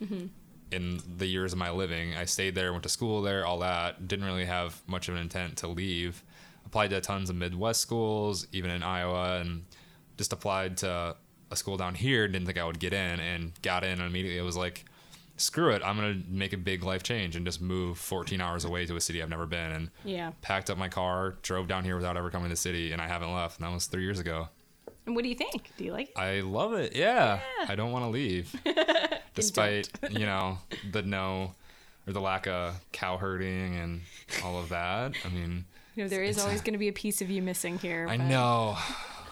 Mm-hmm. 0.03 0.27
In 0.73 1.01
the 1.17 1.27
years 1.27 1.53
of 1.53 1.59
my 1.61 1.71
living, 1.71 2.17
I 2.17 2.25
stayed 2.25 2.57
there, 2.57 2.73
went 2.73 2.83
to 2.83 2.89
school 2.89 3.23
there, 3.23 3.47
all 3.47 3.61
that. 3.61 4.09
Didn't 4.09 4.25
really 4.25 4.47
have 4.47 4.83
much 4.87 5.09
of 5.09 5.15
an 5.15 5.21
intent 5.21 5.59
to 5.59 5.69
leave. 5.69 6.25
Applied 6.67 6.91
to 6.91 7.01
tons 7.01 7.31
of 7.31 7.37
Midwest 7.37 7.81
schools, 7.81 8.49
even 8.51 8.71
in 8.73 8.83
Iowa, 8.83 9.39
and 9.41 9.65
just 10.19 10.33
applied 10.33 10.77
to 10.79 11.15
a 11.53 11.57
school 11.57 11.77
down 11.77 11.95
here. 11.95 12.27
Didn't 12.27 12.47
think 12.47 12.59
I 12.59 12.65
would 12.65 12.81
get 12.81 12.93
in, 12.93 13.21
and 13.21 13.53
got 13.63 13.85
in. 13.85 13.93
And 13.93 14.03
immediately, 14.03 14.39
it 14.39 14.43
was 14.43 14.57
like, 14.57 14.85
screw 15.37 15.71
it, 15.71 15.83
I'm 15.85 15.97
gonna 15.97 16.21
make 16.29 16.53
a 16.53 16.57
big 16.57 16.83
life 16.83 17.03
change 17.03 17.37
and 17.37 17.45
just 17.47 17.61
move 17.61 17.99
14 17.99 18.41
hours 18.41 18.65
away 18.65 18.87
to 18.87 18.97
a 18.97 19.01
city 19.01 19.23
I've 19.23 19.29
never 19.29 19.47
been. 19.47 19.71
And 19.73 19.91
Yeah. 20.05 20.33
packed 20.43 20.71
up 20.71 20.79
my 20.79 20.89
car, 20.89 21.37
drove 21.43 21.69
down 21.69 21.85
here 21.85 21.97
without 21.97 22.17
ever 22.17 22.31
coming 22.31 22.47
to 22.49 22.53
the 22.53 22.57
city, 22.57 22.93
and 22.93 23.01
I 23.03 23.07
haven't 23.09 23.33
left. 23.35 23.59
And 23.59 23.67
that 23.67 23.73
was 23.75 23.87
three 23.87 24.03
years 24.03 24.19
ago. 24.19 24.49
And 25.07 25.15
what 25.15 25.23
do 25.23 25.29
you 25.29 25.35
think? 25.37 25.71
Do 25.77 25.85
you 25.85 25.93
like 25.93 26.09
it? 26.09 26.19
I 26.19 26.41
love 26.41 26.73
it. 26.75 26.97
Yeah. 26.97 27.41
yeah. 27.61 27.67
I 27.69 27.77
don't 27.77 27.93
want 27.93 28.05
to 28.05 28.09
leave. 28.09 28.55
Despite, 29.35 29.91
you 30.11 30.21
know, 30.27 30.59
the 30.91 31.03
no 31.03 31.55
or 32.07 32.13
the 32.13 32.21
lack 32.21 32.47
of 32.47 32.81
cow 32.93 33.17
herding 33.17 33.77
and 33.77 34.01
all 34.45 34.59
of 34.59 34.69
that. 34.71 35.13
I 35.25 35.29
mean, 35.29 35.65
You 35.95 36.05
know, 36.05 36.09
there 36.09 36.23
is 36.23 36.39
always 36.39 36.61
going 36.61 36.73
to 36.73 36.79
be 36.79 36.89
a 36.89 36.93
piece 36.93 37.21
of 37.21 37.31
you 37.31 37.43
missing 37.43 37.79
here. 37.79 38.07
I 38.09 38.17
but- 38.17 38.25
know. 38.27 38.77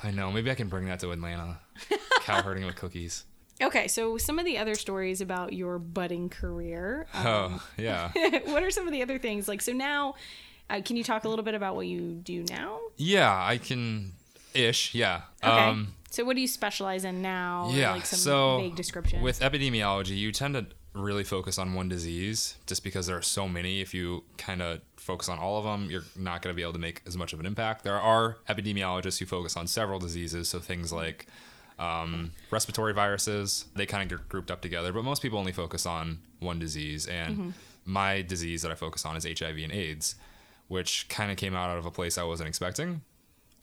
I 0.02 0.10
know. 0.10 0.30
Maybe 0.30 0.50
I 0.50 0.54
can 0.54 0.68
bring 0.68 0.84
that 0.86 1.00
to 1.00 1.10
Atlanta. 1.12 1.58
cow 2.20 2.42
herding 2.42 2.66
with 2.66 2.76
cookies. 2.76 3.24
Okay, 3.62 3.86
so 3.88 4.18
some 4.18 4.38
of 4.38 4.44
the 4.44 4.58
other 4.58 4.74
stories 4.74 5.20
about 5.20 5.52
your 5.52 5.78
budding 5.78 6.28
career. 6.28 7.06
Um, 7.14 7.26
Oh, 7.26 7.68
yeah. 7.78 8.10
what 8.46 8.62
are 8.62 8.70
some 8.70 8.86
of 8.86 8.92
the 8.92 9.02
other 9.02 9.18
things? 9.18 9.46
Like, 9.48 9.62
so 9.62 9.72
now, 9.72 10.14
uh, 10.68 10.80
can 10.84 10.96
you 10.96 11.04
talk 11.04 11.24
a 11.24 11.28
little 11.28 11.44
bit 11.44 11.54
about 11.54 11.76
what 11.76 11.86
you 11.86 12.12
do 12.12 12.44
now? 12.50 12.80
Yeah, 12.96 13.32
I 13.32 13.58
can 13.58 14.12
ish. 14.54 14.94
Yeah. 14.94 15.22
Okay. 15.42 15.52
Um, 15.52 15.94
so, 16.10 16.24
what 16.24 16.36
do 16.36 16.42
you 16.42 16.48
specialize 16.48 17.04
in 17.04 17.22
now? 17.22 17.70
Yeah. 17.72 17.92
like 17.92 18.06
some 18.06 18.18
so 18.18 18.58
vague 18.58 18.76
description. 18.76 19.22
with 19.22 19.40
epidemiology, 19.40 20.16
you 20.16 20.32
tend 20.32 20.54
to 20.54 20.66
really 20.94 21.24
focus 21.24 21.58
on 21.58 21.74
one 21.74 21.88
disease 21.88 22.56
just 22.66 22.84
because 22.84 23.06
there 23.06 23.16
are 23.16 23.22
so 23.22 23.48
many. 23.48 23.80
If 23.80 23.92
you 23.94 24.22
kind 24.38 24.62
of 24.62 24.80
focus 24.96 25.28
on 25.28 25.38
all 25.38 25.58
of 25.58 25.64
them, 25.64 25.90
you're 25.90 26.04
not 26.16 26.40
going 26.40 26.52
to 26.52 26.56
be 26.56 26.62
able 26.62 26.72
to 26.74 26.78
make 26.78 27.02
as 27.06 27.16
much 27.16 27.32
of 27.32 27.40
an 27.40 27.46
impact. 27.46 27.82
There 27.84 27.98
are 28.00 28.36
epidemiologists 28.48 29.18
who 29.18 29.26
focus 29.26 29.56
on 29.56 29.66
several 29.66 29.98
diseases, 29.98 30.48
so 30.48 30.60
things 30.60 30.92
like 30.92 31.26
um, 31.78 32.30
respiratory 32.50 32.92
viruses, 32.94 33.64
they 33.74 33.86
kind 33.86 34.02
of 34.02 34.18
get 34.18 34.28
grouped 34.28 34.50
up 34.50 34.60
together, 34.60 34.92
but 34.92 35.04
most 35.04 35.22
people 35.22 35.38
only 35.38 35.52
focus 35.52 35.86
on 35.86 36.18
one 36.40 36.58
disease. 36.58 37.06
And 37.06 37.54
my 37.84 38.22
disease 38.22 38.62
that 38.62 38.70
I 38.70 38.74
focus 38.74 39.04
on 39.04 39.16
is 39.16 39.24
HIV 39.24 39.58
and 39.58 39.72
AIDS, 39.72 40.14
which 40.68 41.08
kind 41.08 41.30
of 41.30 41.36
came 41.36 41.54
out 41.54 41.76
of 41.76 41.84
a 41.86 41.90
place 41.90 42.16
I 42.18 42.22
wasn't 42.24 42.48
expecting. 42.48 43.02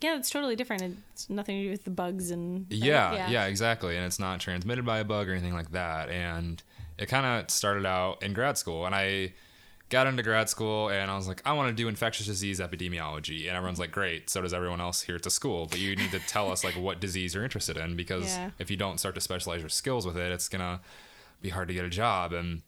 yeah, 0.01 0.15
it's 0.17 0.29
totally 0.29 0.55
different. 0.55 0.97
It's 1.13 1.29
nothing 1.29 1.57
to 1.59 1.63
do 1.65 1.71
with 1.71 1.83
the 1.83 1.91
bugs 1.91 2.31
and. 2.31 2.65
right? 2.69 2.79
Yeah, 2.79 3.29
yeah, 3.29 3.45
exactly. 3.45 3.95
And 3.97 4.05
it's 4.05 4.19
not 4.19 4.39
transmitted 4.39 4.85
by 4.85 4.99
a 4.99 5.03
bug 5.03 5.29
or 5.29 5.31
anything 5.31 5.53
like 5.53 5.71
that. 5.71 6.09
And 6.09 6.61
it 6.97 7.07
kind 7.07 7.25
of 7.25 7.49
started 7.51 7.85
out 7.85 8.21
in 8.23 8.33
grad 8.33 8.57
school. 8.57 8.85
And 8.85 8.93
I 8.95 9.33
got 9.91 10.07
into 10.07 10.23
grad 10.23 10.49
school 10.49 10.89
and 10.89 11.11
I 11.11 11.15
was 11.15 11.27
like, 11.27 11.43
I 11.45 11.53
want 11.53 11.69
to 11.69 11.75
do 11.75 11.87
infectious 11.87 12.25
disease 12.25 12.59
epidemiology. 12.59 13.47
And 13.47 13.55
everyone's 13.55 13.77
like, 13.77 13.91
great. 13.91 14.29
So 14.31 14.41
does 14.41 14.53
everyone 14.53 14.81
else 14.81 15.01
here 15.03 15.15
at 15.15 15.21
the 15.21 15.29
school. 15.29 15.67
But 15.69 15.79
you 15.79 15.95
need 15.95 16.09
to 16.11 16.19
tell 16.19 16.49
us 16.51 16.63
like 16.63 16.73
what 16.73 16.99
disease 16.99 17.35
you're 17.35 17.43
interested 17.43 17.77
in 17.77 17.95
because 17.95 18.25
Yeah. 18.25 18.49
if 18.57 18.71
you 18.71 18.77
don't 18.77 18.97
start 18.99 19.13
to 19.15 19.21
specialize 19.21 19.59
your 19.61 19.69
skills 19.69 20.07
with 20.07 20.17
it, 20.17 20.31
it's 20.31 20.49
going 20.49 20.61
to 20.61 20.79
be 21.41 21.49
hard 21.49 21.67
to 21.67 21.73
get 21.75 21.85
a 21.85 21.89
job. 21.89 22.33
And 22.33 22.63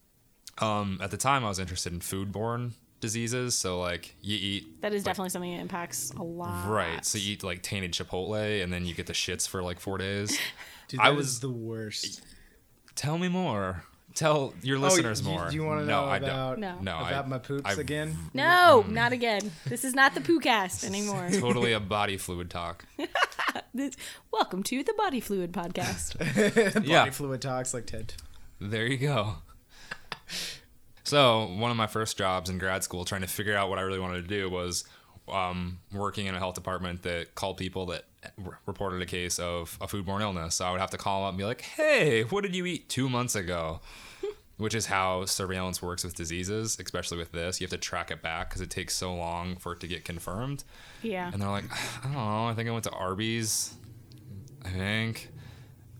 um, 0.59 0.99
at 1.01 1.09
the 1.09 1.17
time, 1.17 1.43
I 1.43 1.49
was 1.49 1.57
interested 1.59 1.93
in 1.93 1.99
foodborne 1.99 2.73
diseases. 2.99 3.55
So 3.55 3.79
like 3.79 4.15
you 4.21 4.37
eat 4.39 4.81
That 4.81 4.93
is 4.93 5.03
definitely 5.03 5.29
something 5.29 5.51
that 5.55 5.61
impacts 5.61 6.11
a 6.11 6.23
lot. 6.23 6.69
Right. 6.69 7.03
So 7.05 7.17
you 7.17 7.33
eat 7.33 7.43
like 7.43 7.61
tainted 7.63 7.93
Chipotle 7.93 8.63
and 8.63 8.71
then 8.71 8.85
you 8.85 8.93
get 8.93 9.07
the 9.07 9.13
shits 9.13 9.47
for 9.47 9.63
like 9.63 9.79
four 9.79 9.97
days. 9.97 10.37
Dude, 10.89 10.99
I 10.99 11.09
was- 11.09 11.27
is 11.27 11.39
the 11.39 11.49
worst. 11.49 12.21
Tell 12.95 13.17
me 13.17 13.27
more. 13.27 13.85
Tell 14.15 14.53
your 14.61 14.77
listeners 14.77 15.21
oh, 15.25 15.29
you, 15.31 15.37
more. 15.37 15.49
Do 15.49 15.55
you 15.55 15.63
want 15.63 15.79
to 15.81 15.85
no, 15.85 16.01
know 16.05 16.07
I 16.07 16.17
about 16.17 16.59
No. 16.59 16.75
No, 16.79 16.97
about 16.99 17.25
I- 17.25 17.27
my 17.27 17.39
poops 17.39 17.63
I've- 17.65 17.81
again? 17.81 18.15
No, 18.33 18.85
not 18.87 19.11
again. 19.11 19.51
This 19.65 19.83
is 19.83 19.95
not 19.95 20.13
the 20.13 20.21
poo 20.21 20.39
cast 20.39 20.83
anymore. 20.83 21.29
Totally 21.33 21.73
a 21.73 21.79
body 21.79 22.17
fluid 22.17 22.49
talk. 22.49 22.85
This- 23.75 23.95
welcome 24.31 24.61
to 24.63 24.83
the 24.83 24.93
Body 24.95 25.19
Fluid 25.19 25.51
Podcast. 25.51 26.73
Body 26.75 26.87
Yeah. 26.87 27.09
fluid 27.09 27.41
talks 27.41 27.73
like 27.73 27.87
Ted. 27.87 28.13
There 28.61 28.85
you 28.85 28.97
go. 28.97 29.37
So 31.03 31.47
one 31.47 31.71
of 31.71 31.77
my 31.77 31.87
first 31.87 32.15
jobs 32.15 32.51
in 32.51 32.59
grad 32.59 32.83
school, 32.83 33.03
trying 33.03 33.21
to 33.21 33.27
figure 33.27 33.55
out 33.55 33.69
what 33.69 33.79
I 33.79 33.81
really 33.81 33.99
wanted 33.99 34.21
to 34.21 34.27
do, 34.27 34.47
was 34.47 34.83
um, 35.27 35.79
working 35.91 36.27
in 36.27 36.35
a 36.35 36.37
health 36.39 36.53
department 36.53 37.01
that 37.01 37.33
called 37.33 37.57
people 37.57 37.87
that 37.87 38.03
r- 38.03 38.12
reported 38.65 39.01
a 39.01 39.05
case 39.05 39.39
of 39.39 39.77
a 39.81 39.87
foodborne 39.87 40.21
illness. 40.21 40.55
So 40.55 40.65
I 40.65 40.71
would 40.71 40.79
have 40.81 40.91
to 40.91 40.97
call 40.97 41.21
them 41.21 41.25
up 41.27 41.31
and 41.31 41.37
be 41.37 41.45
like, 41.45 41.61
"Hey, 41.61 42.23
what 42.23 42.41
did 42.43 42.55
you 42.55 42.65
eat 42.65 42.89
two 42.89 43.09
months 43.09 43.35
ago?" 43.35 43.79
Which 44.57 44.75
is 44.75 44.85
how 44.85 45.25
surveillance 45.25 45.81
works 45.81 46.03
with 46.03 46.15
diseases, 46.15 46.77
especially 46.79 47.17
with 47.17 47.31
this. 47.31 47.59
You 47.59 47.65
have 47.65 47.71
to 47.71 47.77
track 47.77 48.11
it 48.11 48.21
back 48.21 48.49
because 48.49 48.61
it 48.61 48.69
takes 48.69 48.95
so 48.95 49.13
long 49.13 49.55
for 49.55 49.73
it 49.73 49.79
to 49.79 49.87
get 49.87 50.05
confirmed. 50.05 50.63
Yeah. 51.01 51.29
And 51.33 51.41
they're 51.41 51.49
like, 51.49 51.65
I 51.71 52.03
don't 52.03 52.13
know. 52.13 52.45
I 52.45 52.53
think 52.53 52.69
I 52.69 52.71
went 52.71 52.83
to 52.83 52.91
Arby's. 52.91 53.73
I 54.63 54.69
think. 54.69 55.29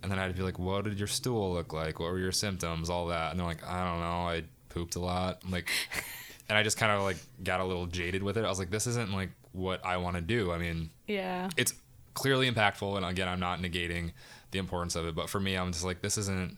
And 0.03 0.11
then 0.11 0.19
I'd 0.19 0.35
be 0.35 0.43
like, 0.43 0.59
what 0.59 0.83
did 0.83 0.99
your 0.99 1.07
stool 1.07 1.53
look 1.53 1.73
like? 1.73 1.99
What 1.99 2.11
were 2.11 2.19
your 2.19 2.31
symptoms? 2.31 2.89
All 2.91 3.07
that. 3.07 3.31
And 3.31 3.39
they're 3.39 3.47
like, 3.47 3.65
I 3.65 3.89
don't 3.89 3.99
know. 4.01 4.27
I 4.27 4.43
pooped 4.69 4.95
a 4.95 4.99
lot. 4.99 5.39
I'm 5.43 5.51
like, 5.51 5.69
and 6.49 6.55
I 6.57 6.61
just 6.61 6.77
kind 6.77 6.91
of 6.91 7.01
like 7.01 7.17
got 7.43 7.59
a 7.59 7.65
little 7.65 7.87
jaded 7.87 8.21
with 8.21 8.37
it. 8.37 8.45
I 8.45 8.49
was 8.49 8.59
like, 8.59 8.69
this 8.69 8.85
isn't 8.85 9.11
like 9.11 9.31
what 9.51 9.83
I 9.85 9.97
want 9.97 10.15
to 10.17 10.21
do. 10.21 10.51
I 10.51 10.57
mean, 10.59 10.91
Yeah. 11.07 11.49
it's 11.57 11.73
clearly 12.13 12.49
impactful, 12.51 12.95
and 12.97 13.05
again, 13.05 13.27
I'm 13.27 13.39
not 13.39 13.59
negating 13.59 14.11
the 14.51 14.59
importance 14.59 14.95
of 14.95 15.05
it, 15.05 15.15
but 15.15 15.29
for 15.29 15.39
me, 15.39 15.55
I'm 15.55 15.71
just 15.71 15.83
like, 15.83 16.01
this 16.01 16.17
isn't, 16.17 16.57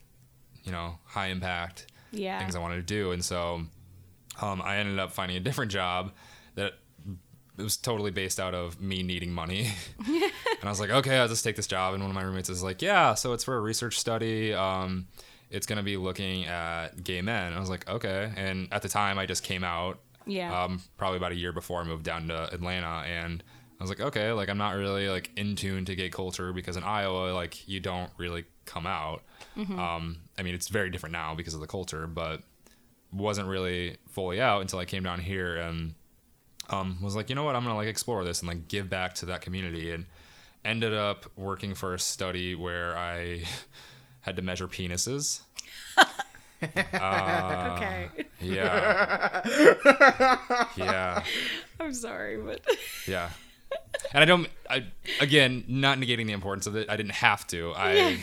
you 0.63 0.71
know, 0.71 0.97
high 1.05 1.27
impact 1.27 1.87
Yeah. 2.11 2.39
things 2.39 2.55
I 2.55 2.59
wanted 2.59 2.75
to 2.77 2.81
do, 2.83 3.11
and 3.11 3.23
so 3.23 3.61
um, 4.41 4.61
I 4.61 4.77
ended 4.77 4.99
up 4.99 5.11
finding 5.13 5.37
a 5.37 5.39
different 5.39 5.71
job 5.71 6.11
that 6.55 6.73
it 7.57 7.61
was 7.63 7.77
totally 7.77 8.11
based 8.11 8.37
out 8.39 8.53
of 8.53 8.81
me 8.81 9.01
needing 9.01 9.31
money. 9.31 9.69
and 10.07 10.23
I 10.63 10.67
was 10.69 10.79
like, 10.81 10.89
okay, 10.89 11.17
I'll 11.19 11.29
just 11.29 11.41
take 11.45 11.55
this 11.55 11.67
job. 11.67 11.93
And 11.93 12.03
one 12.03 12.11
of 12.11 12.15
my 12.15 12.21
roommates 12.23 12.49
is 12.49 12.61
like, 12.61 12.81
yeah, 12.81 13.13
so 13.13 13.31
it's 13.31 13.45
for 13.45 13.55
a 13.55 13.61
research 13.61 13.97
study. 13.97 14.53
Um, 14.53 15.07
it's 15.49 15.65
going 15.65 15.77
to 15.77 15.83
be 15.83 15.95
looking 15.95 16.43
at 16.47 17.01
gay 17.01 17.21
men. 17.21 17.45
And 17.47 17.55
I 17.55 17.59
was 17.61 17.69
like, 17.69 17.87
okay. 17.89 18.33
And 18.35 18.67
at 18.73 18.81
the 18.81 18.89
time, 18.89 19.17
I 19.17 19.25
just 19.25 19.41
came 19.43 19.63
out, 19.63 19.99
Yeah. 20.25 20.63
um, 20.65 20.81
probably 20.97 21.15
about 21.15 21.31
a 21.31 21.35
year 21.35 21.53
before 21.53 21.79
I 21.79 21.85
moved 21.85 22.03
down 22.03 22.27
to 22.27 22.53
Atlanta. 22.53 23.05
And 23.07 23.41
I 23.79 23.83
was 23.83 23.89
like, 23.89 23.99
okay, 23.99 24.31
like 24.31 24.49
I'm 24.49 24.57
not 24.57 24.75
really 24.75 25.09
like 25.09 25.31
in 25.35 25.55
tune 25.55 25.85
to 25.85 25.95
gay 25.95 26.09
culture 26.09 26.53
because 26.53 26.77
in 26.77 26.83
Iowa, 26.83 27.33
like 27.33 27.67
you 27.67 27.79
don't 27.79 28.09
really 28.17 28.45
come 28.65 28.87
out. 28.87 29.23
Um, 29.79 30.17
I 30.37 30.43
mean, 30.43 30.55
it's 30.55 30.67
very 30.69 30.89
different 30.89 31.13
now 31.13 31.35
because 31.35 31.53
of 31.53 31.59
the 31.61 31.67
culture, 31.67 32.07
but 32.07 32.41
wasn't 33.11 33.47
really 33.47 33.97
fully 34.09 34.41
out 34.41 34.61
until 34.61 34.79
I 34.79 34.85
came 34.85 35.03
down 35.03 35.19
here 35.19 35.55
and 35.55 35.93
um, 36.69 36.97
was 37.01 37.15
like, 37.15 37.29
you 37.29 37.35
know 37.35 37.43
what, 37.43 37.55
I'm 37.55 37.63
gonna 37.63 37.75
like 37.75 37.87
explore 37.87 38.23
this 38.23 38.39
and 38.41 38.47
like 38.49 38.67
give 38.67 38.89
back 38.89 39.13
to 39.15 39.25
that 39.27 39.41
community, 39.41 39.91
and 39.91 40.05
ended 40.63 40.93
up 40.93 41.25
working 41.35 41.75
for 41.75 41.93
a 41.93 41.99
study 41.99 42.55
where 42.55 42.97
I 42.97 43.43
had 44.21 44.35
to 44.37 44.41
measure 44.41 44.67
penises. 44.67 45.41
Uh, 46.93 47.75
okay. 47.77 48.09
Yeah, 48.41 49.41
yeah, 50.77 51.23
I'm 51.79 51.93
sorry, 51.93 52.37
but 52.37 52.65
yeah. 53.07 53.29
And 54.13 54.21
I 54.21 54.25
don't. 54.25 54.47
I 54.69 54.85
again, 55.19 55.63
not 55.67 55.97
negating 55.97 56.25
the 56.27 56.33
importance 56.33 56.67
of 56.67 56.75
it. 56.75 56.89
I 56.89 56.95
didn't 56.97 57.13
have 57.13 57.45
to. 57.47 57.73
I 57.75 58.17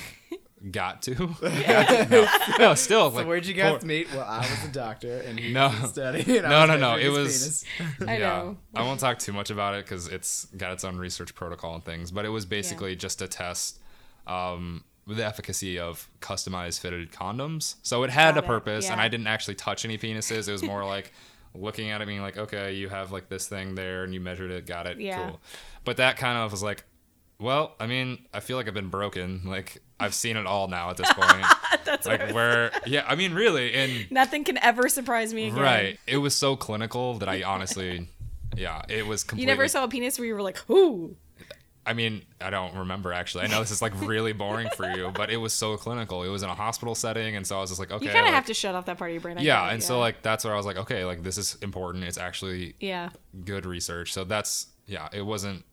got 0.71 1.03
to. 1.03 1.15
Got 1.41 1.89
to. 1.89 2.07
No, 2.09 2.27
no, 2.59 2.75
still. 2.75 3.11
So 3.11 3.17
like, 3.17 3.27
where'd 3.27 3.45
you 3.47 3.55
guys 3.55 3.81
for- 3.81 3.87
meet? 3.87 4.07
Well, 4.13 4.25
I 4.25 4.39
was 4.39 4.65
a 4.65 4.73
doctor 4.73 5.19
and 5.19 5.39
he 5.39 5.53
No. 5.53 5.69
was 5.69 5.83
a 5.83 5.89
study. 5.89 6.21
And 6.39 6.49
No, 6.49 6.67
no, 6.67 6.77
no, 6.77 6.97
it 6.97 7.09
was- 7.09 7.65
penis. 7.79 8.01
I 8.09 8.13
yeah, 8.19 8.19
know. 8.29 8.57
I 8.75 8.83
won't 8.83 9.01
talk 9.01 9.19
too 9.19 9.33
much 9.33 9.51
about 9.51 9.75
it 9.75 9.85
because 9.85 10.07
it's 10.09 10.45
got 10.57 10.73
its 10.73 10.85
own 10.85 10.97
research 10.99 11.35
protocol 11.35 11.75
and 11.75 11.85
things. 11.85 12.11
But 12.13 12.25
it 12.25 12.29
was 12.29 12.47
basically 12.47 12.95
just 12.95 13.19
to 13.19 13.27
test 13.29 13.81
um, 14.29 14.85
the 15.07 15.25
efficacy 15.25 15.81
of 15.81 16.09
customized 16.21 16.79
fitted 16.81 17.11
condoms. 17.11 17.75
So 17.83 18.05
it 18.05 18.11
had 18.11 18.37
Got 18.37 18.45
a 18.45 18.45
it, 18.45 18.47
purpose, 18.47 18.89
and. 18.89 19.01
I 19.01 19.09
didn't 19.09 19.27
actually 19.27 19.57
touch 19.57 19.85
any 19.85 19.99
penises. 19.99 20.49
It 20.49 20.53
was 20.53 20.63
more 20.63 20.85
like 20.85 21.13
looking 21.55 21.91
at 21.91 22.01
it, 22.01 22.07
being 22.07 22.23
like, 22.23 22.37
okay, 22.39 22.73
you 22.75 22.89
have 22.89 23.13
like 23.13 23.29
this 23.29 23.47
thing 23.49 23.75
there, 23.75 24.05
and 24.05 24.13
you 24.15 24.21
measured 24.21 24.51
it, 24.51 24.67
got 24.67 24.87
it, 24.87 24.99
Yeah. 24.99 25.29
cool. 25.29 25.41
But 25.85 25.97
that 25.99 26.17
kind 26.17 26.39
of 26.39 26.51
was 26.51 26.63
like, 26.63 26.85
well, 27.39 27.75
I 27.81 27.87
mean, 27.87 28.27
I 28.33 28.41
feel 28.41 28.57
like 28.57 28.69
I've 28.69 28.75
been 28.75 28.89
broken. 28.89 29.43
Like 29.45 29.83
I've 29.99 30.15
seen 30.15 30.37
it 30.37 30.47
all 30.47 30.69
now 30.69 30.91
at 30.91 30.97
this 30.97 31.13
point. 31.13 31.45
That's 31.85 32.07
like 32.07 32.33
where, 32.33 32.71
yeah, 32.87 33.05
I 33.07 33.17
mean, 33.17 33.35
really, 33.35 33.73
and 33.75 34.11
Nothing 34.11 34.45
can 34.45 34.59
ever 34.59 34.89
surprise 34.89 35.35
me 35.35 35.49
again. 35.49 35.59
Right. 35.61 35.99
It 36.07 36.19
was 36.19 36.35
so 36.35 36.57
clinical 36.57 37.15
that 37.19 37.29
I 37.29 37.43
honestly, 37.43 38.09
yeah, 38.57 38.83
it 38.89 39.07
was 39.07 39.25
You 39.35 39.47
never 39.47 39.67
saw 39.69 39.85
a 39.85 39.89
penis 39.89 40.19
where 40.19 40.27
you 40.27 40.35
were 40.35 40.43
like, 40.43 40.59
ooh. 40.71 41.17
I 41.85 41.95
mean, 41.95 42.23
I 42.41 42.51
don't 42.51 42.77
remember 42.77 43.13
actually. 43.13 43.45
I 43.45 43.47
know 43.49 43.59
this 43.61 43.73
is 43.73 43.83
like 43.83 43.93
really 44.03 44.33
boring 44.33 44.69
for 44.77 44.89
you, 44.89 45.11
but 45.13 45.31
it 45.31 45.37
was 45.39 45.53
so 45.53 45.77
clinical. 45.77 46.23
It 46.23 46.29
was 46.29 46.43
in 46.45 46.49
a 46.49 46.55
hospital 46.55 46.95
setting, 46.95 47.35
and 47.35 47.45
so 47.47 47.59
I 47.59 47.61
was 47.61 47.71
just 47.71 47.81
like, 47.81 47.91
okay. 47.91 48.05
You 48.05 48.11
kind 48.13 48.21
of 48.21 48.27
like- 48.27 48.35
have 48.35 48.47
to 48.47 48.55
shut 48.55 48.75
off 48.77 48.87
that 48.87 48.99
part 48.99 49.11
of 49.11 49.15
your 49.15 49.21
brain. 49.21 49.37
I 49.39 49.43
Yeah, 49.43 49.69
and 49.71 49.83
so 49.83 49.99
like 49.99 50.23
that's 50.23 50.45
where 50.45 50.55
I 50.55 50.57
was 50.57 50.65
like, 50.67 50.77
okay, 50.77 51.05
like 51.05 51.23
this 51.25 51.39
is 51.39 51.57
important. 51.61 52.05
It's 52.05 52.19
actually 52.19 52.75
Yeah. 52.79 53.11
good 53.45 53.67
research. 53.67 54.13
So 54.13 54.23
that's 54.25 54.69
yeah, 54.87 55.09
it 55.13 55.23
wasn't 55.23 55.65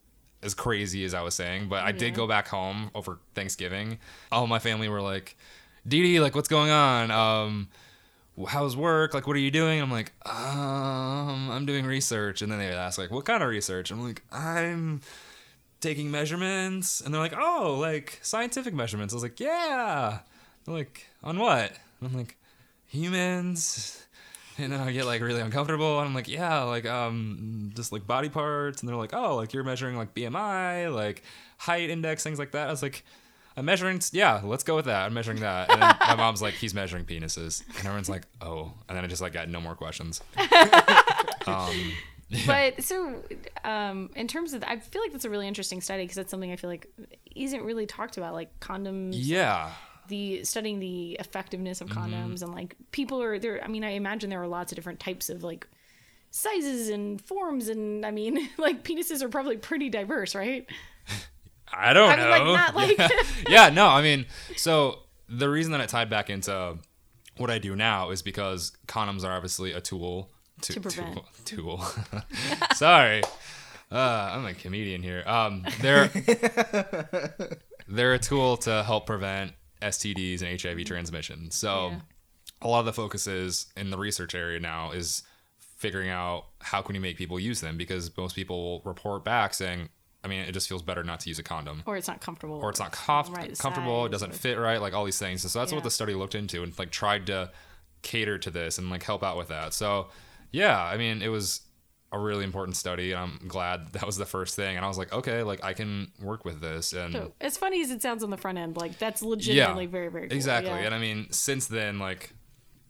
as 0.42 0.54
crazy 0.54 1.04
as 1.04 1.14
I 1.14 1.20
was 1.22 1.34
saying, 1.34 1.68
but 1.68 1.84
I 1.84 1.92
did 1.92 2.14
go 2.14 2.26
back 2.26 2.48
home 2.48 2.90
over 2.94 3.18
Thanksgiving. 3.34 3.98
All 4.32 4.46
my 4.48 4.58
family 4.58 4.88
were 4.88 5.02
like, 5.02 5.36
Dee 5.86 6.02
Dee, 6.02 6.20
like 6.20 6.34
what's 6.34 6.48
going 6.48 6.70
on? 6.70 7.10
Um 7.12 7.68
how's 8.48 8.74
work? 8.76 9.12
Like 9.14 9.26
what 9.26 9.36
are 9.36 9.40
you 9.40 9.50
doing? 9.50 9.80
I'm 9.80 9.90
like, 9.92 10.12
um, 10.26 11.50
I'm 11.50 11.66
doing 11.66 11.84
research. 11.84 12.42
And 12.42 12.50
then 12.50 12.58
they 12.58 12.66
would 12.66 12.74
ask 12.74 12.98
like, 12.98 13.10
what 13.10 13.24
kind 13.24 13.42
of 13.42 13.48
research? 13.48 13.90
I'm 13.90 14.02
like, 14.02 14.22
I'm 14.32 15.02
taking 15.80 16.10
measurements. 16.10 17.00
And 17.00 17.12
they're 17.12 17.20
like, 17.20 17.36
oh, 17.36 17.76
like 17.80 18.18
scientific 18.22 18.74
measurements. 18.74 19.14
I 19.14 19.16
was 19.16 19.22
like, 19.22 19.40
yeah. 19.40 20.20
They're 20.64 20.74
like, 20.74 21.06
on 21.22 21.38
what? 21.38 21.72
And 22.00 22.10
I'm 22.10 22.16
like, 22.16 22.36
humans 22.86 24.00
and 24.58 24.72
then 24.72 24.80
I 24.80 24.92
get 24.92 25.06
like 25.06 25.20
really 25.22 25.40
uncomfortable 25.40 25.98
and 25.98 26.08
I'm 26.08 26.14
like, 26.14 26.28
yeah, 26.28 26.62
like 26.62 26.86
um 26.86 27.70
just 27.74 27.92
like 27.92 28.06
body 28.06 28.28
parts 28.28 28.82
and 28.82 28.88
they're 28.88 28.96
like, 28.96 29.14
"Oh, 29.14 29.36
like 29.36 29.52
you're 29.52 29.64
measuring 29.64 29.96
like 29.96 30.14
BMI, 30.14 30.94
like 30.94 31.22
height 31.58 31.90
index, 31.90 32.22
things 32.22 32.38
like 32.38 32.52
that." 32.52 32.68
I 32.68 32.70
was 32.70 32.82
like, 32.82 33.04
"I'm 33.56 33.64
measuring 33.64 34.00
yeah, 34.12 34.40
let's 34.44 34.64
go 34.64 34.76
with 34.76 34.86
that. 34.86 35.06
I'm 35.06 35.14
measuring 35.14 35.40
that." 35.40 35.70
And 35.70 35.82
then 35.82 35.96
my 36.00 36.14
mom's 36.14 36.42
like, 36.42 36.54
"He's 36.54 36.74
measuring 36.74 37.04
penises." 37.04 37.62
And 37.68 37.78
everyone's 37.78 38.10
like, 38.10 38.24
"Oh." 38.40 38.72
And 38.88 38.96
then 38.96 39.04
I 39.04 39.08
just 39.08 39.22
like 39.22 39.32
got 39.32 39.48
no 39.48 39.60
more 39.60 39.74
questions. 39.74 40.20
um 41.46 41.92
But 42.46 42.82
so, 42.84 43.22
um, 43.64 44.10
in 44.14 44.28
terms 44.28 44.52
of, 44.52 44.62
I 44.64 44.78
feel 44.78 45.02
like 45.02 45.12
that's 45.12 45.24
a 45.24 45.30
really 45.30 45.48
interesting 45.48 45.80
study 45.80 46.04
because 46.04 46.16
that's 46.16 46.30
something 46.30 46.52
I 46.52 46.56
feel 46.56 46.70
like 46.70 46.86
isn't 47.34 47.62
really 47.64 47.86
talked 47.86 48.16
about, 48.18 48.34
like 48.34 48.58
condoms. 48.60 49.14
yeah. 49.16 49.70
the 50.08 50.44
studying 50.44 50.78
the 50.80 51.12
effectiveness 51.20 51.80
of 51.80 51.88
Mm-hmm. 51.88 52.14
condoms 52.14 52.42
and 52.42 52.52
like 52.54 52.74
people 52.92 53.22
are 53.22 53.38
there 53.38 53.62
i 53.64 53.68
mean 53.68 53.84
i 53.84 53.90
imagine 53.90 54.28
there 54.30 54.42
are 54.42 54.48
lots 54.48 54.72
of 54.72 54.76
different 54.76 54.98
types 54.98 55.28
of 55.30 55.44
like 55.44 55.68
sizes 56.32 56.88
and 56.88 57.20
forms 57.20 57.68
and 57.68 58.04
i 58.04 58.10
mean 58.10 58.48
like 58.58 58.82
penises 58.82 59.22
are 59.22 59.28
probably 59.28 59.56
pretty 59.56 59.88
diverse 59.88 60.34
right 60.34 60.66
I 61.72 61.92
don't 61.92 62.10
I 62.10 62.16
mean, 62.16 62.24
know. 62.24 62.30
like, 62.30 62.44
not 62.44 62.74
like- 62.76 62.98
yeah. 63.48 63.66
yeah, 63.66 63.68
no, 63.70 63.86
I 63.86 64.02
mean, 64.02 64.26
so 64.56 65.00
the 65.28 65.48
reason 65.48 65.70
that 65.70 65.80
it 65.80 65.88
tied 65.88 66.10
back 66.10 66.28
into 66.28 66.78
what 67.36 67.48
I 67.48 67.58
do 67.58 67.76
now 67.76 68.10
is 68.10 68.22
because 68.22 68.72
condoms 68.88 69.22
are 69.24 69.30
obviously 69.32 69.70
a 69.72 69.80
tool 69.80 70.32
to, 70.62 70.72
To 70.74 70.80
prevent. 70.80 71.14
tool. 71.44 71.78
tool. 71.78 71.84
Sorry, 72.74 73.22
uh, 73.92 73.96
I'm 74.32 74.44
a 74.46 74.54
comedian 74.54 75.02
here. 75.02 75.22
Um, 75.26 75.64
they're 75.80 76.08
they're 77.88 78.14
a 78.14 78.18
tool 78.18 78.56
to 78.58 78.82
help 78.82 79.06
prevent 79.06 79.52
STDs 79.82 80.42
and 80.42 80.60
HIV 80.60 80.84
transmission. 80.84 81.50
So 81.50 81.88
Yeah. 81.90 82.00
a 82.62 82.68
lot 82.68 82.80
of 82.80 82.86
the 82.86 82.92
focus 82.92 83.26
is 83.26 83.66
in 83.76 83.90
the 83.90 83.98
research 83.98 84.34
area 84.34 84.60
now 84.60 84.92
is 84.92 85.22
figuring 85.76 86.10
out 86.10 86.44
how 86.60 86.82
can 86.82 86.94
you 86.94 87.00
make 87.00 87.16
people 87.16 87.40
use 87.40 87.60
them 87.60 87.76
because 87.78 88.14
most 88.16 88.36
people 88.36 88.82
report 88.84 89.24
back 89.24 89.54
saying, 89.54 89.88
I 90.22 90.28
mean, 90.28 90.40
it 90.40 90.52
just 90.52 90.68
feels 90.68 90.82
better 90.82 91.02
not 91.02 91.20
to 91.20 91.30
use 91.30 91.38
a 91.38 91.42
condom 91.42 91.82
or 91.86 91.96
it's 91.96 92.06
not 92.08 92.20
comfortable 92.20 92.56
or 92.56 92.68
it's 92.68 92.78
not 92.80 92.92
comf- 92.92 93.34
right 93.34 93.58
comfortable, 93.58 94.04
it 94.04 94.10
doesn't 94.10 94.34
fit 94.34 94.58
right, 94.58 94.80
like 94.80 94.92
all 94.92 95.04
these 95.06 95.18
things. 95.18 95.40
So, 95.50 95.58
that's 95.58 95.72
Yeah. 95.72 95.76
what 95.76 95.84
the 95.84 95.90
study 95.90 96.12
looked 96.14 96.34
into 96.34 96.62
and 96.62 96.78
like 96.78 96.90
tried 96.90 97.26
to 97.28 97.50
cater 98.02 98.36
to 98.38 98.50
this 98.50 98.76
and 98.78 98.90
like 98.90 99.02
help 99.02 99.22
out 99.22 99.38
with 99.38 99.48
that. 99.48 99.72
So 99.72 100.08
yeah, 100.52 100.78
I 100.82 100.96
mean, 100.96 101.22
it 101.22 101.28
was 101.28 101.62
a 102.12 102.18
really 102.18 102.42
important 102.44 102.76
study 102.76 103.12
and 103.12 103.20
I'm 103.20 103.48
glad 103.48 103.92
that 103.92 104.04
was 104.04 104.16
the 104.16 104.26
first 104.26 104.56
thing. 104.56 104.76
And 104.76 104.84
I 104.84 104.88
was 104.88 104.98
like, 104.98 105.12
okay, 105.12 105.42
like 105.44 105.62
I 105.64 105.72
can 105.74 106.10
work 106.20 106.44
with 106.44 106.60
this 106.60 106.92
and 106.92 107.12
so, 107.12 107.32
as 107.40 107.56
funny 107.56 107.82
as 107.82 107.90
it 107.92 108.02
sounds 108.02 108.24
on 108.24 108.30
the 108.30 108.36
front 108.36 108.58
end 108.58 108.76
like 108.76 108.98
that's 108.98 109.22
legitimately 109.22 109.86
very 109.86 110.08
very 110.08 110.28
cool. 110.28 110.36
exactly. 110.36 110.72
yeah. 110.72 110.86
And 110.86 110.94
I 110.94 110.98
mean, 110.98 111.28
since 111.30 111.66
then, 111.66 111.98
like 112.00 112.32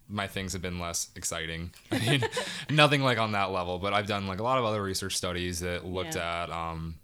my 0.08 0.26
things 0.26 0.54
have 0.54 0.62
been 0.62 0.78
less 0.78 1.08
exciting. 1.16 1.70
I 1.92 1.98
mean, 1.98 2.22
nothing 2.70 3.02
like 3.02 3.18
on 3.18 3.32
that 3.32 3.50
level, 3.52 3.78
but 3.78 3.92
I've 3.92 4.06
done 4.06 4.26
like 4.26 4.40
a 4.40 4.42
lot 4.42 4.58
of 4.58 4.64
other 4.64 4.82
research 4.82 5.16
studies 5.16 5.60
that 5.60 5.84
looked 5.84 6.16
Yeah. 6.16 6.44
at 6.44 6.50
um, 6.50 6.96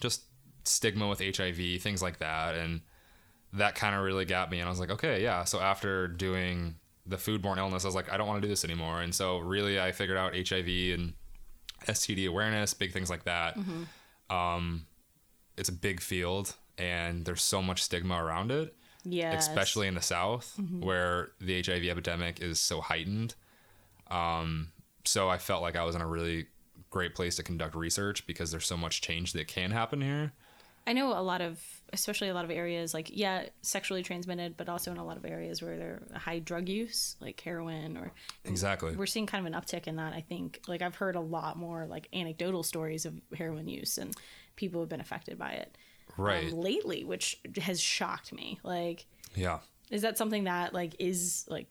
just 0.00 0.22
stigma 0.64 1.08
with 1.08 1.20
HIV, 1.20 1.80
things 1.80 2.02
like 2.02 2.18
that, 2.18 2.54
and 2.56 2.82
that 3.54 3.74
kind 3.74 3.94
of 3.96 4.02
really 4.02 4.26
got 4.26 4.50
me. 4.50 4.58
And 4.60 4.66
I 4.66 4.70
was 4.70 4.78
like, 4.78 4.90
okay, 4.90 5.22
yeah. 5.22 5.44
So 5.44 5.58
after 5.60 6.06
doing 6.06 6.76
the 7.08 7.16
foodborne 7.16 7.56
illness, 7.58 7.84
I 7.84 7.88
was 7.88 7.94
like, 7.94 8.12
I 8.12 8.16
don't 8.16 8.26
want 8.28 8.40
to 8.42 8.46
do 8.46 8.50
this 8.50 8.64
anymore. 8.64 9.00
And 9.00 9.14
so 9.14 9.38
really, 9.38 9.80
I 9.80 9.92
figured 9.92 10.18
out 10.18 10.34
HIV 10.36 10.68
and 10.98 11.14
STD 11.86 12.28
awareness, 12.28 12.74
big 12.74 12.92
things 12.92 13.08
like 13.10 13.24
that. 13.24 13.56
Um, 14.30 14.86
it's 15.56 15.68
a 15.68 15.72
big 15.72 16.00
field, 16.00 16.54
and 16.76 17.24
there's 17.24 17.42
so 17.42 17.62
much 17.62 17.82
stigma 17.82 18.22
around 18.22 18.50
it 18.52 18.74
yeah 19.04 19.32
especially 19.32 19.86
in 19.86 19.94
the 19.94 20.02
South 20.02 20.54
Mm-hmm. 20.60 20.80
where 20.80 21.30
the 21.40 21.62
HIV 21.62 21.84
epidemic 21.84 22.40
is 22.42 22.58
so 22.58 22.80
heightened. 22.80 23.34
Um, 24.10 24.72
so 25.04 25.28
I 25.30 25.38
felt 25.38 25.62
like 25.62 25.76
I 25.76 25.84
was 25.84 25.94
in 25.94 26.02
a 26.02 26.06
really 26.06 26.46
great 26.90 27.14
place 27.14 27.36
to 27.36 27.42
conduct 27.42 27.74
research 27.74 28.26
because 28.26 28.50
there's 28.50 28.66
so 28.66 28.76
much 28.76 29.00
change 29.00 29.32
that 29.34 29.46
can 29.46 29.70
happen 29.70 30.00
here. 30.00 30.32
I 30.86 30.92
know 30.94 31.12
a 31.16 31.22
lot 31.22 31.40
of, 31.40 31.60
especially 31.92 32.28
a 32.28 32.34
lot 32.34 32.44
of 32.44 32.50
areas 32.50 32.92
like 32.94 33.10
yeah, 33.12 33.44
sexually 33.62 34.02
transmitted, 34.02 34.56
but 34.56 34.68
also 34.68 34.90
in 34.90 34.96
a 34.98 35.04
lot 35.04 35.16
of 35.16 35.24
areas 35.24 35.62
where 35.62 35.76
there 35.78 36.02
are 36.12 36.18
high 36.18 36.38
drug 36.38 36.68
use, 36.68 37.16
like 37.20 37.40
heroin, 37.40 37.96
or 37.96 38.12
Exactly. 38.44 38.94
we're 38.96 39.06
seeing 39.06 39.26
kind 39.26 39.46
of 39.46 39.52
an 39.52 39.58
uptick 39.60 39.86
in 39.86 39.96
that. 39.96 40.12
I 40.12 40.20
think, 40.20 40.60
like 40.68 40.82
I've 40.82 40.96
heard 40.96 41.16
a 41.16 41.20
lot 41.20 41.56
more 41.56 41.86
like 41.86 42.08
anecdotal 42.12 42.62
stories 42.62 43.06
of 43.06 43.14
heroin 43.36 43.68
use 43.68 43.98
and 43.98 44.14
people 44.56 44.80
have 44.80 44.88
been 44.88 45.00
affected 45.00 45.38
by 45.38 45.52
it 45.52 45.76
um, 46.18 46.24
Right. 46.24 46.52
lately, 46.52 47.04
which 47.04 47.40
has 47.60 47.80
shocked 47.80 48.32
me. 48.32 48.58
Like, 48.62 49.06
Yeah. 49.34 49.60
is 49.90 50.02
that 50.02 50.18
something 50.18 50.44
that 50.44 50.74
like 50.74 50.96
is 50.98 51.44
like 51.48 51.68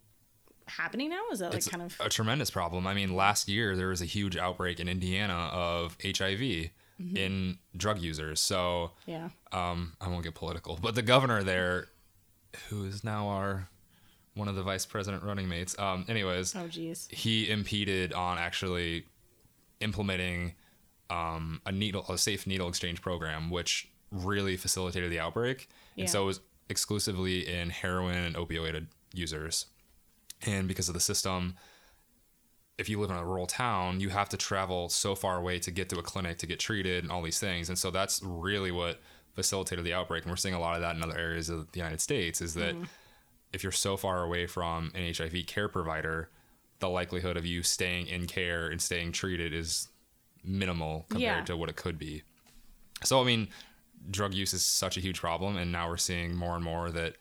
happening 0.68 1.10
now? 1.10 1.22
Is 1.32 1.40
that 1.40 1.50
like 1.50 1.58
it's 1.58 1.68
kind 1.68 1.84
of 1.84 1.96
a 2.00 2.10
tremendous 2.10 2.50
problem. 2.52 2.88
I 2.88 2.94
mean, 2.94 3.16
last 3.16 3.48
year 3.48 3.76
there 3.76 3.88
was 3.90 4.02
a 4.02 4.06
huge 4.06 4.36
outbreak 4.36 4.80
in 4.80 4.88
Indiana 4.90 5.50
of 5.54 5.98
HIV 6.04 6.72
Mm-hmm. 7.02 7.16
in 7.18 7.58
drug 7.76 8.00
users. 8.02 8.40
So 8.40 8.92
yeah? 9.06 9.30
um, 9.52 9.94
I 10.02 10.08
won't 10.08 10.24
get 10.24 10.34
political, 10.34 10.80
but 10.82 10.96
the 10.96 11.04
governor 11.04 11.44
there, 11.44 11.90
who 12.70 12.86
is 12.86 13.04
now 13.04 13.28
our 13.28 13.70
one 14.34 14.48
of 14.48 14.56
the 14.56 14.64
vice 14.64 14.86
president 14.86 15.24
running 15.24 15.48
mates. 15.48 15.78
Um, 15.78 16.06
anyways, 16.08 16.56
Oh 16.56 16.68
geez. 16.68 17.08
he 17.12 17.50
impeded 17.50 18.14
on 18.14 18.38
actually 18.38 19.06
implementing 19.80 20.54
um, 21.10 21.62
a 21.66 21.72
needle, 21.72 22.06
a 22.10 22.18
safe 22.18 22.48
needle 22.48 22.68
exchange 22.68 23.02
program, 23.02 23.50
which 23.50 23.90
really 24.12 24.58
facilitated 24.58 25.12
the 25.12 25.20
outbreak. 25.20 25.70
Yeah. 25.96 26.04
And 26.04 26.10
so 26.10 26.24
it 26.24 26.26
was 26.26 26.40
exclusively 26.70 27.48
in 27.48 27.70
heroin 27.70 28.16
and 28.18 28.36
opioid 28.36 28.88
users. 29.14 29.66
And 30.46 30.68
because 30.68 30.88
of 30.88 30.94
the 30.94 31.00
system, 31.00 31.56
if 32.78 32.90
you 32.90 33.00
live 33.00 33.10
in 33.10 33.18
a 33.18 33.26
rural 33.26 33.48
town, 33.48 34.00
you 34.00 34.10
have 34.10 34.30
to 34.30 34.38
travel 34.38 34.90
so 34.90 35.16
far 35.16 35.38
away 35.38 35.60
to 35.60 35.72
get 35.72 35.90
to 35.90 35.98
a 36.00 36.04
clinic 36.04 36.38
to 36.40 36.46
get 36.46 36.60
treated 36.60 37.04
and 37.04 37.12
all 37.12 37.22
these 37.22 37.40
things. 37.40 37.70
And 37.70 37.78
so 37.78 37.90
that's 37.90 38.22
really 38.24 38.72
what 38.72 39.00
facilitated 39.34 39.84
the 39.84 39.94
outbreak. 39.94 40.24
And 40.24 40.32
we're 40.32 40.38
seeing 40.38 40.54
a 40.56 40.60
lot 40.60 40.76
of 40.76 40.82
that 40.82 40.96
in 40.96 41.04
other 41.04 41.18
areas 41.18 41.50
of 41.50 41.72
the 41.72 41.80
United 41.80 42.02
States 42.02 42.40
is 42.42 42.54
that 42.54 42.76
mm-hmm. 42.76 42.84
if 43.52 43.64
you're 43.64 43.72
so 43.72 43.98
far 43.98 44.24
away 44.24 44.46
from 44.46 44.92
an 44.94 45.12
HIV 45.14 45.48
care 45.48 45.68
provider, 45.68 46.30
the 46.80 46.90
likelihood 46.90 47.38
of 47.38 47.46
you 47.46 47.64
staying 47.64 48.08
in 48.08 48.28
care 48.28 48.68
and 48.68 48.80
staying 48.80 49.12
treated 49.12 49.54
is 49.54 49.88
minimal 50.44 51.06
compared 51.10 51.40
Yeah. 51.40 51.46
to 51.46 51.58
what 51.58 51.70
it 51.70 51.76
could 51.76 51.98
be. 51.98 52.22
So, 53.04 53.20
I 53.20 53.24
mean, 53.24 53.48
drug 54.12 54.34
use 54.36 54.54
is 54.54 54.64
such 54.64 54.98
a 54.98 55.00
huge 55.00 55.20
problem. 55.20 55.58
And 55.58 55.72
now 55.72 55.90
we're 55.90 55.98
seeing 55.98 56.36
more 56.36 56.56
and 56.56 56.64
more 56.64 56.92
that 56.92 57.16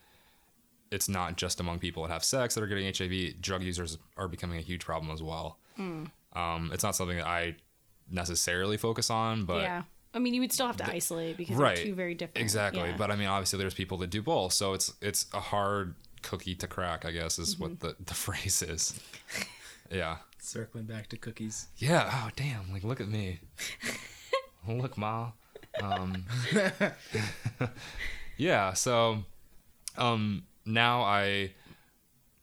it's 0.91 1.09
not 1.09 1.35
just 1.37 1.59
among 1.59 1.79
people 1.79 2.03
that 2.03 2.09
have 2.11 2.23
sex 2.23 2.55
that 2.55 2.63
are 2.63 2.67
getting 2.67 2.85
HIV. 2.93 3.41
Drug 3.41 3.63
users 3.63 3.97
are 4.17 4.27
becoming 4.27 4.57
a 4.57 4.61
huge 4.61 4.85
problem 4.85 5.11
as 5.11 5.21
well. 5.23 5.57
Hmm. 5.75 6.05
Um, 6.33 6.71
it's 6.73 6.83
not 6.83 6.95
something 6.95 7.17
that 7.17 7.25
I 7.27 7.55
necessarily 8.09 8.77
focus 8.77 9.09
on, 9.09 9.45
but 9.45 9.61
yeah. 9.61 9.83
I 10.13 10.19
mean, 10.19 10.33
you 10.33 10.41
would 10.41 10.51
still 10.53 10.67
have 10.67 10.77
to 10.77 10.89
isolate 10.89 11.37
because 11.37 11.55
right, 11.57 11.75
they're 11.75 11.85
two 11.85 11.93
very 11.95 12.15
different. 12.15 12.41
Exactly, 12.43 12.89
yeah. 12.89 12.95
but 12.97 13.11
I 13.11 13.15
mean, 13.15 13.27
obviously, 13.27 13.59
there's 13.59 13.73
people 13.73 13.97
that 13.99 14.09
do 14.09 14.21
both, 14.21 14.53
so 14.53 14.73
it's 14.73 14.93
it's 15.01 15.25
a 15.33 15.39
hard 15.39 15.93
cookie 16.23 16.55
to 16.55 16.67
crack. 16.67 17.05
I 17.05 17.11
guess 17.11 17.37
is 17.37 17.59
what 17.59 17.71
Mm-hmm. 17.71 17.87
the 17.87 17.95
the 18.05 18.13
phrase 18.25 18.61
is. 18.61 18.99
Yeah, 19.91 20.17
Circling 20.39 20.85
back 20.85 21.07
to 21.09 21.17
cookies. 21.17 21.67
yeah. 21.77 22.09
Oh, 22.11 22.29
damn! 22.35 22.71
Like, 22.71 22.83
look 22.83 22.99
at 23.01 23.07
me. 23.09 23.39
look, 24.67 24.97
ma. 24.97 25.31
Um, 25.81 26.25
yeah. 28.37 28.73
So, 28.73 29.23
um, 29.97 30.43
now 30.67 31.01
I, 31.01 31.51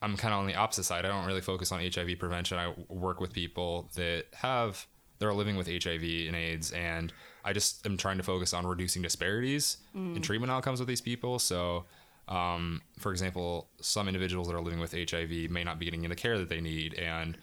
I'm 0.02 0.16
kind 0.16 0.34
of 0.34 0.40
on 0.40 0.46
the 0.46 0.54
opposite 0.54 0.84
side. 0.84 1.04
I 1.04 1.08
don't 1.08 1.26
really 1.26 1.40
focus 1.40 1.70
on 1.72 1.80
HIV 1.80 2.18
prevention. 2.18 2.58
I 2.58 2.74
work 2.88 3.20
with 3.20 3.32
people 3.32 3.90
that 3.94 4.24
have 4.34 4.86
that 5.18 5.26
are 5.26 5.34
living 5.34 5.56
with 5.56 5.68
HIV 5.68 6.02
and 6.02 6.34
AIDS, 6.34 6.72
and 6.72 7.12
I 7.44 7.52
just 7.52 7.86
am 7.86 7.96
trying 7.96 8.16
to 8.16 8.24
focus 8.24 8.52
on 8.52 8.66
reducing 8.66 9.02
disparities 9.02 9.76
in 10.16 10.22
treatment 10.22 10.50
outcomes 10.50 10.80
with 10.80 10.88
these 10.88 11.00
people. 11.00 11.38
So. 11.38 11.84
Um, 12.26 12.80
for 12.98 13.12
example, 13.12 13.68
some 13.82 14.08
individuals 14.08 14.48
that 14.48 14.54
are 14.54 14.62
living 14.62 14.80
with 14.80 14.92
HIV 14.92 15.50
may 15.50 15.62
not 15.62 15.78
be 15.78 15.84
getting 15.84 16.08
the 16.08 16.14
care 16.14 16.38
that 16.38 16.48
they 16.48 16.62
need, 16.62 16.94
and 16.94 17.36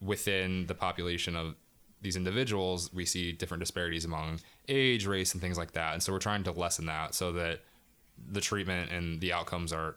within 0.00 0.64
the 0.68 0.74
population 0.74 1.36
of 1.36 1.54
these 2.00 2.16
individuals, 2.16 2.92
we 2.92 3.04
see 3.04 3.32
different 3.32 3.60
disparities 3.60 4.04
among 4.04 4.40
age, 4.68 5.06
race, 5.06 5.32
and 5.32 5.40
things 5.40 5.56
like 5.56 5.72
that. 5.72 5.92
And 5.94 6.02
so 6.02 6.12
we're 6.12 6.18
trying 6.18 6.44
to 6.44 6.52
lessen 6.52 6.86
that 6.86 7.14
so 7.14 7.32
that 7.32 7.60
the 8.30 8.40
treatment 8.40 8.90
and 8.90 9.20
the 9.20 9.32
outcomes 9.32 9.72
are 9.72 9.96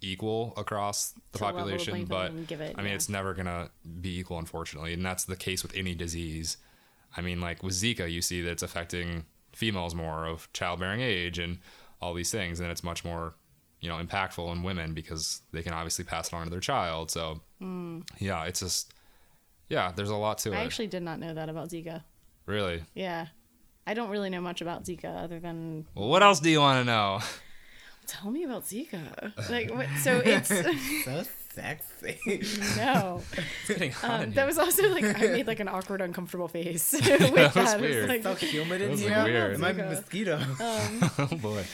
equal 0.00 0.54
across 0.56 1.12
the 1.32 1.38
To 1.38 1.44
level 1.44 1.64
the 1.64 1.72
population. 1.72 2.04
But 2.06 2.32
it, 2.32 2.74
I 2.76 2.82
mean, 2.82 2.88
yeah. 2.88 2.94
it's 2.94 3.08
never 3.08 3.34
gonna 3.34 3.70
be 4.00 4.18
equal, 4.18 4.38
unfortunately, 4.38 4.92
and 4.92 5.04
that's 5.04 5.24
the 5.24 5.36
case 5.36 5.62
with 5.62 5.74
any 5.74 5.94
disease. 5.94 6.56
I 7.16 7.20
mean, 7.20 7.40
like 7.40 7.62
with 7.62 7.74
Zika, 7.74 8.10
you 8.10 8.22
see 8.22 8.42
that 8.42 8.50
it's 8.50 8.62
affecting 8.62 9.24
females 9.52 9.94
more 9.94 10.26
of 10.26 10.52
childbearing 10.52 11.00
age 11.00 11.38
and 11.38 11.58
all 12.00 12.14
these 12.14 12.30
things, 12.30 12.60
and 12.60 12.70
it's 12.70 12.84
much 12.84 13.04
more, 13.04 13.34
you 13.80 13.88
know, 13.88 13.96
impactful 13.96 14.52
in 14.52 14.62
women 14.62 14.94
because 14.94 15.42
they 15.52 15.62
can 15.62 15.72
obviously 15.72 16.04
pass 16.04 16.28
it 16.28 16.34
on 16.34 16.44
to 16.44 16.50
their 16.50 16.60
child. 16.60 17.10
So, 17.10 17.40
hmm. 17.58 18.00
yeah, 18.18 18.44
it's 18.44 18.60
just, 18.60 18.94
yeah, 19.68 19.92
there's 19.94 20.10
a 20.10 20.16
lot 20.16 20.38
to. 20.38 20.52
I 20.52 20.62
it. 20.62 20.64
actually 20.64 20.86
did 20.86 21.02
not 21.02 21.18
know 21.18 21.34
that 21.34 21.48
about 21.48 21.70
Zika. 21.70 22.04
really. 22.46 22.84
Yeah. 22.94 23.26
I 23.86 23.94
don't 23.94 24.10
really 24.10 24.30
know 24.30 24.40
much 24.40 24.60
about 24.60 24.84
Zika 24.84 25.24
other 25.24 25.40
than 25.40 25.86
Well, 25.94 26.08
what 26.08 26.22
else 26.22 26.38
do 26.38 26.50
you 26.50 26.60
want 26.60 26.80
to 26.80 26.84
know? 26.84 27.20
tell 28.10 28.30
me 28.30 28.44
about 28.44 28.64
Zika. 28.64 29.32
Like 29.50 29.70
what 29.74 29.86
so 30.02 30.20
it's 30.24 30.48
So 31.04 31.22
sexy. 31.54 32.18
no. 32.76 33.22
It's 33.32 33.68
getting 33.68 33.90
hot 33.92 34.22
Um, 34.24 34.32
that 34.32 34.46
was 34.46 34.58
also 34.58 34.88
like 34.90 35.04
I 35.04 35.26
made 35.28 35.46
like 35.46 35.60
an 35.60 35.68
awkward, 35.68 36.00
uncomfortable 36.00 36.48
face. 36.48 36.92
with 36.92 37.04
That 37.06 37.54
was 37.54 37.72
It's 37.74 37.80
weird. 37.80 38.08
like- 38.08 38.22
so 38.22 38.34
humid 38.34 38.80
in 38.82 38.90
was, 38.90 39.00
here. 39.00 39.10
like, 39.10 39.24
weird. 39.24 39.54
Am 39.54 39.64
I 39.64 39.72
Zika. 39.72 39.88
mosquito? 39.90 40.40
oh 40.60 41.36
boy. 41.40 41.64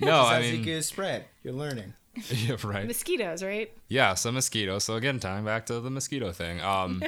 No, 0.00 0.22
I 0.22 0.42
Zika 0.42 0.52
mean, 0.52 0.68
is 0.68 0.86
spread. 0.86 1.24
You're 1.42 1.54
learning. 1.54 1.94
yeah, 2.30 2.56
right. 2.64 2.86
mosquitoes, 2.86 3.42
right? 3.42 3.70
Yeah, 3.88 4.14
so 4.14 4.32
mosquito. 4.32 4.78
So 4.78 4.94
again, 4.94 5.20
time 5.20 5.44
back 5.44 5.66
to 5.66 5.80
the 5.80 5.90
mosquito 5.90 6.32
thing. 6.32 6.60
Um, 6.62 7.02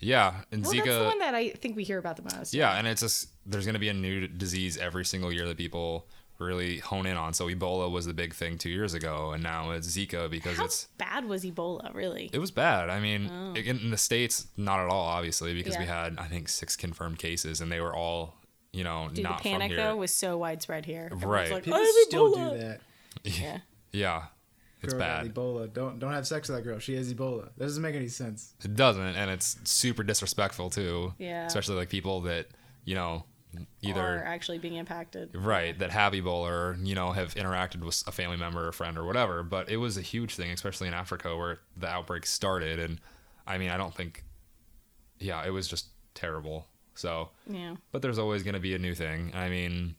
yeah, 0.00 0.42
and 0.50 0.64
Well, 0.64 0.72
Zika. 0.72 0.84
that's 0.84 0.98
the 0.98 1.04
one 1.04 1.18
that 1.20 1.34
I 1.34 1.50
think 1.50 1.76
we 1.76 1.84
hear 1.84 1.98
about 1.98 2.16
the 2.16 2.36
most. 2.36 2.52
Yeah, 2.54 2.76
and 2.76 2.86
it's 2.88 3.00
just 3.00 3.28
there's 3.46 3.64
gonna 3.66 3.78
be 3.78 3.88
a 3.90 3.94
new 3.94 4.26
disease 4.26 4.76
every 4.76 5.04
single 5.04 5.32
year 5.32 5.46
that 5.46 5.56
people 5.56 6.08
really 6.40 6.78
hone 6.78 7.06
in 7.06 7.16
on. 7.16 7.34
So 7.34 7.46
Ebola 7.48 7.90
was 7.90 8.06
the 8.06 8.14
big 8.14 8.34
thing 8.34 8.58
two 8.58 8.70
years 8.70 8.94
ago, 8.94 9.32
and 9.32 9.42
now 9.42 9.70
it's 9.72 9.86
Zika 9.88 10.30
because 10.30 10.56
How 10.56 10.64
it's 10.64 10.86
bad 10.98 11.26
was 11.26 11.44
Ebola, 11.44 11.94
really? 11.94 12.30
it 12.32 12.38
was 12.38 12.50
bad. 12.50 12.88
I 12.90 12.98
mean, 13.00 13.30
oh. 13.30 13.54
in, 13.54 13.78
in 13.78 13.90
the 13.90 13.96
states, 13.96 14.46
not 14.56 14.80
at 14.80 14.88
all, 14.88 15.04
obviously, 15.06 15.54
because 15.54 15.76
we 15.78 15.84
Oh. 15.84 15.88
Had 15.88 16.18
I 16.18 16.24
think 16.26 16.48
six 16.48 16.76
confirmed 16.76 17.18
cases, 17.18 17.60
and 17.60 17.70
they 17.70 17.80
were 17.80 17.94
all 17.94 18.34
you 18.72 18.84
know 18.84 19.08
Dude, 19.12 19.24
the 19.24 19.28
panic 19.30 19.42
from 19.44 19.60
here. 19.70 19.76
though 19.76 19.96
was 19.96 20.12
so 20.12 20.38
widespread 20.38 20.86
here. 20.86 21.08
Everyone's 21.12 21.24
Right. 21.24 21.50
Like, 21.52 21.64
People 21.64 21.78
"I 21.78 21.82
have 21.82 21.94
still 22.08 22.32
Ebola." 22.34 22.52
do 22.52 22.58
that. 22.58 22.80
Yeah. 23.24 23.58
yeah, 23.92 24.22
it's 24.82 24.92
Girl 24.94 25.00
bad. 25.00 25.34
Ebola. 25.34 25.72
Don't 25.72 25.98
don't 25.98 26.12
have 26.12 26.26
sex 26.26 26.48
with 26.48 26.56
that 26.58 26.62
girl. 26.62 26.78
She 26.78 26.94
has 26.94 27.12
Ebola. 27.12 27.46
That 27.56 27.64
doesn't 27.64 27.82
make 27.82 27.96
any 27.96 28.08
sense. 28.08 28.54
It 28.64 28.76
doesn't, 28.76 29.02
and 29.16 29.30
it's 29.30 29.58
super 29.64 30.02
disrespectful 30.04 30.70
too. 30.70 31.12
Yeah. 31.18 31.46
especially 31.46 31.74
like 31.76 31.88
people 31.88 32.20
that 32.22 32.46
you 32.84 32.94
know 32.94 33.24
Either 33.82 34.22
actually 34.24 34.58
being 34.58 34.74
impacted. 34.74 35.30
right 35.34 35.78
that 35.78 35.90
have 35.90 36.12
Ebola 36.12 36.48
or 36.50 36.78
you 36.82 36.94
know 36.94 37.12
have 37.12 37.34
interacted 37.34 37.80
with 37.82 38.02
a 38.06 38.12
family 38.12 38.36
member 38.36 38.68
or 38.68 38.72
friend 38.72 38.96
or 38.98 39.04
whatever. 39.04 39.42
But 39.42 39.68
it 39.70 39.78
was 39.78 39.96
a 39.96 40.02
huge 40.02 40.34
thing, 40.36 40.50
especially 40.50 40.88
in 40.88 40.94
Africa 40.94 41.36
where 41.36 41.60
the 41.76 41.88
outbreak 41.88 42.26
started. 42.26 42.78
And 42.78 43.00
I 43.46 43.58
mean, 43.58 43.70
I 43.70 43.76
don't 43.76 43.94
think, 43.94 44.24
yeah, 45.18 45.44
it 45.44 45.50
was 45.50 45.66
just 45.68 45.86
terrible. 46.14 46.66
So, 46.94 47.30
Yeah. 47.48 47.76
but 47.92 48.02
there's 48.02 48.18
always 48.18 48.42
going 48.42 48.54
to 48.54 48.60
be 48.60 48.74
a 48.74 48.78
new 48.78 48.94
thing. 48.94 49.32
I 49.34 49.48
mean, 49.48 49.96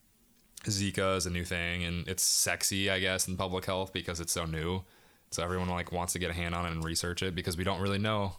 Zika 0.66 1.18
is 1.18 1.26
a 1.26 1.32
new 1.32 1.44
thing, 1.44 1.84
and 1.84 2.08
it's 2.08 2.22
sexy, 2.24 2.90
I 2.90 3.00
guess, 3.00 3.28
in 3.28 3.36
public 3.38 3.66
health 3.66 3.92
because 3.92 4.20
it's 4.20 4.32
so 4.32 4.46
new. 4.46 4.84
So 5.32 5.44
everyone 5.44 5.70
like 5.70 5.92
wants 5.92 6.14
to 6.14 6.20
get 6.20 6.30
a 6.30 6.34
hand 6.34 6.54
on 6.54 6.66
it 6.66 6.72
and 6.72 6.84
research 6.84 7.24
it 7.24 7.34
because 7.36 7.58
we 7.58 7.64
don't 7.64 7.82
really 7.82 7.98
know. 7.98 8.34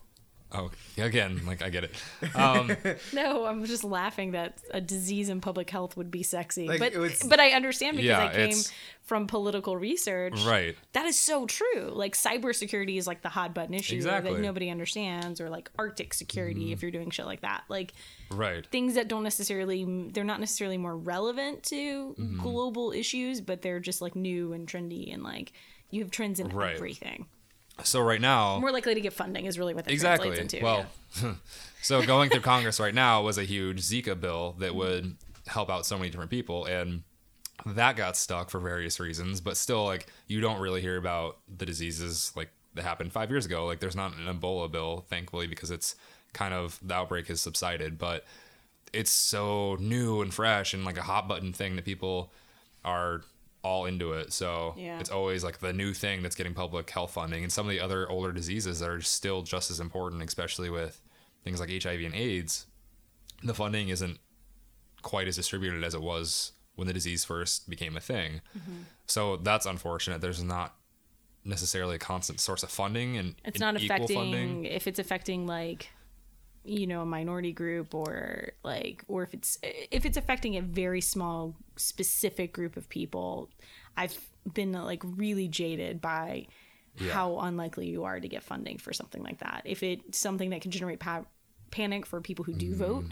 Oh, 0.55 0.71
again, 0.99 1.41
like 1.47 1.63
I 1.63 1.71
get 1.71 1.85
it. 1.85 1.95
Um, 2.35 2.77
No, 3.13 3.47
I'm 3.47 3.65
just 3.65 3.85
laughing 3.85 4.33
that 4.33 4.59
a 4.71 4.81
disease 4.81 5.29
in 5.29 5.41
public 5.41 5.71
health 5.71 5.97
would 5.97 6.11
be 6.11 6.23
sexy. 6.23 6.69
Like, 6.69 6.79
but 6.79 6.95
was- 6.97 7.23
but 7.23 7.41
I 7.41 7.51
understand 7.53 7.97
because 7.97 8.09
Yeah, 8.09 8.27
I 8.27 8.33
came 8.35 8.57
from 9.03 9.27
political 9.27 9.77
research. 9.77 10.41
right. 10.45 10.77
That 10.93 11.07
is 11.07 11.19
so 11.19 11.47
true. 11.47 11.91
Like 11.93 12.15
cybersecurity 12.15 12.97
is 12.99 13.07
like 13.07 13.23
the 13.23 13.29
hot 13.29 13.55
button 13.55 13.75
issue 13.75 13.97
Exactly. 13.97 14.33
That 14.35 14.41
nobody 14.41 14.71
understands, 14.71 15.41
or 15.41 15.49
like 15.51 15.71
Arctic 15.79 16.15
security 16.15 16.73
if 16.73 16.83
you're 16.83 16.91
doing 16.91 17.11
shit 17.11 17.27
like 17.27 17.41
that. 17.43 17.65
Like 17.69 17.93
Right. 18.31 18.65
things 18.67 18.95
that 18.95 19.09
don't 19.09 19.23
necessarily 19.25 19.85
they're 20.13 20.23
not 20.25 20.41
necessarily 20.41 20.79
more 20.79 20.97
relevant 20.97 21.63
to 21.65 22.15
Mm-hmm. 22.19 22.41
global 22.43 22.93
issues, 22.93 23.41
but 23.41 23.63
they're 23.63 23.81
just 23.81 24.01
like 24.03 24.15
new 24.17 24.53
and 24.53 24.69
trendy 24.69 25.13
and 25.13 25.23
like 25.23 25.53
you 25.91 26.01
have 26.03 26.11
trends 26.11 26.41
in 26.41 26.49
Right. 26.49 26.75
everything. 26.75 27.27
So 27.85 28.01
right 28.01 28.21
now, 28.21 28.59
More 28.61 28.71
likely 28.71 28.95
to 28.95 29.01
get 29.01 29.13
funding 29.13 29.47
is 29.47 29.59
really 29.59 29.75
what 29.75 29.85
that 29.87 29.93
exactly. 29.93 30.29
translates 30.29 30.55
into. 30.55 30.65
well, 30.65 30.87
so 31.83 32.03
going 32.05 32.31
through 32.31 32.43
Congress 32.43 32.79
right 32.79 32.95
now 32.95 33.23
was 33.23 33.39
a 33.39 33.45
huge 33.45 33.81
Zika 33.81 34.19
bill 34.19 34.55
that 34.59 34.75
would 34.75 35.17
help 35.47 35.71
out 35.71 35.87
so 35.87 35.97
many 35.97 36.11
different 36.11 36.31
people, 36.31 36.67
and 36.67 37.03
that 37.67 37.97
got 37.97 38.17
stuck 38.17 38.51
for 38.51 38.61
various 38.61 39.01
reasons. 39.01 39.41
But 39.41 39.57
still, 39.57 39.85
like 39.85 40.07
you 40.27 40.41
don't 40.41 40.61
really 40.61 40.81
hear 40.81 40.97
about 40.97 41.39
the 41.49 41.67
diseases 41.67 42.33
like 42.37 42.51
that 42.75 42.83
happened 42.83 43.13
five 43.13 43.31
years 43.31 43.47
ago. 43.47 43.67
Like 43.67 43.81
there's 43.81 43.97
not 43.97 44.17
an 44.17 44.27
Ebola 44.27 44.71
bill, 44.71 45.05
thankfully, 45.09 45.47
because 45.47 45.71
it's 45.71 45.95
kind 46.33 46.55
of 46.55 46.79
the 46.83 46.95
outbreak 46.95 47.29
has 47.29 47.41
subsided, 47.41 47.99
but 47.99 48.25
it's 48.93 49.11
so 49.11 49.77
new 49.81 50.21
and 50.23 50.33
fresh 50.33 50.75
and 50.75 50.85
like 50.85 50.99
a 50.99 51.03
hot 51.03 51.29
button 51.29 51.53
thing 51.53 51.77
that 51.77 51.85
people 51.85 52.31
are 52.85 53.23
all 53.63 53.87
into 53.87 54.13
it. 54.13 54.33
So 54.33 54.75
Yeah. 54.77 54.99
it's 54.99 55.11
always 55.11 55.45
like 55.45 55.59
the 55.61 55.73
new 55.73 55.95
thing 55.95 56.23
that's 56.23 56.35
getting 56.35 56.53
public 56.55 56.91
health 56.91 57.13
funding. 57.13 57.43
And 57.45 57.53
some 57.53 57.67
of 57.67 57.71
the 57.71 57.81
other 57.81 58.09
older 58.11 58.33
diseases 58.33 58.81
that 58.81 58.89
are 58.91 59.01
still 59.01 59.43
just 59.43 59.71
as 59.71 59.79
important, 59.81 60.23
especially 60.23 60.69
with 60.69 61.01
things 61.45 61.61
like 61.61 61.71
HIV 61.71 62.01
and 62.05 62.15
AIDS, 62.15 62.67
the 63.43 63.55
funding 63.55 63.89
isn't 63.89 64.19
quite 65.03 65.29
as 65.29 65.37
distributed 65.37 65.85
as 65.85 65.95
it 65.95 66.03
was 66.03 66.53
when 66.75 66.87
the 66.87 66.93
disease 66.93 67.25
first 67.25 67.69
became 67.69 67.97
a 67.97 68.01
thing. 68.01 68.41
Mm-hmm. 68.59 68.83
So 69.07 69.37
that's 69.37 69.67
unfortunate. 69.67 70.21
There's 70.21 70.43
not 70.43 70.75
necessarily 71.45 71.97
a 71.97 71.99
constant 71.99 72.41
source 72.41 72.63
of 72.63 72.71
funding 72.71 73.17
and 73.17 73.35
It's 73.45 73.59
not 73.61 73.81
equal 73.81 73.97
affecting 73.97 74.17
funding. 74.17 74.65
if 74.65 74.87
it's 74.87 74.99
affecting 74.99 75.47
like 75.47 75.89
you 76.65 76.87
know 76.87 77.03
a 77.03 77.07
minority 77.07 77.53
group 77.53 77.95
or 77.95 78.53
like 78.63 79.05
or 79.09 79.23
if 79.23 79.35
it's 79.35 79.59
if 79.63 80.05
it's 80.07 80.17
affecting 80.17 80.57
a 80.57 80.63
very 80.63 81.01
small 81.01 81.55
specific 81.77 82.53
group 82.53 82.77
of 82.77 82.89
people 82.89 83.51
i've 83.97 84.17
been 84.55 84.73
like 84.73 85.03
really 85.05 85.49
jaded 85.49 86.01
by 86.01 86.47
Yeah. 86.99 87.13
how 87.13 87.39
unlikely 87.41 87.89
you 87.89 88.05
are 88.05 88.21
to 88.21 88.29
get 88.29 88.43
funding 88.43 88.79
for 88.79 88.93
something 88.93 89.23
like 89.23 89.39
that 89.39 89.63
if 89.65 89.83
it's 89.83 90.19
something 90.19 90.51
that 90.51 90.61
can 90.61 90.71
generate 90.71 91.01
pa- 91.01 91.25
panic 91.71 92.07
for 92.07 92.21
people 92.21 92.45
who 92.45 92.53
do 92.55 92.73
mm. 92.73 92.77
vote 92.77 93.05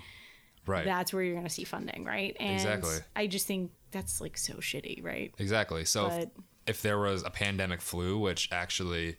Right. 0.67 0.85
that's 0.85 1.13
where 1.13 1.23
you're 1.23 1.35
going 1.35 1.47
to 1.47 1.51
see 1.53 1.65
funding 1.65 2.05
right 2.05 2.37
and 2.39 2.53
Exactly. 2.53 2.99
i 3.17 3.27
just 3.27 3.47
think 3.47 3.73
that's 3.91 4.21
like 4.21 4.37
so 4.39 4.55
shitty 4.55 5.03
right 5.03 5.35
Exactly. 5.39 5.85
So 5.85 6.07
if, 6.09 6.29
if 6.67 6.83
there 6.83 6.99
was 6.99 7.25
a 7.25 7.31
pandemic 7.31 7.81
flu, 7.81 8.19
which 8.19 8.49
actually 8.53 9.17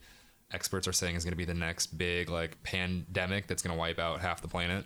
experts 0.54 0.88
are 0.88 0.94
saying 0.94 1.16
is 1.16 1.24
going 1.24 1.32
to 1.34 1.38
be 1.38 1.46
the 1.46 1.54
next 1.54 1.98
big 1.98 2.30
like 2.30 2.62
pandemic 2.64 3.48
that's 3.48 3.62
going 3.62 3.74
to 3.76 3.80
wipe 3.80 4.00
out 4.00 4.22
half 4.22 4.42
the 4.42 4.48
planet. 4.48 4.86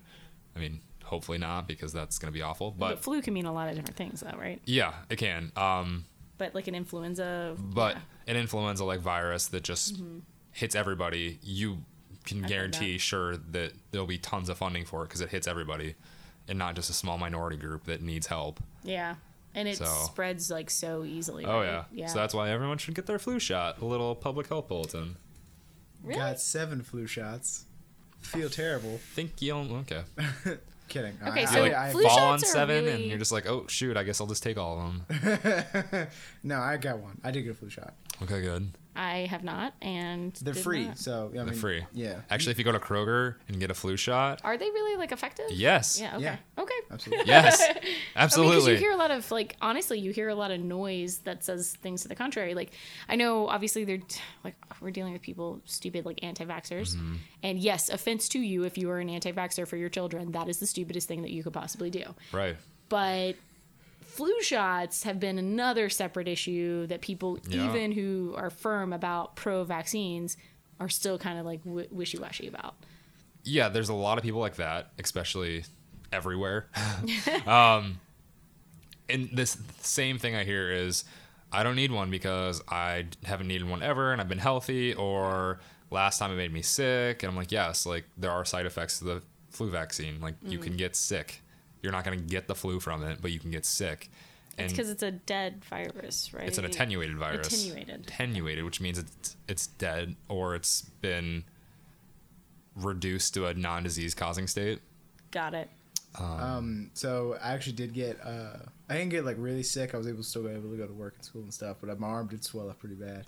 I 0.56 0.60
mean, 0.60 0.80
hopefully 1.04 1.38
not 1.38 1.68
because 1.68 1.94
that's 1.94 2.18
going 2.20 2.32
to 2.32 2.38
be 2.38 2.42
awful. 2.42 2.72
but, 2.72 2.90
But 2.96 3.04
flu 3.04 3.22
can 3.22 3.34
mean 3.34 3.46
a 3.46 3.54
lot 3.54 3.70
of 3.70 3.76
different 3.76 3.96
things 3.98 4.22
though 4.22 4.38
right 4.38 4.60
yeah, 4.66 4.94
it 5.10 5.18
can. 5.18 5.52
Um, 5.56 6.06
but 6.38 6.54
like 6.56 6.68
an 6.68 6.76
influenza 6.76 7.56
but 7.58 7.96
yeah. 7.96 8.02
an 8.34 8.38
influenza 8.38 8.84
like 8.84 9.00
virus 9.00 9.48
that 9.48 9.64
just 9.64 10.02
hits 10.52 10.76
everybody, 10.76 11.40
you 11.42 11.80
can 12.26 12.40
heard 12.42 12.50
guarantee 12.50 12.94
that. 12.94 13.00
sure 13.02 13.38
that 13.38 13.74
there'll 13.92 14.08
be 14.08 14.18
tons 14.18 14.50
of 14.50 14.58
funding 14.58 14.86
for 14.86 15.04
it 15.04 15.08
because 15.10 15.22
it 15.22 15.30
hits 15.30 15.48
everybody 15.48 15.96
and 16.48 16.58
not 16.60 16.76
just 16.76 16.90
a 16.90 16.94
small 16.94 17.18
minority 17.18 17.58
group 17.58 17.86
that 17.86 18.02
needs 18.02 18.28
help. 18.28 18.60
Yeah. 18.84 19.16
And 19.54 19.68
it 19.68 19.78
So- 19.78 19.86
spreads 19.86 20.50
like 20.52 20.70
so 20.70 21.04
easily. 21.06 21.46
Oh 21.46 21.60
right? 21.60 21.66
yeah. 21.66 21.84
Yeah. 21.92 22.08
So 22.08 22.20
that's 22.20 22.34
why 22.34 22.50
everyone 22.50 22.78
should 22.78 22.96
get 22.96 23.06
their 23.06 23.20
flu 23.20 23.40
shot. 23.40 23.80
A 23.82 23.86
little 23.86 24.16
public 24.16 24.48
health 24.48 24.68
bulletin. 24.68 25.16
Really? 26.06 26.20
Got 26.20 26.40
seven 26.40 26.82
flu 26.82 27.08
shots. 27.08 27.66
Feel 28.22 28.50
terrible. 28.50 29.00
Think 29.14 29.42
you 29.42 29.52
don't 29.54 29.72
okay. 29.72 30.02
Kidding. 30.88 31.18
Okay, 31.26 31.44
I, 31.44 31.46
so 31.46 31.64
I, 31.66 31.88
I, 31.88 31.92
flu 31.92 32.04
fall 32.04 32.20
on 32.20 32.40
shots 32.40 32.52
are 32.52 32.54
seven 32.54 32.78
and 32.78 32.88
really- 32.88 33.10
you're 33.10 33.18
just 33.18 33.32
like, 33.32 33.48
oh 33.48 33.66
shoot, 33.68 33.98
I 33.98 34.04
guess 34.04 34.22
I'll 34.22 34.28
just 34.28 34.44
take 34.44 34.58
all 34.58 34.80
of 34.80 35.10
them. 35.10 36.08
no, 36.44 36.60
I 36.60 36.78
got 36.78 37.00
one. 37.00 37.20
I 37.24 37.32
did 37.32 37.42
get 37.42 37.52
a 37.52 37.56
flu 37.56 37.70
shot. 37.70 37.94
Okay, 38.22 38.42
good. 38.42 38.72
I 38.96 39.26
have 39.30 39.44
not, 39.44 39.74
and 39.82 40.34
They're 40.42 40.54
did 40.54 40.64
free, 40.64 40.86
not. 40.88 40.98
so 40.98 41.32
I 41.38 41.44
They're 41.44 41.54
free. 41.54 41.86
Yeah, 41.94 42.22
Actually, 42.30 42.52
if 42.54 42.58
you 42.58 42.64
go 42.64 42.72
to 42.72 42.80
Kroger 42.80 43.36
and 43.48 43.60
get 43.60 43.70
a 43.70 43.74
flu 43.74 43.98
shot, 43.98 44.42
Are 44.44 44.58
they 44.58 44.66
really 44.70 44.98
like 44.98 45.12
effective? 45.12 45.46
yes, 45.52 46.00
Yeah. 46.00 46.16
Okay. 46.16 46.24
Yeah. 46.24 46.38
Okay. 46.58 46.74
absolutely. 46.92 47.26
yes, 47.28 47.62
I 47.62 47.74
mean, 47.74 47.74
'cause 47.84 47.92
absolutely. 48.16 48.72
you 48.74 48.78
hear 48.78 48.92
a 48.92 48.96
lot 48.96 49.12
of 49.12 49.30
like 49.32 49.56
honestly, 49.62 50.00
you 50.00 50.12
hear 50.12 50.30
a 50.30 50.36
lot 50.36 50.52
of 50.52 50.60
noise 50.60 51.18
that 51.20 51.44
says 51.44 51.76
things 51.82 52.02
to 52.04 52.08
the 52.08 52.16
contrary. 52.16 52.54
Like 52.54 52.72
I 53.10 53.16
know 53.16 53.48
obviously 53.48 53.84
they're 53.84 54.00
like 54.44 54.56
we're 54.82 54.92
dealing 54.92 55.14
with 55.14 55.22
people 55.22 55.62
stupid 55.66 56.06
like 56.06 56.24
anti-vaxxers, 56.24 56.96
Mm-hmm. 56.96 57.16
and 57.44 57.60
yes, 57.60 57.90
offense 57.90 58.30
to 58.30 58.40
you 58.40 58.64
if 58.64 58.78
you 58.78 58.90
are 58.90 59.00
an 59.00 59.10
anti-vaxxer 59.10 59.68
for 59.68 59.78
your 59.78 59.90
children, 59.90 60.32
that 60.32 60.48
is 60.50 60.60
the 60.60 60.68
stupidest 60.68 61.08
thing 61.08 61.22
that 61.24 61.32
you 61.32 61.44
could 61.44 61.54
possibly 61.54 61.90
do. 61.90 62.04
right. 62.32 62.56
but 62.90 63.36
flu 64.16 64.42
shots 64.42 65.04
have 65.04 65.20
been 65.20 65.38
another 65.38 65.90
separate 65.90 66.28
issue 66.28 66.88
that 66.88 67.02
people 67.02 67.38
Yeah. 67.48 67.68
even 67.70 67.92
who 67.92 68.34
are 68.38 68.50
firm 68.50 68.94
about 68.94 69.36
pro 69.36 69.64
vaccines 69.64 70.38
are 70.80 70.90
still 70.90 71.18
kind 71.18 71.40
of 71.40 71.46
like 71.46 71.64
w- 71.64 71.88
wishy-washy 71.92 72.48
about 72.48 72.76
Yeah, 73.44 73.70
there's 73.70 73.90
a 73.90 73.94
lot 73.94 74.18
of 74.18 74.24
people 74.24 74.40
like 74.40 74.56
that, 74.56 74.92
especially 75.00 75.64
everywhere. 76.12 76.68
um, 77.48 78.00
and 79.10 79.30
this 79.34 79.58
same 79.82 80.18
thing 80.18 80.36
I 80.36 80.44
hear 80.44 80.72
is, 80.72 81.04
I 81.52 81.64
don't 81.64 81.76
need 81.76 81.92
one 81.92 82.10
because 82.10 82.62
I 82.68 83.06
haven't 83.24 83.48
needed 83.48 83.70
one 83.70 83.84
ever, 83.84 84.12
and 84.12 84.20
I've 84.20 84.28
been 84.28 84.40
healthy, 84.40 84.94
or 84.96 85.60
last 85.92 86.18
time 86.18 86.32
it 86.32 86.36
made 86.36 86.52
me 86.52 86.62
sick. 86.64 87.22
And 87.24 87.30
I'm 87.30 87.36
like, 87.38 87.52
yes, 87.52 87.86
like 87.86 88.06
there 88.18 88.32
are 88.32 88.44
side 88.44 88.66
effects 88.66 88.98
to 89.00 89.06
the 89.06 89.22
flu 89.52 89.70
vaccine. 89.70 90.20
Like 90.20 90.36
you 90.44 90.60
Mm. 90.60 90.64
can 90.64 90.78
get 90.78 90.96
sick. 90.96 91.42
You're 91.86 91.92
not 91.92 92.04
gonna 92.04 92.18
get 92.18 92.48
the 92.48 92.56
flu 92.56 92.80
from 92.80 93.04
it, 93.04 93.20
but 93.22 93.32
you 93.32 93.40
can 93.40 93.52
get 93.52 93.64
sick. 93.64 94.10
And 94.58 94.66
it's 94.66 94.74
because 94.74 94.90
it's 94.90 95.04
a 95.04 95.12
dead 95.12 95.64
virus 95.66 96.34
right 96.34 96.48
it's 96.48 96.58
an 96.58 96.66
attenuated 96.66 97.16
virus. 97.18 97.48
Attenuated. 97.48 98.08
Attenuated, 98.08 98.66
which 98.66 98.82
means 98.82 98.98
it's 98.98 99.38
it's 99.48 99.68
dead 99.68 100.16
or 100.28 100.56
it's 100.56 100.82
been 100.82 101.44
reduced 102.76 103.36
to 103.36 103.46
a 103.46 103.54
non-disease 103.54 104.16
causing 104.16 104.48
state. 104.48 104.80
got 105.30 105.54
it 105.54 105.70
Um, 106.20 106.90
so 106.94 107.38
I 107.44 107.54
actually 107.54 107.74
did 107.74 107.94
get. 107.94 108.20
Uh, 108.26 108.58
I 108.90 108.94
didn't 108.98 109.10
get 109.10 109.26
like 109.26 109.36
really 109.38 109.64
sick. 109.64 109.94
I 109.94 109.98
was 109.98 110.08
able 110.08 110.24
still 110.24 110.50
able 110.50 110.72
to 110.72 110.78
go 110.78 110.88
to 110.88 110.94
work 110.94 111.14
and 111.16 111.24
school 111.24 111.44
and 111.44 111.54
stuff, 111.54 111.78
but 111.82 112.00
my 112.00 112.08
arm 112.08 112.28
did 112.28 112.44
swell 112.44 112.70
up 112.70 112.80
pretty 112.80 112.96
bad. 112.96 113.28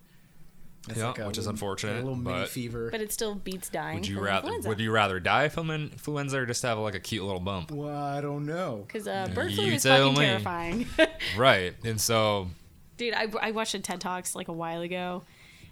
It's 0.89 0.97
Yeah, 0.99 1.07
like 1.07 1.19
a 1.19 1.27
which 1.27 1.37
is 1.37 1.45
little- 1.45 1.53
unfortunate, 1.55 1.93
A 1.95 2.03
little 2.03 2.15
mini 2.15 2.39
but- 2.39 2.49
fever. 2.49 2.89
but 2.91 3.01
it 3.01 3.11
still 3.11 3.35
beats 3.35 3.69
dying 3.69 3.95
Would 3.95 4.07
you 4.07 4.15
from 4.15 4.23
rather 4.25 4.47
influenza. 4.47 4.69
would 4.69 4.79
you 4.79 4.91
rather 4.91 5.19
die 5.19 5.49
from 5.49 5.69
an 5.69 5.89
influenza 5.91 6.37
or 6.39 6.45
just 6.45 6.63
have 6.63 6.77
like 6.77 6.95
a 6.95 6.99
cute 6.99 7.23
little 7.23 7.39
bump? 7.39 7.71
well, 7.71 7.95
I 8.03 8.21
don't 8.21 8.45
know. 8.45 8.83
because 8.87 9.07
uh, 9.07 9.27
bird 9.33 9.53
flu 9.53 9.65
is 9.65 9.83
fucking 9.83 10.13
me. 10.13 10.25
terrifying 10.25 10.87
Right. 11.37 11.73
And 11.83 11.99
so 11.99 12.47
dude 12.97 13.13
I, 13.13 13.27
I 13.41 13.51
watched 13.51 13.73
a 13.75 13.79
ted 13.79 14.01
talks 14.01 14.35
like 14.35 14.47
a 14.47 14.53
while 14.53 14.81
ago 14.81 15.23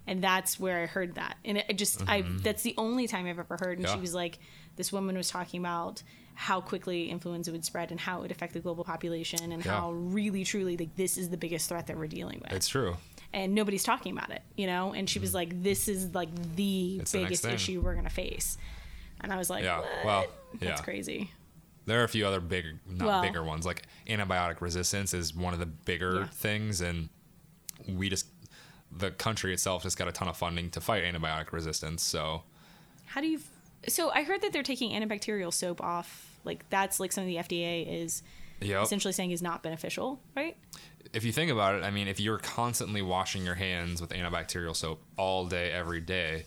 and 0.05 0.23
that's 0.23 0.59
where 0.59 0.83
i 0.83 0.85
heard 0.85 1.15
that 1.15 1.37
and 1.43 1.57
it, 1.57 1.65
it 1.69 1.77
just 1.79 2.07
i 2.07 2.21
that's 2.43 2.61
the 2.61 2.75
only 2.77 3.07
time 3.07 3.25
i've 3.25 3.39
ever 3.39 3.57
heard 3.59 3.79
and 3.79 3.87
she 3.87 3.93
Mm-hmm. 3.93 4.01
Was 4.01 4.13
like 4.13 4.37
this 4.75 4.91
woman 4.93 5.17
was 5.17 5.29
talking 5.29 5.59
about 5.59 6.03
how 6.35 6.61
quickly 6.61 7.09
influenza 7.09 7.51
would 7.51 7.65
spread 7.65 7.89
and 7.89 7.99
how 7.99 8.19
it 8.19 8.21
would 8.23 8.31
affect 8.31 8.53
the 8.53 8.59
global 8.59 8.83
population 8.83 9.51
and 9.51 9.65
Yeah. 9.65 9.71
how 9.79 9.91
really 9.93 10.43
truly 10.43 10.77
like 10.77 10.95
this 10.95 11.17
is 11.17 11.29
the 11.29 11.37
biggest 11.37 11.67
threat 11.69 11.87
that 11.87 11.97
we're 11.97 12.05
dealing 12.07 12.41
with 12.43 12.51
it's 12.53 12.67
true. 12.67 12.97
And 13.35 13.53
nobody's 13.53 13.83
talking 13.83 14.11
about 14.17 14.31
it 14.31 14.41
you 14.55 14.65
know 14.65 14.93
and 14.93 15.07
she 15.09 15.19
was 15.19 15.33
like 15.33 15.61
this 15.61 15.87
is 15.87 16.15
like 16.15 16.29
the 16.55 16.93
Mm-hmm. 16.93 17.01
It's 17.01 17.11
biggest 17.11 17.43
thing. 17.43 17.53
issue 17.53 17.81
we're 17.81 17.93
gonna 17.95 18.09
face 18.09 18.57
and 19.21 19.31
i 19.31 19.37
was 19.37 19.49
like 19.49 19.63
Yeah, 19.63 19.79
what? 19.79 20.05
well, 20.05 20.25
that's 20.59 20.79
yeah. 20.79 20.83
crazy 20.83 21.31
There 21.85 22.01
are 22.01 22.03
a 22.03 22.07
few 22.09 22.25
other 22.25 22.39
bigger 22.39 22.73
not 22.89 23.05
Well- 23.07 23.21
bigger 23.21 23.43
ones. 23.43 23.65
Like 23.65 23.83
antibiotic 24.07 24.59
resistance 24.61 25.13
is 25.13 25.35
one 25.35 25.53
of 25.53 25.59
the 25.59 25.67
bigger 25.67 26.21
Yeah. 26.21 26.25
things 26.27 26.81
and 26.81 27.09
we 27.87 28.09
just 28.09 28.25
the 28.91 29.11
country 29.11 29.53
itself 29.53 29.83
just 29.83 29.97
got 29.97 30.07
a 30.07 30.11
ton 30.11 30.27
of 30.27 30.37
funding 30.37 30.69
to 30.71 30.79
fight 30.81 31.03
antibiotic 31.03 31.51
resistance. 31.51 32.01
So 32.03 32.43
How 33.05 33.21
do 33.21 33.27
you? 33.27 33.39
So 33.87 34.09
I 34.11 34.23
heard 34.23 34.41
that 34.41 34.51
they're 34.53 34.63
taking 34.63 34.91
antibacterial 34.99 35.53
soap 35.53 35.79
off. 35.81 36.39
Like 36.43 36.67
that's 36.69 36.99
like 36.99 37.11
something 37.11 37.27
the 37.35 37.41
FDA 37.43 37.85
is 38.03 38.23
Yep. 38.61 38.83
essentially 38.83 39.11
saying 39.11 39.31
is 39.31 39.41
not 39.41 39.61
beneficial, 39.63 40.19
right? 40.35 40.55
If 41.13 41.23
you 41.23 41.31
think 41.31 41.51
about 41.51 41.75
it, 41.75 41.83
I 41.83 41.91
mean, 41.91 42.07
if 42.07 42.19
you're 42.19 42.37
constantly 42.37 43.01
washing 43.01 43.43
your 43.45 43.55
hands 43.55 44.01
with 44.01 44.11
antibacterial 44.11 44.75
soap 44.75 45.01
all 45.17 45.45
day, 45.45 45.71
every 45.71 46.01
day, 46.01 46.45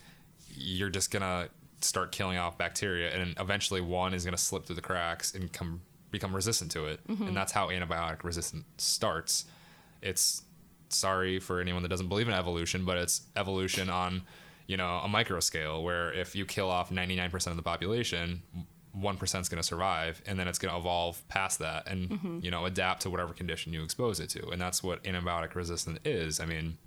you're 0.54 0.90
just 0.90 1.10
gonna 1.10 1.48
start 1.80 2.12
killing 2.12 2.38
off 2.38 2.58
bacteria, 2.58 3.10
and 3.10 3.34
eventually 3.38 3.80
one 3.80 4.14
is 4.14 4.24
gonna 4.24 4.36
slip 4.36 4.66
through 4.66 4.76
the 4.76 4.82
cracks 4.82 5.34
and 5.34 5.52
come 5.52 5.80
become 6.10 6.34
resistant 6.34 6.70
to 6.72 6.86
it, 6.86 7.06
mm-hmm. 7.06 7.28
and 7.28 7.36
that's 7.36 7.52
how 7.52 7.68
antibiotic 7.68 8.24
resistance 8.24 8.64
starts. 8.78 9.44
It's 10.02 10.42
sorry 10.88 11.38
for 11.38 11.60
anyone 11.60 11.82
that 11.82 11.88
doesn't 11.88 12.08
believe 12.08 12.28
in 12.28 12.34
evolution, 12.34 12.84
but 12.84 12.96
it's 12.96 13.22
evolution 13.36 13.90
on 13.90 14.22
you 14.66 14.76
know 14.76 15.00
a 15.02 15.08
micro 15.08 15.40
scale 15.40 15.82
where 15.82 16.12
if 16.12 16.36
you 16.36 16.44
kill 16.44 16.70
off 16.70 16.90
99% 16.90 17.46
of 17.46 17.56
the 17.56 17.62
population 17.62 18.42
one 19.00 19.16
percent 19.16 19.42
is 19.42 19.48
going 19.48 19.62
to 19.62 19.66
survive, 19.66 20.22
and 20.26 20.38
then 20.38 20.48
it's 20.48 20.58
going 20.58 20.72
to 20.72 20.78
evolve 20.78 21.26
past 21.28 21.58
that, 21.60 21.88
and 21.88 22.10
mm-hmm. 22.10 22.38
you 22.42 22.50
know 22.50 22.64
adapt 22.64 23.02
to 23.02 23.10
whatever 23.10 23.32
condition 23.32 23.72
you 23.72 23.82
expose 23.82 24.20
it 24.20 24.30
to, 24.30 24.48
and 24.48 24.60
that's 24.60 24.82
what 24.82 25.02
antibiotic 25.04 25.54
resistance 25.54 25.98
is. 26.04 26.40
I 26.40 26.46
mean, 26.46 26.78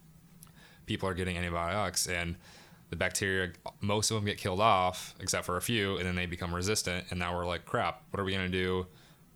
people 0.86 1.08
are 1.08 1.14
getting 1.14 1.38
antibiotics, 1.38 2.08
and 2.08 2.36
the 2.90 2.96
bacteria, 2.96 3.52
most 3.80 4.12
of 4.12 4.16
them 4.16 4.26
get 4.26 4.38
killed 4.38 4.60
off, 4.60 5.16
except 5.20 5.46
for 5.46 5.58
a 5.58 5.62
few, 5.62 5.98
and 5.98 6.06
then 6.06 6.16
they 6.16 6.26
become 6.26 6.54
resistant, 6.54 7.06
and 7.10 7.20
now 7.20 7.36
we're 7.36 7.46
like, 7.46 7.66
crap, 7.66 8.04
what 8.12 8.20
are 8.20 8.24
we 8.24 8.34
going 8.34 8.52
to 8.52 8.58
do 8.58 8.86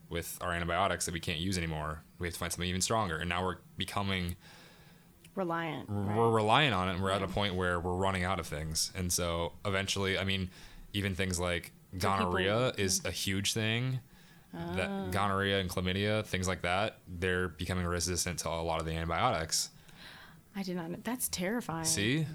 with 0.10 0.38
our 0.42 0.52
antibiotics 0.52 1.06
that 1.06 1.14
we 1.14 1.20
can't 1.20 1.40
use 1.40 1.58
anymore? 1.58 2.02
We 2.20 2.28
have 2.28 2.34
to 2.34 2.40
find 2.40 2.52
something 2.52 2.70
even 2.70 2.82
stronger, 2.82 3.18
and 3.18 3.30
now 3.30 3.44
we're 3.44 3.58
becoming 3.78 4.36
Reliant. 5.36 5.90
we're 5.90 6.32
reliant 6.32 6.74
on 6.74 6.88
it 6.88 6.94
and 6.94 7.04
we're 7.04 7.12
at 7.12 7.22
a 7.22 7.28
point 7.28 7.56
where 7.56 7.78
we're 7.78 7.98
running 7.98 8.24
out 8.24 8.40
of 8.40 8.48
things 8.48 8.94
and 8.96 9.12
so 9.12 9.52
eventually 9.66 10.18
i 10.18 10.24
mean 10.24 10.50
even 10.94 11.14
things 11.14 11.38
like 11.38 11.74
gonorrhea 12.00 12.74
is 12.78 13.04
a 13.06 13.12
huge 13.12 13.54
thing 13.54 14.00
that 14.54 15.12
gonorrhea 15.12 15.60
and 15.60 15.70
chlamydia 15.70 16.26
things 16.26 16.48
like 16.48 16.62
that 16.62 16.98
they're 17.20 17.50
becoming 17.50 17.86
resistant 17.86 18.40
to 18.40 18.48
a 18.50 18.62
lot 18.64 18.80
of 18.80 18.86
the 18.86 18.94
antibiotics 18.94 19.70
I 20.58 20.64
did 20.64 20.78
not. 20.78 20.90
know. 20.90 20.98
That's 21.04 21.28
terrifying. 21.28 21.84
see 21.84 22.26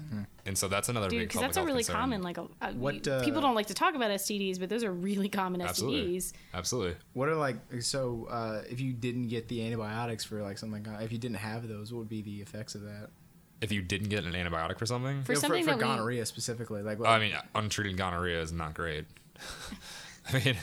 and 0.45 0.55
so 0.55 0.67
that's 0.67 0.89
another 0.89 1.09
Dude, 1.09 1.21
big 1.21 1.29
because 1.29 1.41
that's 1.41 1.57
a 1.57 1.63
really 1.65 1.79
concern. 1.83 1.95
common. 1.95 2.21
Like, 2.21 2.37
a, 2.37 2.45
a- 2.61 2.71
What, 2.73 3.07
uh, 3.07 3.23
people 3.23 3.41
don't 3.41 3.55
like 3.55 3.65
to 3.67 3.73
talk 3.73 3.95
about 3.95 4.11
STDs, 4.11 4.59
but 4.59 4.69
those 4.69 4.83
are 4.83 4.91
really 4.93 5.27
common 5.27 5.59
absolutely 5.59 6.17
STDs. 6.19 6.33
absolutely 6.53 6.97
What 7.13 7.29
are 7.29 7.35
like 7.35 7.55
so? 7.79 8.27
Uh, 8.29 8.61
if 8.69 8.79
you 8.79 8.93
didn't 8.93 9.29
get 9.29 9.47
the 9.47 9.65
antibiotics 9.65 10.23
for 10.23 10.43
like 10.43 10.59
something, 10.59 10.85
if 11.01 11.11
you 11.11 11.17
didn't 11.17 11.37
have 11.37 11.67
those, 11.67 11.91
what 11.91 11.97
would 11.97 12.09
be 12.09 12.21
the 12.21 12.41
effects 12.43 12.75
of 12.75 12.81
that? 12.83 13.09
if 13.59 13.71
you 13.71 13.81
didn't 13.81 14.09
get 14.09 14.23
an 14.23 14.33
antibiotic 14.33 14.77
for 14.77 14.85
something 14.85 15.23
For 15.23 15.31
You 15.31 15.37
know, 15.37 15.41
something 15.41 15.63
for, 15.63 15.69
that 15.71 15.77
we- 15.77 15.81
gonorrhea 15.83 16.25
specifically, 16.27 16.83
like 16.83 17.03
i 17.03 17.17
mean 17.17 17.33
untreated 17.55 17.97
gonorrhea 17.97 18.39
is 18.39 18.51
not 18.51 18.75
great 18.75 19.05
i 20.29 20.33
mean 20.43 20.55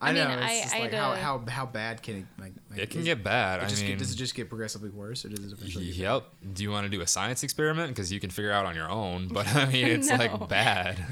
I, 0.00 0.12
mean, 0.12 0.24
know. 0.24 0.30
It's 0.34 0.42
I- 0.42 0.60
just 0.62 0.74
I 0.74 0.78
like 0.80 0.92
how, 0.92 1.12
a- 1.12 1.16
how 1.16 1.44
how 1.48 1.64
bad 1.66 2.02
can 2.02 2.16
it 2.16 2.24
like? 2.38 2.52
like 2.70 2.78
It 2.80 2.90
can 2.90 3.00
is- 3.00 3.06
get 3.06 3.24
bad. 3.24 3.60
It 3.60 3.64
I 3.64 3.68
just 3.68 3.80
get- 3.80 3.88
mean, 3.90 3.98
does 3.98 4.12
it 4.12 4.16
just 4.16 4.34
get 4.34 4.50
progressively 4.50 4.90
worse, 4.90 5.24
or 5.24 5.30
does 5.30 5.38
it 5.46 5.52
eventually? 5.52 5.86
get 5.86 5.94
Yep. 5.94 6.24
Do 6.52 6.62
you 6.62 6.70
want 6.70 6.84
to 6.84 6.90
do 6.90 7.00
a 7.00 7.06
science 7.06 7.42
experiment? 7.42 7.88
Because 7.88 8.12
you 8.12 8.20
can 8.20 8.28
figure 8.28 8.50
out 8.52 8.66
on 8.66 8.74
your 8.74 8.90
own. 8.90 9.28
But 9.32 9.46
I 9.56 9.64
mean, 9.64 9.86
it's 9.86 10.10
No. 10.10 10.16
like 10.16 10.48
bad. 10.48 11.02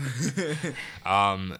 um, 1.06 1.56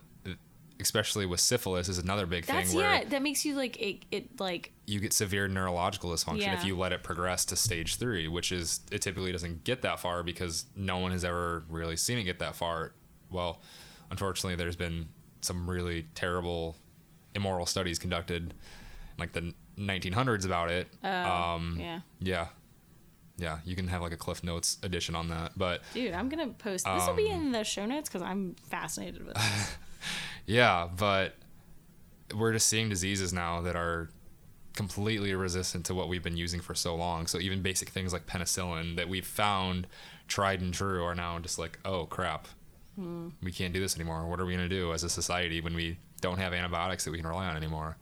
especially 0.80 1.24
with 1.24 1.40
syphilis 1.40 1.88
is 1.88 1.96
another 1.98 2.26
big 2.26 2.44
That's 2.44 2.68
thing 2.70 2.76
where 2.76 2.92
yeah. 3.02 3.04
That 3.04 3.22
makes 3.22 3.44
you 3.46 3.54
like 3.54 3.80
it. 3.80 4.04
It 4.10 4.38
like 4.40 4.72
you 4.86 5.00
get 5.00 5.12
severe 5.14 5.48
neurological 5.48 6.10
dysfunction 6.10 6.40
Yeah. 6.42 6.54
if 6.58 6.64
you 6.66 6.76
let 6.76 6.92
it 6.92 7.02
progress 7.02 7.44
to 7.46 7.56
stage 7.56 7.96
three, 7.96 8.28
which 8.28 8.52
is 8.52 8.80
it 8.90 9.00
typically 9.00 9.32
doesn't 9.32 9.64
get 9.64 9.80
that 9.82 10.00
far 10.00 10.22
because 10.22 10.66
no 10.76 10.98
one 10.98 11.12
has 11.12 11.24
ever 11.24 11.64
really 11.70 11.96
seen 11.96 12.18
it 12.18 12.24
get 12.24 12.40
that 12.40 12.56
far. 12.56 12.92
Well, 13.30 13.62
unfortunately, 14.10 14.56
there's 14.56 14.76
been 14.76 15.08
some 15.42 15.68
really 15.68 16.06
terrible, 16.14 16.76
immoral 17.34 17.66
studies 17.66 17.98
conducted, 17.98 18.42
in 18.52 18.52
like 19.18 19.32
the 19.32 19.52
1900s 19.78 20.46
about 20.46 20.70
it. 20.70 20.88
um, 21.04 21.76
yeah. 21.78 22.00
yeah, 22.20 22.46
yeah. 23.36 23.58
You 23.64 23.76
can 23.76 23.88
have 23.88 24.00
like 24.02 24.12
a 24.12 24.16
Cliff 24.16 24.42
Notes 24.42 24.78
edition 24.82 25.14
on 25.14 25.28
that, 25.28 25.52
but 25.56 25.82
Dude, 25.92 26.12
I'm 26.14 26.28
gonna 26.30 26.48
post. 26.48 26.86
This 26.86 27.06
will 27.06 27.14
be 27.14 27.28
Um, 27.30 27.46
in 27.46 27.52
the 27.52 27.64
show 27.64 27.84
notes 27.86 28.08
because 28.08 28.22
I'm 28.22 28.54
fascinated 28.70 29.26
with 29.26 29.34
this. 29.34 29.76
Yeah, 30.46 30.88
but 30.96 31.36
we're 32.36 32.52
just 32.52 32.66
seeing 32.66 32.88
diseases 32.88 33.32
now 33.32 33.60
that 33.60 33.76
are 33.76 34.08
completely 34.74 35.32
resistant 35.34 35.84
to 35.86 35.94
what 35.94 36.08
we've 36.08 36.22
been 36.22 36.36
using 36.36 36.60
for 36.60 36.74
so 36.74 36.96
long. 36.96 37.26
So 37.28 37.38
even 37.38 37.62
basic 37.62 37.90
things 37.90 38.12
like 38.12 38.26
penicillin 38.26 38.96
that 38.96 39.08
we've 39.08 39.26
found 39.26 39.86
tried 40.26 40.60
and 40.60 40.74
true 40.74 41.04
are 41.04 41.14
now 41.14 41.38
just 41.38 41.58
like, 41.60 41.78
oh 41.84 42.06
crap, 42.06 42.48
we 42.96 43.52
can't 43.52 43.72
do 43.72 43.80
this 43.80 43.96
anymore. 43.96 44.26
What 44.26 44.40
are 44.40 44.46
we 44.46 44.52
gonna 44.54 44.68
do 44.68 44.92
as 44.92 45.02
a 45.04 45.08
society 45.08 45.60
when 45.60 45.74
we 45.74 45.98
don't 46.20 46.38
have 46.38 46.52
antibiotics 46.52 47.04
that 47.04 47.10
we 47.10 47.18
can 47.18 47.26
rely 47.26 47.46
on 47.46 47.56
anymore? 47.56 47.96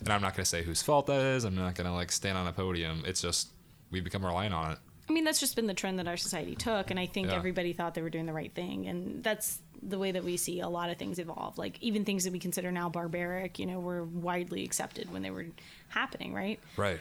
And 0.00 0.08
I'm 0.08 0.22
not 0.22 0.34
gonna 0.34 0.44
say 0.46 0.62
whose 0.62 0.82
fault 0.82 1.06
that 1.06 1.20
is. 1.20 1.44
I'm 1.44 1.54
not 1.56 1.74
gonna 1.74 1.94
like 1.94 2.10
stand 2.12 2.38
on 2.38 2.46
a 2.46 2.52
podium. 2.52 3.02
It's 3.06 3.20
just 3.20 3.48
we 3.90 4.00
become 4.00 4.24
reliant 4.24 4.54
on 4.54 4.72
it. 4.72 4.78
I 5.08 5.12
mean, 5.12 5.24
that's 5.24 5.40
just 5.40 5.56
been 5.56 5.66
the 5.66 5.74
trend 5.74 5.98
that 5.98 6.06
our 6.06 6.16
society 6.16 6.54
took, 6.54 6.90
and 6.92 7.00
I 7.00 7.06
think 7.06 7.28
Yeah. 7.28 7.34
everybody 7.34 7.72
thought 7.72 7.94
they 7.94 8.02
were 8.02 8.10
doing 8.10 8.26
the 8.26 8.32
right 8.32 8.54
thing, 8.54 8.86
and 8.86 9.24
that's 9.24 9.58
the 9.82 9.98
way 9.98 10.12
that 10.12 10.22
we 10.22 10.36
see 10.36 10.60
a 10.60 10.68
lot 10.68 10.88
of 10.90 10.98
things 10.98 11.18
evolve. 11.18 11.58
Like 11.58 11.76
even 11.82 12.04
things 12.04 12.22
that 12.24 12.32
we 12.32 12.38
consider 12.38 12.70
now 12.70 12.88
barbaric, 12.88 13.58
you 13.58 13.66
know, 13.66 13.80
were 13.80 14.04
widely 14.04 14.62
accepted 14.62 15.12
when 15.12 15.22
they 15.22 15.30
were 15.32 15.46
happening, 15.88 16.32
right? 16.32 16.60
Right. 16.76 17.00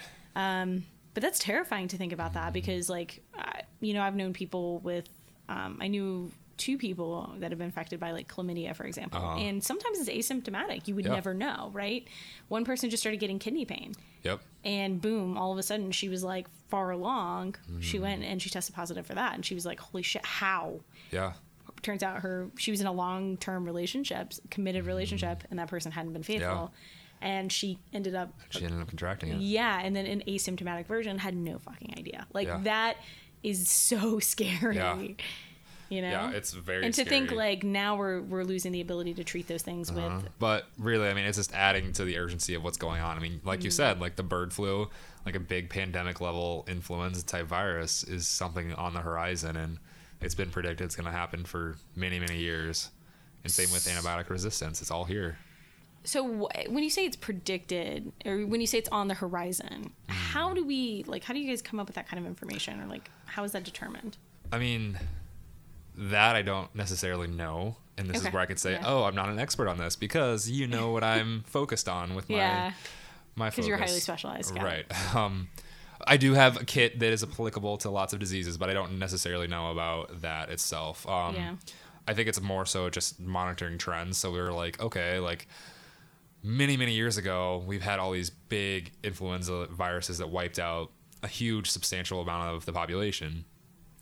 but 1.14 1.22
that's 1.22 1.40
terrifying 1.40 1.88
to 1.90 1.98
think 1.98 2.14
about 2.14 2.34
that 2.34 2.54
because 2.54 2.90
like 2.90 3.22
I, 3.38 3.62
you 3.82 3.94
know 3.94 4.02
i've 4.02 4.16
known 4.16 4.32
people 4.32 4.80
with 4.80 5.10
um, 5.50 5.78
i 5.82 5.88
knew 5.88 6.32
two 6.60 6.78
people 6.78 7.34
that 7.40 7.50
have 7.52 7.58
been 7.58 7.66
infected 7.66 8.00
by 8.00 8.12
like 8.12 8.28
chlamydia 8.28 8.76
for 8.76 8.84
example 8.86 9.20
and 9.38 9.64
sometimes 9.64 9.98
it's 10.00 10.10
asymptomatic 10.10 10.88
you 10.88 10.94
would 10.94 11.06
Uh-huh. 11.08 11.16
Never 11.16 11.34
know 11.34 11.72
right 11.74 12.08
one 12.50 12.66
person 12.66 12.90
just 12.92 13.02
started 13.02 13.18
getting 13.20 13.40
kidney 13.40 13.66
pain 13.66 13.94
Yep. 14.24 14.42
and 14.64 15.02
boom 15.02 15.38
all 15.38 15.52
of 15.52 15.58
a 15.58 15.64
sudden 15.64 15.92
she 15.92 16.10
was 16.10 16.24
like 16.24 16.48
far 16.68 16.92
along 16.92 17.56
she 17.80 17.98
Mm. 17.98 18.02
went 18.02 18.24
and 18.24 18.42
she 18.42 18.50
tested 18.52 18.76
positive 18.76 19.06
for 19.08 19.16
that 19.16 19.34
and 19.34 19.44
she 19.46 19.56
was 19.56 19.66
like 19.66 19.80
holy 19.80 20.04
shit 20.04 20.24
how 20.26 20.82
Yeah. 21.12 21.34
turns 21.82 22.04
out 22.04 22.20
her 22.20 22.50
she 22.58 22.70
was 22.72 22.82
in 22.82 22.88
a 22.88 22.92
long-term 22.92 23.64
relationship 23.66 24.34
committed 24.52 24.86
relationship 24.86 25.44
and 25.50 25.58
that 25.60 25.70
person 25.70 25.92
hadn't 25.94 26.14
been 26.14 26.24
faithful 26.24 26.72
Yeah 26.74 26.80
and 27.22 27.52
she 27.52 27.78
ended 27.92 28.16
up 28.16 28.34
She 28.50 28.64
ended 28.64 28.80
up 28.80 28.88
contracting 28.88 29.30
it. 29.30 29.42
yeah, 29.42 29.82
and 29.84 29.94
then 29.94 30.06
an 30.06 30.24
asymptomatic 30.26 30.86
version 30.88 31.18
had 31.18 31.36
no 31.36 31.58
fucking 31.60 31.94
idea. 31.98 32.26
Like 32.32 32.48
Yeah. 32.48 32.62
that 32.64 32.96
is 33.44 33.70
so 33.70 34.20
scary. 34.34 34.78
Yeah. 34.78 34.98
You 35.90 36.04
know? 36.04 36.10
Yeah, 36.10 36.32
it's 36.32 36.54
very 36.54 36.86
and 36.86 36.94
to 36.94 37.04
think 37.04 37.32
like 37.32 37.64
now 37.64 37.96
we're 37.98 38.22
we're 38.22 38.44
losing 38.44 38.72
the 38.72 38.82
ability 38.82 39.16
to 39.16 39.24
treat 39.24 39.48
those 39.48 39.64
things 39.64 39.90
Uh-huh. 39.90 40.18
with 40.22 40.30
But 40.38 40.68
really, 40.78 41.08
I 41.10 41.14
mean, 41.16 41.26
it's 41.26 41.38
just 41.38 41.54
adding 41.54 41.92
to 41.94 42.06
the 42.06 42.18
urgency 42.18 42.54
of 42.54 42.64
what's 42.64 42.78
going 42.78 43.02
on. 43.02 43.18
I 43.18 43.20
mean, 43.20 43.42
like 43.44 43.62
Mm. 43.62 43.64
you 43.66 43.72
said, 43.72 44.00
like 44.00 44.16
the 44.16 44.24
bird 44.24 44.54
flu, 44.54 44.90
like 45.26 45.36
a 45.36 45.40
big 45.40 45.70
pandemic 45.70 46.22
level 46.22 46.64
influenza 46.68 47.26
type 47.26 47.48
virus 47.48 48.04
is 48.04 48.28
something 48.28 48.74
on 48.74 48.94
the 48.94 49.02
horizon, 49.02 49.56
and 49.56 49.80
it's 50.22 50.36
been 50.36 50.52
predicted 50.52 50.86
it's 50.86 50.96
going 50.96 51.06
to 51.12 51.12
happen 51.12 51.44
for 51.44 51.76
many, 51.96 52.20
many 52.20 52.38
years. 52.38 52.92
And 53.44 53.52
same 53.52 53.72
with 53.72 53.86
antibiotic 53.86 54.30
resistance; 54.30 54.82
it's 54.82 54.92
all 54.92 55.06
here. 55.06 55.38
so 56.04 56.24
when 56.70 56.84
you 56.84 56.90
say 56.90 57.06
it's 57.06 57.16
predicted 57.18 58.12
or 58.26 58.46
when 58.46 58.62
you 58.62 58.68
say 58.68 58.78
it's 58.78 58.90
on 58.90 59.08
the 59.08 59.14
horizon, 59.16 59.92
Mm. 60.08 60.12
how 60.14 60.54
do 60.54 60.64
we 60.66 61.04
like 61.08 61.24
how 61.24 61.34
do 61.34 61.40
you 61.40 61.50
guys 61.50 61.62
come 61.62 61.80
up 61.80 61.88
with 61.88 61.96
that 61.96 62.08
kind 62.08 62.20
of 62.20 62.28
information 62.28 62.80
or 62.80 62.86
like 62.86 63.10
how 63.26 63.44
is 63.44 63.54
that 63.54 63.64
determined? 63.64 64.18
I 64.52 64.60
mean, 64.60 64.98
that 66.00 66.36
I 66.36 66.42
don't 66.42 66.74
necessarily 66.74 67.28
know, 67.28 67.76
and 67.98 68.08
this 68.10 68.18
Okay. 68.18 68.28
is 68.28 68.34
where 68.34 68.42
I 68.42 68.46
could 68.46 68.60
say, 68.60 68.74
Yeah. 68.74 68.84
"Oh, 68.86 69.04
I'm 69.04 69.16
not 69.16 69.30
an 69.30 69.38
expert 69.40 69.68
on 69.68 69.78
this," 69.78 69.96
because 69.96 70.50
you 70.50 70.66
know 70.68 70.92
what 70.92 71.04
I'm 71.04 71.44
focused 71.48 71.90
on 71.90 72.16
with 72.16 72.30
my 72.30 72.38
Yeah. 72.38 72.72
my 73.36 73.50
'Cause 73.52 73.68
you're 73.68 73.78
highly 73.78 74.00
specialized, 74.00 74.56
right? 74.56 74.86
Um, 75.16 75.50
I 76.08 76.16
do 76.18 76.34
have 76.34 76.60
a 76.62 76.66
kit 76.66 77.00
that 77.00 77.12
is 77.12 77.24
applicable 77.24 77.78
to 77.80 77.90
lots 77.90 78.14
of 78.14 78.20
diseases, 78.20 78.58
but 78.58 78.70
I 78.70 78.74
don't 78.74 78.98
necessarily 79.00 79.48
know 79.48 79.72
about 79.72 80.22
that 80.22 80.50
itself. 80.50 81.08
Um, 81.08 81.36
Yeah. 81.36 81.56
I 82.08 82.14
think 82.14 82.28
it's 82.30 82.42
more 82.42 82.66
so 82.66 82.90
just 82.90 83.20
monitoring 83.20 83.78
trends. 83.78 84.18
So 84.18 84.32
we 84.32 84.40
were 84.40 84.52
like, 84.54 84.82
okay, 84.82 85.20
like 85.20 85.48
many 86.42 86.78
many 86.78 86.94
years 86.94 87.18
ago, 87.18 87.64
we've 87.68 87.82
had 87.82 88.00
all 88.00 88.12
these 88.12 88.30
big 88.30 88.94
influenza 89.04 89.68
viruses 89.68 90.18
that 90.20 90.30
wiped 90.30 90.58
out 90.60 90.92
a 91.22 91.28
huge 91.28 91.70
substantial 91.70 92.22
amount 92.22 92.56
of 92.56 92.66
the 92.66 92.72
population. 92.74 93.44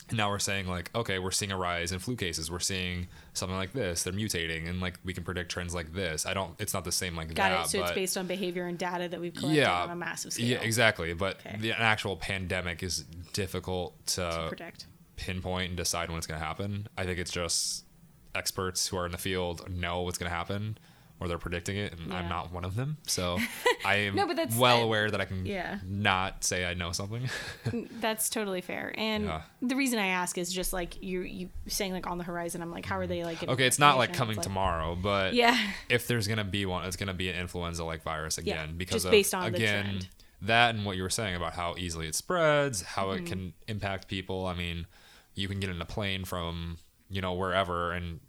And 0.10 0.18
now 0.18 0.30
we're 0.30 0.40
saying 0.40 0.68
like, 0.68 0.90
okay, 0.96 1.20
we're 1.20 1.32
seeing 1.32 1.52
a 1.52 1.58
rise 1.58 1.92
in 1.92 2.00
flu 2.00 2.16
cases. 2.16 2.50
We're 2.50 2.60
seeing 2.60 3.08
something 3.34 3.58
like 3.58 3.74
this. 3.74 4.04
They're 4.04 4.14
mutating, 4.14 4.68
and 4.70 4.80
like 4.80 5.00
we 5.04 5.14
can 5.14 5.24
predict 5.26 5.52
trends 5.52 5.76
like 5.76 5.94
this. 5.94 6.26
I 6.26 6.34
don't. 6.34 6.56
It's 6.60 6.74
not 6.74 6.86
the 6.86 6.92
same 6.94 7.16
like 7.16 7.34
Got 7.34 7.50
that. 7.50 7.66
it. 7.66 7.70
So 7.70 7.82
it's 7.84 7.92
based 7.92 8.18
on 8.18 8.26
behavior 8.28 8.66
and 8.68 8.78
data 8.78 9.10
that 9.10 9.20
we've 9.20 9.34
collected 9.34 9.58
yeah, 9.60 9.84
on 9.84 9.90
a 9.90 9.96
massive 9.96 10.32
scale. 10.34 10.46
Yeah, 10.48 10.60
exactly. 10.62 11.14
But 11.14 11.40
Okay. 11.46 11.58
the 11.60 11.72
an 11.72 11.82
actual 11.82 12.16
pandemic 12.16 12.84
is 12.84 13.04
difficult 13.34 13.94
to, 14.08 14.22
To 14.22 14.46
predict. 14.48 14.86
pinpoint 15.18 15.70
and 15.70 15.78
decide 15.78 16.08
when 16.10 16.18
it's 16.18 16.28
going 16.28 16.40
to 16.40 16.46
happen. 16.46 16.88
I 16.98 17.04
think 17.04 17.20
it's 17.20 17.32
just 17.32 17.84
experts 18.34 18.88
who 18.88 18.98
are 18.98 19.06
in 19.06 19.12
the 19.12 19.18
field 19.18 19.70
know 19.70 20.02
what's 20.04 20.18
going 20.18 20.30
to 20.30 20.36
happen 20.36 20.78
or 21.20 21.28
they're 21.28 21.38
predicting 21.38 21.78
it, 21.78 21.94
and 21.98 22.14
I'm 22.14 22.30
not 22.30 22.52
one 22.54 22.64
of 22.64 22.76
them. 22.76 22.98
So 23.08 23.40
I 23.86 23.96
am 23.96 24.16
No, 24.16 24.28
but 24.28 24.36
that's- 24.36 24.58
well 24.58 24.78
I- 24.78 24.82
aware 24.82 25.10
that 25.10 25.20
I 25.20 25.26
can 25.26 25.46
Yeah. 25.46 25.80
not 25.86 26.44
say 26.44 26.66
I 26.66 26.74
know 26.76 26.92
something. 26.92 27.28
That's 28.00 28.30
totally 28.30 28.62
fair. 28.62 28.94
And 28.98 29.26
Yeah. 29.26 29.42
the 29.62 29.76
reason 29.76 30.00
I 30.00 30.08
ask 30.08 30.38
is 30.38 30.52
just 30.54 30.74
like 30.74 31.02
you 31.02 31.22
you 31.22 31.50
saying 31.68 31.94
like 31.94 32.08
on 32.08 32.18
the 32.18 32.24
horizon. 32.24 32.62
I'm 32.62 32.72
like, 32.72 32.86
how 32.86 32.98
are 33.00 33.08
they 33.08 33.24
like? 33.24 33.42
okay, 33.48 33.66
it's 33.66 33.80
not 33.80 33.98
like 33.98 34.14
coming 34.14 34.38
like- 34.38 34.44
tomorrow, 34.44 34.96
but 34.96 35.34
Yeah. 35.34 35.58
if 35.90 36.08
there's 36.08 36.28
gonna 36.28 36.44
be 36.44 36.66
one, 36.66 36.86
it's 36.86 36.98
gonna 36.98 37.14
be 37.14 37.30
an 37.30 37.36
influenza-like 37.36 38.04
virus 38.04 38.38
Yeah, 38.42 38.54
again 38.64 38.78
because 38.78 38.96
just 38.98 39.06
of, 39.06 39.12
based 39.12 39.34
on 39.34 39.46
again 39.54 40.02
that 40.44 40.76
and 40.76 40.86
what 40.86 40.96
you 40.98 41.02
were 41.04 41.10
saying 41.10 41.36
about 41.36 41.54
how 41.54 41.74
easily 41.80 42.08
it 42.08 42.14
spreads, 42.14 42.84
how 42.84 43.08
Mm-hmm. 43.08 43.26
it 43.26 43.30
can 43.30 43.54
impact 43.68 44.08
people. 44.08 44.46
I 44.46 44.54
mean, 44.54 44.86
you 45.34 45.48
can 45.48 45.60
get 45.60 45.70
in 45.72 45.82
a 45.82 45.86
plane 45.86 46.26
from 46.26 46.78
you 47.10 47.22
know 47.22 47.34
wherever 47.34 47.92
and 47.92 48.20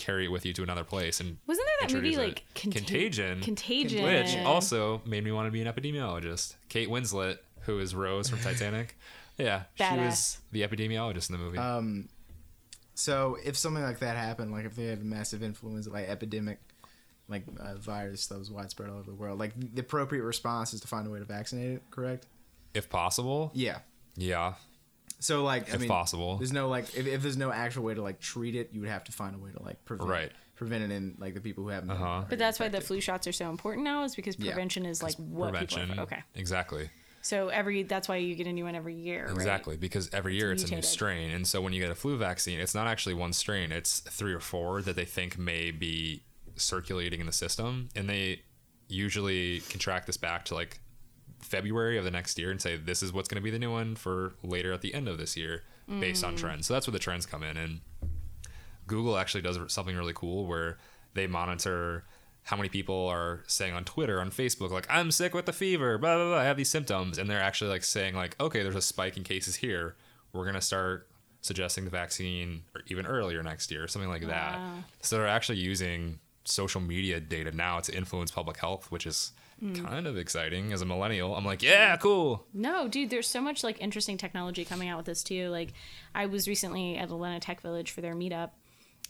carry 0.00 0.24
it 0.24 0.28
with 0.28 0.44
you 0.46 0.52
to 0.54 0.62
another 0.62 0.84
place 0.84 1.20
and 1.20 1.36
Wasn't 1.46 1.66
there 1.66 1.88
that 1.88 1.94
movie 1.94 2.16
like 2.16 2.38
it. 2.38 2.42
Contag- 2.54 2.72
Contagion, 2.86 3.40
Contagion, 3.42 4.02
which 4.04 4.36
also 4.46 5.00
made 5.04 5.22
me 5.24 5.32
want 5.32 5.46
to 5.46 5.50
be 5.50 5.60
an 5.62 5.66
epidemiologist. 5.72 6.54
Kate 6.68 6.88
Winslet, 6.88 7.38
who 7.62 7.78
is 7.78 7.94
Rose 7.94 8.28
from 8.30 8.38
Titanic, 8.40 8.96
yeah, 9.38 9.64
she 9.76 9.84
was 9.96 10.38
the 10.52 10.62
epidemiologist 10.62 11.30
in 11.30 11.36
the 11.36 11.42
movie. 11.42 11.58
Um, 11.58 12.08
so 12.94 13.36
if 13.44 13.56
something 13.56 13.82
like 13.82 14.00
that 14.00 14.16
happened, 14.16 14.52
like 14.52 14.64
if 14.64 14.74
they 14.76 14.86
had 14.86 15.00
a 15.00 15.04
massive 15.04 15.42
influenza, 15.42 15.90
like 15.90 16.08
epidemic, 16.08 16.58
like 17.28 17.44
uh, 17.58 17.74
virus 17.76 18.26
that 18.26 18.38
was 18.38 18.50
widespread 18.50 18.90
all 18.90 18.96
over 18.98 19.10
the 19.10 19.16
world, 19.16 19.38
like 19.38 19.52
the 19.74 19.80
appropriate 19.80 20.22
response 20.22 20.74
is 20.74 20.80
to 20.80 20.88
find 20.88 21.06
a 21.06 21.10
way 21.10 21.18
to 21.18 21.24
vaccinate 21.24 21.72
it. 21.72 21.82
Correct? 21.90 22.26
if 22.72 22.88
possible, 22.88 23.50
Yeah. 23.54 23.78
yeah, 24.16 24.54
So 25.20 25.44
like, 25.44 25.72
I 25.72 25.76
mean, 25.76 25.88
possible. 25.88 26.38
there's 26.38 26.52
no 26.52 26.68
like, 26.68 26.94
if, 26.96 27.06
if 27.06 27.22
there's 27.22 27.36
no 27.36 27.52
actual 27.52 27.84
way 27.84 27.94
to 27.94 28.02
like 28.02 28.20
treat 28.20 28.54
it, 28.54 28.70
you 28.72 28.80
would 28.80 28.88
have 28.90 29.04
to 29.04 29.12
find 29.12 29.34
a 29.34 29.38
way 29.38 29.50
to 29.52 29.62
like 29.62 29.84
prevent, 29.84 30.08
Right. 30.10 30.32
prevent 30.56 30.82
it 30.84 30.90
in 30.90 31.14
like 31.18 31.34
the 31.34 31.40
people 31.40 31.62
who 31.64 31.70
haven't. 31.70 31.90
Uh-huh. 31.90 32.24
But 32.28 32.38
that's 32.38 32.58
why 32.58 32.68
the 32.68 32.80
flu 32.80 33.00
shots 33.00 33.26
are 33.26 33.32
so 33.32 33.50
important 33.50 33.84
now, 33.84 34.04
is 34.04 34.14
because 34.16 34.36
Yeah, 34.38 34.52
prevention 34.52 34.86
is 34.86 35.02
like 35.02 35.14
what 35.16 35.50
prevention. 35.50 35.88
people 35.88 36.00
are. 36.00 36.02
Okay, 36.04 36.22
Exactly. 36.34 36.88
so 37.20 37.48
every 37.48 37.82
that's 37.82 38.08
why 38.08 38.16
you 38.16 38.34
get 38.34 38.46
a 38.46 38.52
new 38.52 38.64
one 38.64 38.74
every 38.74 38.94
year. 38.94 39.26
right? 39.26 39.34
Exactly, 39.36 39.76
because 39.76 40.08
every 40.14 40.36
year 40.36 40.52
it's 40.52 40.64
a 40.64 40.74
new 40.74 40.80
strain, 40.82 41.30
and 41.30 41.46
so 41.46 41.60
when 41.60 41.72
you 41.74 41.80
get 41.82 41.90
a 41.90 41.94
flu 41.94 42.16
vaccine, 42.16 42.58
it's 42.58 42.74
not 42.74 42.86
actually 42.86 43.14
one 43.14 43.34
strain; 43.34 43.72
it's 43.72 44.00
three 44.00 44.32
or 44.32 44.40
four 44.40 44.80
that 44.82 44.96
they 44.96 45.04
think 45.04 45.36
may 45.38 45.70
be 45.70 46.22
circulating 46.56 47.20
in 47.20 47.26
the 47.26 47.32
system, 47.32 47.90
and 47.94 48.08
they 48.08 48.40
usually 48.88 49.60
can 49.68 49.78
track 49.78 50.06
this 50.06 50.16
back 50.16 50.44
to 50.46 50.54
like 50.54 50.80
February 51.40 51.96
of 51.98 52.04
the 52.04 52.10
next 52.10 52.38
year 52.38 52.50
and 52.50 52.60
say 52.60 52.76
this 52.76 53.02
is 53.02 53.12
what's 53.12 53.28
going 53.28 53.40
to 53.40 53.44
be 53.44 53.50
the 53.50 53.58
new 53.58 53.70
one 53.70 53.96
for 53.96 54.34
later 54.42 54.72
at 54.72 54.80
the 54.82 54.94
end 54.94 55.08
of 55.08 55.18
this 55.18 55.36
year, 55.36 55.62
based 56.00 56.22
Mm. 56.24 56.28
on 56.28 56.36
trends. 56.36 56.66
So 56.66 56.74
that's 56.74 56.86
where 56.86 56.92
the 56.92 56.98
trends 56.98 57.26
come 57.26 57.42
in, 57.42 57.56
and 57.56 57.80
Google 58.86 59.16
actually 59.16 59.42
does 59.42 59.58
something 59.72 59.96
really 59.96 60.12
cool 60.14 60.46
where 60.46 60.78
they 61.14 61.26
monitor 61.26 62.04
how 62.44 62.56
many 62.56 62.68
people 62.68 63.06
are 63.08 63.42
saying 63.46 63.74
on 63.74 63.84
Twitter, 63.84 64.20
on 64.20 64.30
Facebook, 64.30 64.70
like, 64.70 64.86
I'm 64.90 65.10
sick 65.10 65.34
with 65.34 65.46
the 65.46 65.52
fever, 65.52 65.98
blah, 65.98 66.16
blah, 66.16 66.28
blah, 66.28 66.38
I 66.38 66.44
have 66.44 66.56
these 66.56 66.70
symptoms. 66.70 67.18
And 67.18 67.28
they're 67.28 67.40
actually 67.40 67.70
like 67.70 67.84
saying, 67.84 68.14
like, 68.14 68.34
okay, 68.40 68.62
there's 68.62 68.74
a 68.76 68.80
spike 68.82 69.16
in 69.16 69.24
cases 69.24 69.56
here. 69.56 69.94
We're 70.32 70.44
going 70.44 70.54
to 70.54 70.60
start 70.60 71.06
suggesting 71.42 71.84
the 71.84 71.90
vaccine 71.90 72.62
or 72.74 72.80
even 72.86 73.06
earlier 73.06 73.42
next 73.42 73.70
year, 73.70 73.86
something 73.88 74.08
like 74.10 74.26
that. 74.26 74.58
So 75.02 75.16
they're 75.18 75.28
actually 75.28 75.58
using 75.58 76.18
social 76.44 76.80
media 76.80 77.20
data 77.20 77.52
now 77.52 77.78
to 77.80 77.94
influence 77.94 78.30
public 78.30 78.56
health, 78.56 78.90
which 78.90 79.06
is 79.06 79.32
Mm. 79.62 79.84
kind 79.84 80.06
of 80.06 80.16
exciting 80.16 80.72
as 80.72 80.80
a 80.80 80.86
millennial. 80.86 81.36
I'm 81.36 81.44
like, 81.44 81.62
yeah, 81.62 81.96
cool. 81.98 82.46
No, 82.54 82.88
dude, 82.88 83.10
there's 83.10 83.26
so 83.26 83.42
much 83.42 83.62
like 83.62 83.80
interesting 83.80 84.16
technology 84.16 84.64
coming 84.64 84.88
out 84.88 84.96
with 84.96 85.06
this 85.06 85.22
too. 85.22 85.48
Like, 85.50 85.74
I 86.14 86.26
was 86.26 86.48
recently 86.48 86.96
at 86.96 87.10
Atlanta 87.10 87.40
Tech 87.40 87.60
Village 87.60 87.90
for 87.90 88.00
their 88.00 88.14
meetup, 88.14 88.50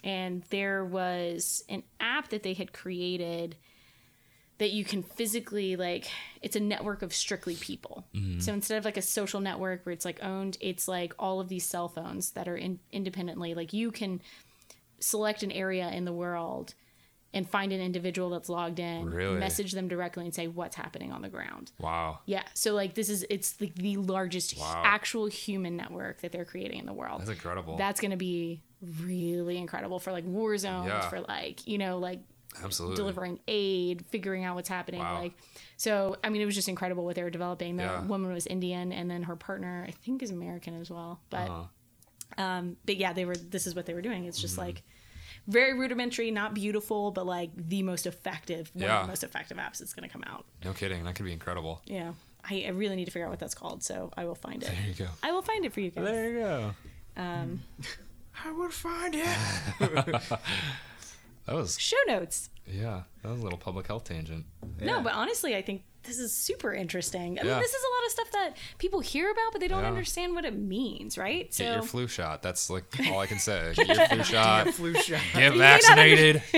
and 0.03 0.42
there 0.51 0.84
was 0.84 1.62
an 1.68 1.84
app 2.01 2.30
that 2.30 2.42
they 2.42 2.55
had 2.55 2.72
created 2.72 3.57
that 4.59 4.72
you 4.72 4.84
can 4.84 5.03
physically 5.05 5.76
like. 5.76 6.11
It's 6.42 6.57
a 6.57 6.61
network 6.61 7.03
of 7.03 7.14
strictly 7.14 7.55
people. 7.55 8.05
So 8.40 8.53
instead 8.53 8.78
of 8.78 8.84
like 8.84 8.96
a 8.96 9.03
social 9.03 9.40
network 9.40 9.86
where 9.86 9.92
it's 9.92 10.05
like 10.05 10.22
owned, 10.22 10.59
it's 10.61 10.88
like 10.88 11.14
all 11.18 11.40
of 11.40 11.48
these 11.48 11.64
cell 11.64 11.88
phones 11.88 12.32
that 12.32 12.48
are 12.48 12.57
in, 12.57 12.80
independently. 12.90 13.55
Like 13.55 13.72
you 13.72 13.90
can 13.90 14.20
select 14.98 15.42
an 15.42 15.53
area 15.53 15.88
in 15.90 16.05
the 16.05 16.12
world 16.12 16.74
and 17.33 17.49
find 17.49 17.72
an 17.72 17.81
individual 17.81 18.31
that's 18.31 18.49
logged 18.49 18.81
in, 18.81 19.09
Really? 19.09 19.39
message 19.39 19.72
them 19.72 19.87
directly, 19.89 20.24
and 20.24 20.35
say 20.35 20.49
what's 20.49 20.74
happening 20.76 21.12
on 21.12 21.22
the 21.22 21.28
ground. 21.28 21.70
Wow. 21.78 22.18
Yeah. 22.26 22.43
So 22.55 22.74
like 22.74 22.95
this 22.95 23.09
is 23.09 23.24
it's 23.31 23.61
like 23.61 23.74
the 23.76 23.97
largest 23.99 24.59
Wow. 24.59 24.83
actual 24.85 25.26
human 25.26 25.76
network 25.76 26.20
that 26.22 26.33
they're 26.33 26.45
creating 26.45 26.81
in 26.81 26.87
the 26.87 26.93
world. 26.93 27.20
That's 27.20 27.31
incredible. 27.31 27.76
That's 27.76 28.01
going 28.01 28.11
to 28.11 28.16
be 28.16 28.62
really 29.05 29.59
incredible 29.59 29.99
for 30.01 30.11
like 30.11 30.24
war 30.24 30.57
zones, 30.59 30.89
Yeah. 30.89 31.09
for 31.09 31.20
like, 31.20 31.66
you 31.68 31.78
know, 31.78 31.99
like 31.99 32.20
Absolutely. 32.64 32.97
delivering 32.97 33.39
aid, 33.47 34.05
figuring 34.07 34.45
out 34.45 34.57
what's 34.57 34.68
happening. 34.68 35.01
Wow. 35.01 35.20
Like, 35.20 35.35
so 35.76 36.16
I 36.24 36.31
mean, 36.31 36.43
it 36.43 36.47
was 36.47 36.55
just 36.57 36.68
incredible 36.68 37.05
what 37.05 37.14
they 37.14 37.22
were 37.22 37.31
developing. 37.31 37.76
The 37.76 37.85
Yeah. 37.85 38.05
woman 38.07 38.33
was 38.33 38.47
Indian, 38.49 38.91
and 38.93 39.09
then 39.09 39.22
her 39.24 39.37
partner, 39.37 39.85
I 39.87 39.93
think, 39.93 40.22
is 40.22 40.31
American 40.33 40.81
as 40.81 40.91
well. 40.91 41.20
But, 41.31 41.49
Uh-huh. 41.49 42.43
um, 42.43 42.76
but 42.87 42.97
yeah, 42.97 43.12
they 43.12 43.24
were. 43.24 43.37
This 43.37 43.66
is 43.68 43.74
what 43.76 43.87
they 43.87 43.95
were 43.95 44.03
doing. 44.03 44.24
It's 44.24 44.39
Mm-hmm. 44.39 44.43
just 44.43 44.59
like 44.59 44.83
very 45.47 45.74
rudimentary, 45.74 46.30
not 46.30 46.55
beautiful, 46.55 47.11
but 47.11 47.26
like 47.26 47.51
the 47.57 47.82
most 47.82 48.07
effective, 48.07 48.70
one 48.74 48.88
of 48.91 49.03
the 49.03 49.09
most 49.09 49.24
effective 49.24 49.57
apps 49.57 49.78
that's 49.78 49.95
going 49.95 50.09
to 50.09 50.12
come 50.12 50.24
out. 50.26 50.45
No 50.64 50.72
kidding. 50.72 51.05
That 51.05 51.14
could 51.14 51.24
be 51.24 51.32
incredible. 51.32 51.80
Yeah. 51.86 52.12
I, 52.49 52.64
I 52.66 52.70
really 52.70 52.97
need 52.97 53.05
to 53.05 53.11
figure 53.11 53.26
out 53.26 53.30
what 53.30 53.38
that's 53.38 53.55
called, 53.55 53.82
so 53.82 54.11
I 54.16 54.24
will 54.24 54.34
find 54.34 54.62
it. 54.62 54.66
There 54.66 54.86
you 54.86 54.95
go. 54.95 55.07
I 55.22 55.32
will 55.32 55.43
find 55.43 55.64
it 55.64 55.72
for 55.72 55.80
you 55.80 55.91
guys. 55.91 56.05
There 56.05 56.30
you 56.30 56.38
go. 56.38 56.74
Um, 57.16 57.62
I 58.45 58.53
will 58.53 58.70
find 58.70 59.14
it. 59.14 59.28
That 61.47 61.57
was 61.57 61.80
Show 61.80 61.97
notes. 62.07 62.51
Yeah. 62.73 63.03
That 63.23 63.31
was 63.31 63.41
a 63.41 63.43
little 63.43 63.59
public 63.59 63.87
health 63.87 64.05
tangent. 64.05 64.47
No, 64.81 65.01
but 65.03 65.12
honestly, 65.12 65.55
I 65.57 65.62
think 65.62 65.83
this 66.05 66.18
is 66.18 66.33
super 66.33 66.73
interesting. 66.73 67.39
I 67.39 67.43
Yeah. 67.43 67.51
mean, 67.53 67.61
this 67.61 67.75
is 67.75 67.83
a 67.83 67.89
lot 68.01 68.07
of 68.07 68.11
stuff 68.12 68.33
that 68.33 68.57
people 68.79 69.01
hear 69.01 69.31
about, 69.31 69.53
but 69.53 69.61
they 69.61 69.68
don't 69.68 69.83
Yeah. 69.83 69.89
understand 69.89 70.35
what 70.35 70.47
it 70.47 70.57
means, 70.57 71.18
right? 71.18 71.55
Get 71.55 71.73
your 71.75 71.83
flu 71.83 72.09
shot. 72.09 72.43
That's 72.43 72.71
like 72.71 72.85
all 73.11 73.18
I 73.18 73.27
can 73.27 73.39
say. 73.39 73.73
Get 73.77 73.89
your 73.89 74.07
flu 74.09 74.23
shot. 74.25 74.68
Flu 74.71 74.95
shot. 74.95 75.21
Get 75.35 75.55
vaccinated. 75.55 76.43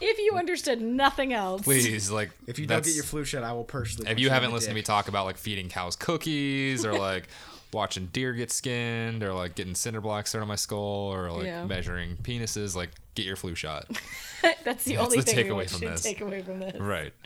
if 0.00 0.18
you 0.18 0.34
understood 0.36 0.80
nothing 0.80 1.32
else, 1.32 1.62
Please, 1.62 2.10
like 2.10 2.30
If 2.46 2.58
you 2.60 2.66
don't 2.66 2.84
get 2.84 2.94
your 2.94 3.04
flu 3.04 3.24
shot, 3.24 3.42
I 3.42 3.52
will 3.52 3.64
personally. 3.64 4.10
if 4.10 4.18
you 4.20 4.30
haven't 4.30 4.50
the 4.50 4.54
listened 4.54 4.70
to 4.70 4.74
me 4.76 4.82
talk 4.82 5.08
about 5.08 5.24
like 5.26 5.36
feeding 5.36 5.68
cows 5.68 5.96
cookies 5.96 6.84
or 6.84 6.96
like 6.96 7.26
watching 7.72 8.06
deer 8.12 8.32
get 8.32 8.50
skinned 8.52 9.22
or 9.22 9.34
like 9.34 9.54
getting 9.56 9.74
cinder 9.74 10.00
blocks 10.00 10.32
thrown 10.32 10.42
on 10.42 10.48
my 10.48 10.54
skull 10.56 10.78
or 11.12 11.30
like 11.32 11.46
Yeah. 11.46 11.64
measuring 11.66 12.16
penises, 12.16 12.76
like 12.76 12.90
get 13.18 13.26
your 13.26 13.36
flu 13.36 13.54
shot. 13.54 13.86
that's 14.64 14.84
the 14.84 14.94
That's 14.94 15.04
only 15.04 15.16
the 15.18 15.22
thing 15.22 15.36
we 15.36 15.42
takeaway 15.44 15.54
want 15.54 15.70
from 15.70 15.80
should 15.80 15.88
this. 15.92 16.02
take 16.02 16.20
away 16.20 16.42
from 16.42 16.60
this. 16.60 16.80
right. 16.80 17.12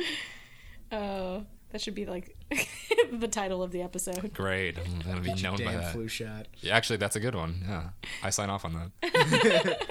Oh, 0.94 1.46
that 1.70 1.80
should 1.80 1.94
be 1.94 2.04
like 2.04 2.36
the 3.12 3.26
title 3.28 3.62
of 3.62 3.70
the 3.72 3.80
episode. 3.80 4.34
Great. 4.34 4.76
I'm 4.78 5.00
gonna 5.00 5.22
be 5.22 5.32
known 5.40 5.56
by 5.56 5.64
Damn 5.72 5.80
that. 5.80 5.92
flu 5.94 6.06
shot. 6.06 6.46
Yeah, 6.60 6.76
actually, 6.76 6.98
that's 6.98 7.16
a 7.16 7.20
good 7.20 7.34
one. 7.34 7.62
Yeah, 7.66 7.88
I 8.22 8.28
sign 8.28 8.50
off 8.50 8.66
on 8.66 8.90
that. 9.00 9.88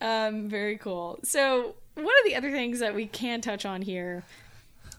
Um, 0.00 0.48
very 0.48 0.78
cool. 0.78 1.20
So 1.22 1.76
one 1.94 2.04
of 2.06 2.24
the 2.26 2.34
other 2.34 2.50
things 2.50 2.80
that 2.80 2.92
we 2.94 3.06
can 3.06 3.40
touch 3.40 3.64
on 3.64 3.82
here, 3.82 4.24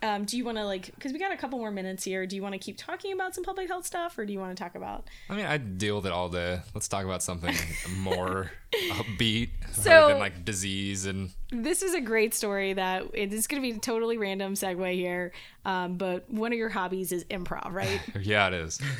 um, 0.03 0.25
do 0.25 0.37
you 0.37 0.43
want 0.45 0.57
to 0.57 0.65
like, 0.65 0.93
because 0.93 1.13
we 1.13 1.17
got 1.17 1.31
a 1.31 1.37
couple 1.37 1.57
more 1.57 1.71
minutes 1.71 2.03
here. 2.03 2.27
Do 2.27 2.35
you 2.35 2.43
want 2.43 2.53
to 2.53 2.59
keep 2.59 2.77
talking 2.77 3.13
about 3.13 3.33
some 3.33 3.43
public 3.43 3.67
health 3.69 3.85
stuff, 3.87 4.17
or 4.17 4.25
do 4.25 4.33
you 4.33 4.39
want 4.39 4.55
to 4.55 4.61
talk 4.63 4.75
about? 4.75 5.05
I 5.29 5.35
mean, 5.35 5.45
I 5.45 5.57
deal 5.57 5.95
with 5.95 6.05
it 6.05 6.11
all 6.11 6.29
day. 6.29 6.59
Let's 6.75 6.87
talk 6.87 7.05
about 7.05 7.23
something 7.23 7.55
more 7.97 8.51
upbeat 8.91 9.49
So- 9.71 9.89
rather 9.89 10.13
than 10.13 10.19
like 10.19 10.43
disease 10.45 11.05
and 11.05 11.31
This 11.51 11.81
is 11.81 11.93
a 11.93 12.01
great 12.01 12.33
story 12.33 12.73
that 12.73 13.05
it 13.13 13.31
is 13.33 13.47
going 13.47 13.61
to 13.61 13.67
be 13.71 13.75
a 13.75 13.79
totally 13.79 14.17
random 14.17 14.55
segue 14.55 14.93
here, 14.93 15.31
um, 15.65 15.95
but 15.97 16.29
one 16.29 16.51
of 16.51 16.57
your 16.59 16.69
hobbies 16.69 17.11
is 17.11 17.23
improv, 17.25 17.71
right? 17.71 18.01
yeah, 18.21 18.47
it 18.49 18.53
is. 18.53 18.79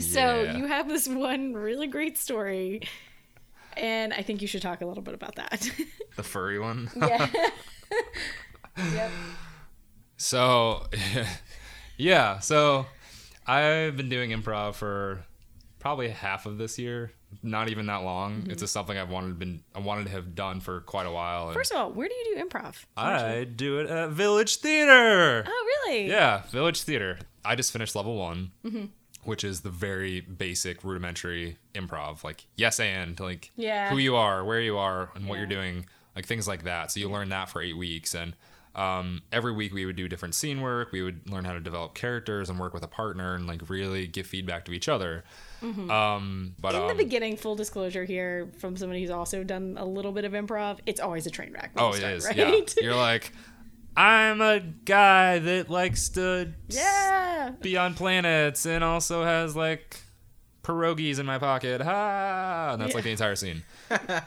So 0.00 0.42
Yeah. 0.42 0.56
you 0.56 0.66
have 0.66 0.86
this 0.88 1.08
one 1.08 1.54
really 1.54 1.88
great 1.88 2.16
story, 2.18 2.82
and 3.76 4.12
I 4.12 4.22
think 4.22 4.42
you 4.42 4.46
should 4.46 4.62
talk 4.62 4.80
a 4.80 4.86
little 4.86 5.02
bit 5.02 5.14
about 5.14 5.34
that. 5.36 5.68
the 6.16 6.22
furry 6.22 6.60
one. 6.60 6.88
yeah. 6.96 7.28
yep. 8.94 9.10
So, 10.18 10.86
yeah. 11.96 12.40
So, 12.40 12.86
I've 13.46 13.96
been 13.96 14.08
doing 14.10 14.30
improv 14.30 14.74
for 14.74 15.24
probably 15.78 16.10
half 16.10 16.44
of 16.44 16.58
this 16.58 16.78
year. 16.78 17.12
Not 17.42 17.68
even 17.68 17.86
that 17.86 17.98
long. 17.98 18.40
Mm-hmm. 18.40 18.50
It's 18.50 18.60
just 18.62 18.72
something 18.72 18.96
I've 18.96 19.10
wanted 19.10 19.38
been 19.38 19.62
I 19.74 19.80
wanted 19.80 20.04
to 20.06 20.12
have 20.12 20.34
done 20.34 20.60
for 20.60 20.80
quite 20.80 21.06
a 21.06 21.10
while. 21.10 21.46
and 21.48 21.54
First 21.54 21.72
of 21.72 21.78
all, 21.78 21.92
where 21.92 22.08
do 22.08 22.14
you 22.14 22.36
do 22.36 22.44
improv? 22.44 22.74
I 22.96 23.44
do 23.44 23.80
it 23.80 23.88
at 23.88 24.10
Village 24.10 24.56
Theater. 24.56 25.44
Oh, 25.46 25.66
really? 25.86 26.08
Yeah, 26.08 26.42
Village 26.50 26.82
Theater. 26.82 27.18
I 27.44 27.54
just 27.54 27.70
finished 27.70 27.94
level 27.94 28.16
one, 28.16 28.52
mm-hmm. 28.64 28.86
which 29.24 29.44
is 29.44 29.60
the 29.60 29.70
very 29.70 30.20
basic, 30.22 30.82
rudimentary 30.84 31.58
improv, 31.74 32.24
like 32.24 32.46
yes 32.56 32.80
and 32.80 33.18
like 33.20 33.50
Yeah. 33.56 33.90
who 33.90 33.98
you 33.98 34.16
are, 34.16 34.42
where 34.44 34.60
you 34.60 34.78
are, 34.78 35.10
and 35.14 35.28
what 35.28 35.36
you're 35.38 35.46
doing, 35.46 35.84
like 36.16 36.24
things 36.24 36.48
like 36.48 36.64
that. 36.64 36.90
So 36.90 37.00
you 37.00 37.10
learn 37.10 37.28
that 37.28 37.50
for 37.50 37.60
eight 37.60 37.76
weeks, 37.76 38.14
and 38.14 38.34
um, 38.78 39.22
every 39.32 39.52
week 39.52 39.74
we 39.74 39.84
would 39.84 39.96
do 39.96 40.08
different 40.08 40.36
scene 40.36 40.60
work. 40.60 40.92
We 40.92 41.02
would 41.02 41.28
learn 41.28 41.44
how 41.44 41.52
to 41.52 41.60
develop 41.60 41.94
characters 41.94 42.48
and 42.48 42.58
work 42.58 42.72
with 42.72 42.84
a 42.84 42.88
partner, 42.88 43.34
and 43.34 43.46
like 43.46 43.68
really 43.68 44.06
give 44.06 44.26
feedback 44.26 44.64
to 44.66 44.72
each 44.72 44.88
other. 44.88 45.24
Um, 45.62 46.54
but 46.60 46.74
In 46.76 46.82
the 46.82 46.92
um, 46.92 46.96
beginning, 46.96 47.36
full 47.36 47.56
disclosure 47.56 48.04
here 48.04 48.52
from 48.58 48.76
somebody 48.76 49.00
who's 49.00 49.10
also 49.10 49.42
done 49.42 49.74
a 49.76 49.84
little 49.84 50.12
bit 50.12 50.24
of 50.24 50.32
improv, 50.32 50.78
it's 50.86 51.00
always 51.00 51.26
a 51.26 51.30
train 51.30 51.52
wreck. 51.52 51.72
oh, 51.76 51.90
it 51.90 51.96
start, 51.96 52.12
is. 52.12 52.24
right? 52.26 52.36
Yeah, 52.36 52.60
you're 52.80 52.94
like. 52.94 53.32
I'm 53.96 54.40
a 54.40 54.60
guy 54.60 55.40
that 55.40 55.70
likes 55.70 56.10
to 56.10 56.52
yeah. 56.68 57.50
be 57.60 57.76
on 57.76 57.94
planets 57.94 58.64
and 58.64 58.84
also 58.84 59.24
has 59.24 59.56
like 59.56 59.96
pierogies 60.62 61.18
in 61.18 61.26
my 61.26 61.38
pocket. 61.38 61.80
Ha! 61.80 62.70
And 62.74 62.80
that's 62.80 62.94
like 62.94 63.02
the 63.02 63.10
entire 63.10 63.34
scene. 63.34 63.64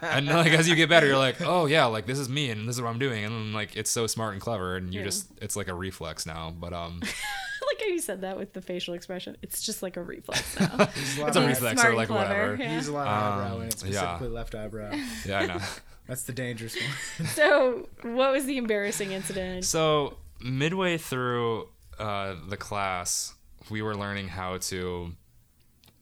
And 0.02 0.28
like 0.28 0.52
as 0.52 0.68
you 0.68 0.76
get 0.76 0.90
better, 0.90 1.08
you're 1.08 1.18
like, 1.18 1.42
oh 1.42 1.66
yeah, 1.66 1.86
like 1.86 2.06
this 2.06 2.20
is 2.20 2.30
me 2.30 2.50
and 2.50 2.68
this 2.68 2.76
is 2.76 2.82
what 2.82 2.90
I'm 2.90 3.00
doing. 3.00 3.24
And 3.26 3.54
like 3.54 3.76
it's 3.76 3.90
so 3.92 4.08
smart 4.08 4.34
and 4.34 4.42
clever, 4.42 4.76
and 4.76 4.94
you 4.94 5.00
Yeah. 5.02 5.06
just 5.06 5.28
it's 5.42 5.56
like 5.56 5.68
a 5.68 5.74
reflex 5.74 6.26
now. 6.26 6.54
But 6.58 6.74
um, 6.74 7.00
like 7.02 7.80
how 7.80 7.86
you 7.88 8.00
said 8.00 8.22
that 8.22 8.38
with 8.38 8.54
the 8.54 8.62
facial 8.62 8.94
expression. 8.94 9.38
It's 9.42 9.62
just 9.62 9.82
like 9.84 9.98
a 9.98 10.02
reflex 10.04 10.60
now. 10.60 10.70
A 10.80 10.90
it's 11.28 11.36
a 11.38 11.46
reflex 11.46 11.80
Smart 11.82 11.86
or 11.86 11.90
and 11.90 11.98
like 11.98 12.08
clever, 12.08 12.30
whatever. 12.52 12.56
yeah. 12.64 12.76
Use 12.76 12.88
a 12.88 12.94
lot 12.94 13.08
of 13.08 13.14
eyebrow 13.14 13.56
in 13.62 13.68
it, 13.68 13.76
yeah. 13.86 13.92
specifically 14.02 14.28
left 14.30 14.56
eyebrow. 14.56 14.92
Yeah, 15.26 15.40
I 15.40 15.46
know. 15.46 15.60
That's 16.08 16.24
the 16.24 16.34
dangerous 16.34 16.76
one. 16.76 17.28
so, 17.30 17.88
what 18.02 18.32
was 18.34 18.46
the 18.46 18.58
embarrassing 18.58 19.12
incident? 19.12 19.64
So 19.66 20.18
midway 20.42 20.98
through 20.98 21.70
uh, 22.00 22.36
the 22.50 22.58
class, 22.58 23.36
we 23.70 23.82
were 23.82 23.96
learning 23.96 24.28
how 24.30 24.58
to 24.58 25.14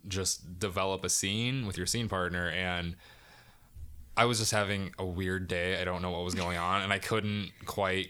just 0.08 0.58
develop 0.58 1.04
a 1.04 1.10
scene 1.10 1.68
with 1.68 1.78
your 1.78 1.86
scene 1.86 2.08
partner, 2.08 2.50
and 2.50 2.96
I 4.20 4.26
was 4.26 4.40
just 4.40 4.52
having 4.52 4.92
a 5.00 5.06
weird 5.06 5.48
day. 5.48 5.82
I 5.82 5.86
don't 5.86 6.02
know 6.02 6.12
what 6.12 6.26
was 6.26 6.36
going 6.36 6.58
on, 6.58 6.82
and 6.82 6.92
I 6.92 7.00
couldn't 7.00 7.52
quite 7.66 8.10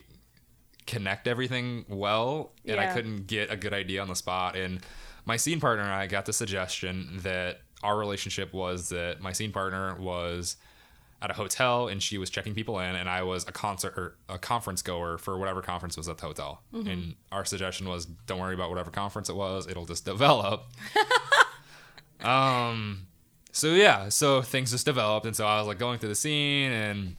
connect 0.87 1.27
everything 1.27 1.85
well, 1.87 2.51
and 2.65 2.79
I 2.79 2.87
couldn't 2.87 3.27
get 3.27 3.51
a 3.51 3.55
good 3.55 3.75
idea 3.75 4.01
on 4.01 4.07
the 4.07 4.15
spot. 4.15 4.55
And 4.55 4.79
my 5.25 5.37
scene 5.37 5.59
partner 5.59 5.83
and 5.83 5.93
I 5.93 6.07
got 6.07 6.25
the 6.25 6.33
suggestion 6.33 7.19
that 7.21 7.61
our 7.83 7.95
relationship 7.95 8.53
was 8.53 8.89
that 8.89 9.21
my 9.21 9.33
scene 9.33 9.51
partner 9.51 9.93
was 9.99 10.57
at 11.21 11.29
a 11.29 11.33
hotel 11.35 11.89
and 11.89 12.01
she 12.01 12.17
was 12.17 12.31
checking 12.31 12.55
people 12.55 12.79
in 12.79 12.95
and 12.95 13.07
I 13.07 13.21
was 13.21 13.47
a 13.47 13.51
concert 13.51 13.93
or 13.95 14.15
a 14.29 14.39
conference 14.39 14.81
goer 14.81 15.19
for 15.19 15.37
whatever 15.37 15.61
conference 15.61 15.95
was 15.95 16.09
at 16.09 16.17
the 16.17 16.25
hotel. 16.25 16.63
And 16.87 17.15
our 17.31 17.45
suggestion 17.45 17.87
was 17.87 18.05
don't 18.05 18.39
worry 18.39 18.55
about 18.55 18.69
whatever 18.69 18.89
conference 18.89 19.29
it 19.29 19.35
was, 19.35 19.67
it'll 19.67 19.85
just 19.85 20.05
develop. 20.05 20.63
um 22.21 23.05
so 23.51 23.73
yeah, 23.73 24.09
so 24.09 24.41
things 24.41 24.71
just 24.71 24.85
developed 24.85 25.25
and 25.25 25.35
so 25.35 25.45
I 25.45 25.59
was 25.59 25.67
like 25.67 25.79
going 25.79 25.99
through 25.99 26.09
the 26.09 26.15
scene 26.15 26.71
and 26.71 27.15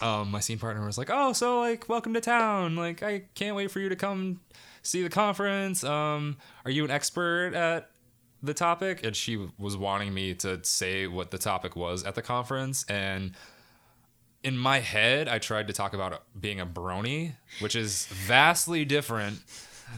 um 0.00 0.30
my 0.30 0.40
scene 0.40 0.58
partner 0.58 0.84
was 0.84 0.98
like, 0.98 1.10
"Oh, 1.12 1.32
so 1.32 1.60
like 1.60 1.88
welcome 1.88 2.14
to 2.14 2.20
town. 2.20 2.76
Like 2.76 3.02
I 3.02 3.24
can't 3.34 3.56
wait 3.56 3.70
for 3.70 3.80
you 3.80 3.88
to 3.88 3.96
come 3.96 4.40
see 4.82 5.02
the 5.02 5.10
conference. 5.10 5.84
Um 5.84 6.36
are 6.64 6.70
you 6.70 6.84
an 6.84 6.90
expert 6.90 7.54
at 7.54 7.90
the 8.42 8.54
topic 8.54 9.04
and 9.04 9.16
she 9.16 9.36
was 9.58 9.76
wanting 9.76 10.14
me 10.14 10.34
to 10.34 10.60
say 10.62 11.06
what 11.06 11.30
the 11.30 11.38
topic 11.38 11.74
was 11.74 12.04
at 12.04 12.14
the 12.14 12.22
conference 12.22 12.84
and 12.88 13.32
in 14.44 14.56
my 14.56 14.78
head 14.78 15.26
i 15.28 15.38
tried 15.38 15.66
to 15.66 15.72
talk 15.72 15.92
about 15.92 16.22
being 16.40 16.60
a 16.60 16.66
brony 16.66 17.32
which 17.60 17.74
is 17.74 18.06
vastly 18.06 18.84
different 18.84 19.40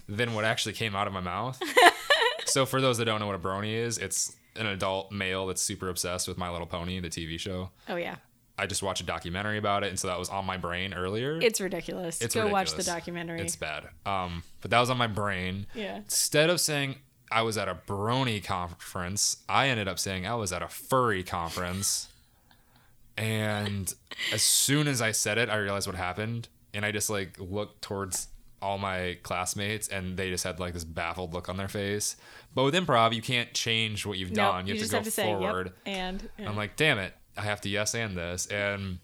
than 0.09 0.33
what 0.33 0.45
actually 0.45 0.73
came 0.73 0.97
out 0.97 1.07
of 1.07 1.13
my 1.13 1.21
mouth 1.21 1.61
so 2.47 2.65
for 2.65 2.81
those 2.81 2.97
that 2.97 3.05
don't 3.05 3.21
know 3.21 3.27
what 3.27 3.37
a 3.37 3.39
brony 3.39 3.75
is 3.75 3.99
it's 3.99 4.35
an 4.57 4.67
adult 4.67 5.13
male 5.13 5.47
that's 5.47 5.63
super 5.63 5.89
obsessed 5.89 6.27
with 6.29 6.37
my 6.37 6.51
little 6.51 6.67
pony 6.67 6.99
the 7.01 7.09
tv 7.09 7.39
show 7.39 7.71
Oh 7.89 7.97
yeah. 7.97 8.17
I 8.61 8.67
just 8.67 8.83
watched 8.83 9.01
a 9.01 9.07
documentary 9.07 9.57
about 9.57 9.85
it, 9.85 9.89
and 9.89 9.99
so 9.99 10.09
that 10.09 10.19
was 10.19 10.29
on 10.29 10.45
my 10.45 10.59
brain 10.59 10.93
earlier. 10.93 11.39
It's 11.41 11.63
ridiculous. 11.63 12.21
It's 12.21 12.35
Go 12.35 12.47
watch 12.47 12.75
the 12.75 12.83
documentary. 12.83 13.41
It's 13.41 13.57
bad. 13.57 13.85
Um, 14.05 14.43
but 14.61 14.71
that 14.71 14.79
was 14.79 14.91
on 14.91 14.99
my 14.99 15.07
brain. 15.07 15.67
Yeah. 15.75 15.97
Instead 15.97 16.51
of 16.51 16.61
saying 16.61 16.97
I 17.33 17.41
was 17.41 17.57
at 17.57 17.69
a 17.69 17.75
brony 17.75 18.45
conference, 18.45 19.39
I 19.49 19.69
ended 19.69 19.89
up 19.89 19.99
saying 19.99 20.27
I 20.27 20.35
was 20.35 20.53
at 20.53 20.61
a 20.61 20.69
furry 20.69 21.23
conference. 21.23 22.09
And 23.17 23.95
as 24.31 24.43
soon 24.43 24.89
as 24.89 25.01
I 25.01 25.13
said 25.13 25.39
it, 25.39 25.49
I 25.49 25.57
realized 25.57 25.87
what 25.87 25.97
happened, 25.97 26.49
and 26.75 26.85
I 26.85 26.93
just 26.93 27.09
like 27.09 27.39
looked 27.39 27.81
towards 27.81 28.29
all 28.63 28.79
my 28.79 29.19
classmates, 29.23 29.89
and 29.89 30.17
they 30.17 30.31
just 30.31 30.45
had 30.45 30.61
like 30.61 30.75
this 30.75 30.85
baffled 30.85 31.33
look 31.35 31.49
on 31.49 31.57
their 31.57 31.69
face. 31.69 32.17
But 32.55 32.65
with 32.65 32.75
improv, 32.75 33.15
you 33.15 33.23
can't 33.23 33.53
change 33.55 34.05
what 34.07 34.19
you've 34.19 34.31
Nope, 34.31 34.53
done. 34.53 34.67
You, 34.67 34.75
have 34.75 34.81
just 34.81 34.91
to 34.91 34.95
go 34.95 34.99
have 34.99 35.05
to 35.05 35.11
say, 35.11 35.25
forward. 35.25 35.73
yep, 35.87 35.97
and 35.97 36.29
yeah. 36.39 36.49
I'm 36.49 36.57
like, 36.57 36.77
damn 36.77 36.99
it, 36.99 37.15
I 37.37 37.43
have 37.43 37.61
to 37.63 37.69
yes 37.69 37.95
and 37.95 38.17
this. 38.17 38.47
And 38.47 38.99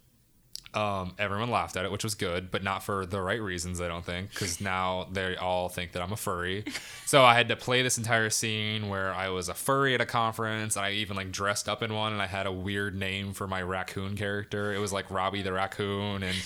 um, 0.76 1.14
everyone 1.18 1.50
laughed 1.50 1.76
at 1.76 1.86
it, 1.86 1.90
which 1.90 2.04
was 2.04 2.14
good, 2.14 2.50
but 2.50 2.62
not 2.62 2.82
for 2.82 3.06
the 3.06 3.20
right 3.20 3.40
reasons, 3.40 3.80
I 3.80 3.88
don't 3.88 4.04
think, 4.04 4.30
because 4.30 4.60
now 4.60 5.08
they 5.10 5.34
all 5.34 5.70
think 5.70 5.92
that 5.92 6.02
I'm 6.02 6.12
a 6.12 6.16
furry. 6.16 6.64
so 7.06 7.24
I 7.24 7.34
had 7.34 7.48
to 7.48 7.56
play 7.56 7.82
this 7.82 7.96
entire 7.96 8.28
scene 8.28 8.90
where 8.90 9.12
I 9.14 9.30
was 9.30 9.48
a 9.48 9.54
furry 9.54 9.94
at 9.94 10.02
a 10.02 10.06
conference, 10.06 10.76
and 10.76 10.84
I 10.84 10.92
even 10.92 11.16
like 11.16 11.32
dressed 11.32 11.66
up 11.66 11.82
in 11.82 11.94
one, 11.94 12.12
and 12.12 12.20
I 12.20 12.26
had 12.26 12.46
a 12.46 12.52
weird 12.52 12.94
name 12.94 13.32
for 13.32 13.46
my 13.46 13.62
raccoon 13.62 14.16
character. 14.16 14.74
It 14.74 14.78
was 14.78 14.92
like 14.92 15.10
Robbie 15.10 15.40
the 15.40 15.52
raccoon, 15.52 16.22
and 16.22 16.36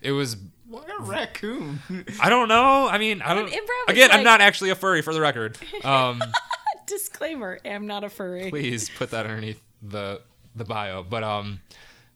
it 0.00 0.12
was 0.12 0.36
What 0.74 0.90
a 0.90 1.02
raccoon. 1.04 1.78
I 2.20 2.28
don't 2.28 2.48
know. 2.48 2.88
I 2.88 2.98
mean, 2.98 3.22
I 3.22 3.32
don't. 3.32 3.46
improv 3.46 3.90
is 3.90 3.92
Again, 3.92 4.10
I'm 4.10 4.24
not 4.24 4.40
actually 4.40 4.70
a 4.70 4.74
furry, 4.74 5.02
for 5.02 5.14
the 5.14 5.20
record. 5.20 5.56
Um, 5.84 6.20
disclaimer: 6.86 7.60
am 7.64 7.86
not 7.86 8.02
a 8.02 8.08
furry. 8.08 8.50
please 8.50 8.90
put 8.90 9.10
that 9.10 9.24
underneath 9.24 9.62
the 9.82 10.20
the 10.56 10.64
bio. 10.64 11.04
But 11.04 11.22
um, 11.22 11.60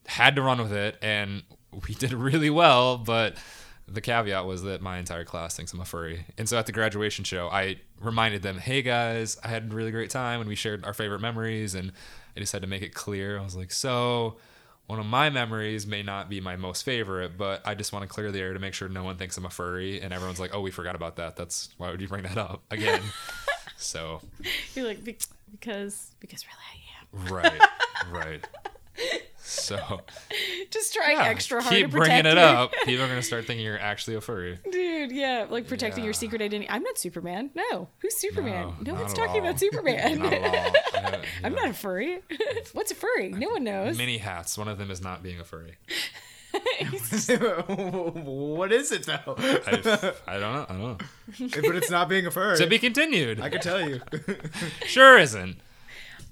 had 0.07 0.35
to 0.37 0.43
run 0.43 0.61
with 0.61 0.73
it, 0.73 0.97
and 1.03 1.45
we 1.87 1.95
did 1.95 2.13
really 2.13 2.51
well. 2.51 2.99
But 2.99 3.37
the 3.87 4.01
caveat 4.01 4.45
was 4.45 4.65
that 4.65 4.83
my 4.83 4.99
entire 4.99 5.25
class 5.25 5.57
thinks 5.57 5.73
I'm 5.73 5.81
a 5.81 5.85
furry, 5.85 6.25
and 6.37 6.49
so 6.49 6.59
at 6.59 6.67
the 6.67 6.73
graduation 6.73 7.25
show, 7.25 7.49
I 7.49 7.77
reminded 8.01 8.43
them, 8.43 8.59
"Hey 8.59 8.83
guys, 8.83 9.39
I 9.45 9.49
had 9.49 9.71
a 9.71 9.75
really 9.75 9.93
great 9.93 10.11
time, 10.11 10.41
and 10.41 10.49
we 10.49 10.57
shared 10.57 10.85
our 10.85 10.95
favorite 10.95 11.21
memories." 11.21 11.77
And 11.77 11.93
I 12.37 12.41
just 12.41 12.53
had 12.53 12.63
to 12.63 12.69
make 12.69 12.83
it 12.83 12.93
clear. 12.93 13.39
I 13.39 13.45
was 13.45 13.55
like, 13.55 13.71
"So." 13.71 14.39
One 14.89 14.99
of 14.99 15.05
my 15.05 15.29
memories 15.29 15.87
may 15.87 16.03
not 16.03 16.31
be 16.31 16.41
my 16.41 16.57
most 16.57 16.83
favorite, 16.83 17.37
but 17.37 17.61
I 17.67 17.75
just 17.75 17.93
want 17.93 18.05
to 18.05 18.09
clear 18.09 18.33
the 18.33 18.41
air 18.41 18.55
to 18.55 18.59
make 18.59 18.73
sure 18.73 18.89
no 18.89 19.05
one 19.05 19.17
thinks 19.17 19.37
I'm 19.37 19.45
a 19.45 19.51
furry. 19.51 20.01
And 20.01 20.15
everyone's 20.15 20.41
like, 20.41 20.55
"Oh, 20.55 20.63
we 20.63 20.71
forgot 20.71 20.95
about 20.97 21.17
that. 21.17 21.37
That's 21.37 21.69
why 21.77 21.91
would 21.91 22.01
you 22.01 22.09
bring 22.09 22.23
that 22.23 22.39
up 22.39 22.63
again?" 22.71 23.03
so 23.77 24.23
You're 24.75 24.87
like 24.87 25.05
"Be- 25.05 25.19
because 25.53 26.11
because 26.21 26.45
really 26.47 26.59
I 26.73 27.29
am. 27.29 27.35
Right, 27.35 27.69
right. 28.11 28.47
So 29.49 30.01
Just 30.71 30.93
trying 30.93 31.17
yeah, 31.17 31.25
extra 31.29 31.63
hard 31.63 31.75
keep 31.75 31.87
to 31.87 31.93
bringing 31.93 32.27
it 32.27 32.35
your- 32.37 32.39
up. 32.39 32.73
People 32.85 33.05
are 33.05 33.09
gonna 33.09 33.23
start 33.23 33.47
thinking 33.47 33.65
you're 33.65 33.79
actually 33.79 34.17
a 34.17 34.21
furry. 34.21 34.59
Dude, 34.71 35.11
yeah, 35.11 35.47
like 35.49 35.67
protecting 35.67 36.05
your 36.05 36.13
secret 36.13 36.43
identity. 36.43 36.69
I'm 36.71 36.83
not 36.83 36.99
Superman. 36.99 37.51
No, 37.55 37.89
who's 38.01 38.17
Superman? 38.17 38.75
No, 38.83 38.93
not 38.93 39.01
one's 39.03 39.15
talking 39.15 39.41
all. 39.43 39.49
about 39.49 39.59
Superman. 39.61 40.19
Not 40.19 40.33
at 40.35 40.43
all. 40.45 41.13
I- 41.13 41.23
I'm 41.45 41.55
not 41.55 41.69
a 41.69 41.73
furry. 41.73 42.21
What's 42.75 42.91
a 42.93 42.95
furry? 42.95 43.31
No 43.31 43.49
one 43.51 43.65
knows. 43.65 43.97
Many 43.97 44.19
hats. 44.19 44.59
One 44.59 44.69
of 44.69 44.77
them 44.79 44.91
is 44.91 45.01
not 45.03 45.23
being 45.23 45.41
a 45.41 45.45
furry. 45.45 45.77
what 48.25 48.73
is 48.73 48.93
it 48.93 49.07
though? 49.07 49.35
I, 49.39 50.13
I 50.27 50.39
don't 50.39 50.53
know. 50.55 50.67
I 50.69 50.73
don't 50.73 50.81
know. 50.81 50.97
but 51.39 51.77
it's 51.77 51.91
not 51.91 52.09
being 52.09 52.27
a 52.27 52.31
furry. 52.31 52.57
To 52.59 52.67
be 52.67 52.79
continued. 52.79 53.41
I 53.41 53.49
can 53.49 53.61
tell 53.61 53.81
you. 53.89 54.01
Sure 54.87 55.19
isn't. 55.19 55.59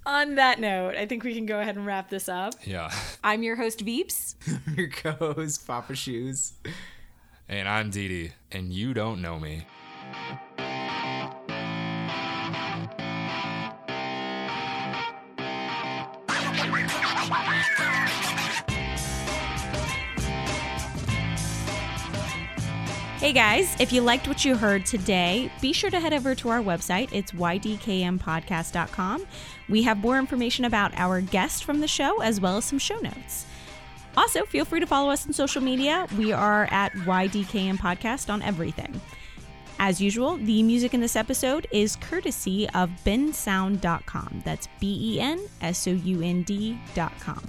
On 0.07 0.37
that 0.37 0.61
note, 0.61 0.95
I 0.95 1.05
think 1.05 1.25
we 1.25 1.35
can 1.35 1.47
go 1.47 1.59
ahead 1.59 1.77
and 1.77 1.85
wrap 1.85 2.09
this 2.09 2.29
up. 2.29 2.55
Yeah. 2.65 2.93
I'm 3.25 3.43
your 3.43 3.57
host, 3.57 3.85
Veeps. 3.85 4.37
Here 4.77 4.93
goes 5.03 5.59
Papa 5.59 5.97
Shoes. 5.97 6.53
And 7.49 7.69
I'm 7.69 7.91
Dee 7.91 8.07
Dee, 8.07 8.33
and 8.53 8.73
you 8.73 8.95
don't 8.95 9.21
know 9.21 9.41
me. 9.41 9.67
Hey 23.27 23.33
guys, 23.33 23.75
if 23.81 23.93
you 23.93 24.03
liked 24.03 24.29
what 24.29 24.45
you 24.45 24.57
heard 24.57 24.87
today, 24.87 25.51
be 25.61 25.73
sure 25.73 25.91
to 25.91 25.99
head 25.99 26.13
over 26.13 26.37
to 26.37 26.49
our 26.49 26.61
website. 26.61 27.09
It's 27.11 27.33
ydkmpodcast.com. 27.33 29.27
We 29.69 29.83
have 29.83 29.99
more 29.99 30.17
information 30.17 30.65
about 30.65 30.95
our 30.95 31.21
guest 31.21 31.65
from 31.65 31.81
the 31.81 31.89
show 31.89 32.23
as 32.23 32.41
well 32.41 32.57
as 32.57 32.67
some 32.67 32.79
show 32.79 32.99
notes. 33.01 33.45
Also, 34.17 34.45
feel 34.45 34.65
free 34.65 34.79
to 34.79 34.87
follow 34.87 35.11
us 35.11 35.27
on 35.27 35.33
social 35.33 35.61
media. 35.61 36.07
We 36.17 36.31
are 36.31 36.69
at 36.71 36.93
YDKM 36.93 37.79
Podcast 37.79 38.33
on 38.33 38.43
everything. 38.43 39.01
As 39.81 40.01
usual, 40.01 40.37
the 40.37 40.63
music 40.63 40.95
in 40.95 41.01
this 41.01 41.17
episode 41.17 41.67
is 41.73 41.97
courtesy 41.97 42.69
of 42.77 42.91
bensound.com. 43.05 44.43
That's 44.45 44.69
B 44.79 45.17
E 45.17 45.21
N 45.21 45.41
S 45.61 45.89
O 45.89 45.91
U 45.91 46.23
N 46.23 46.45
D.com. 46.45 47.43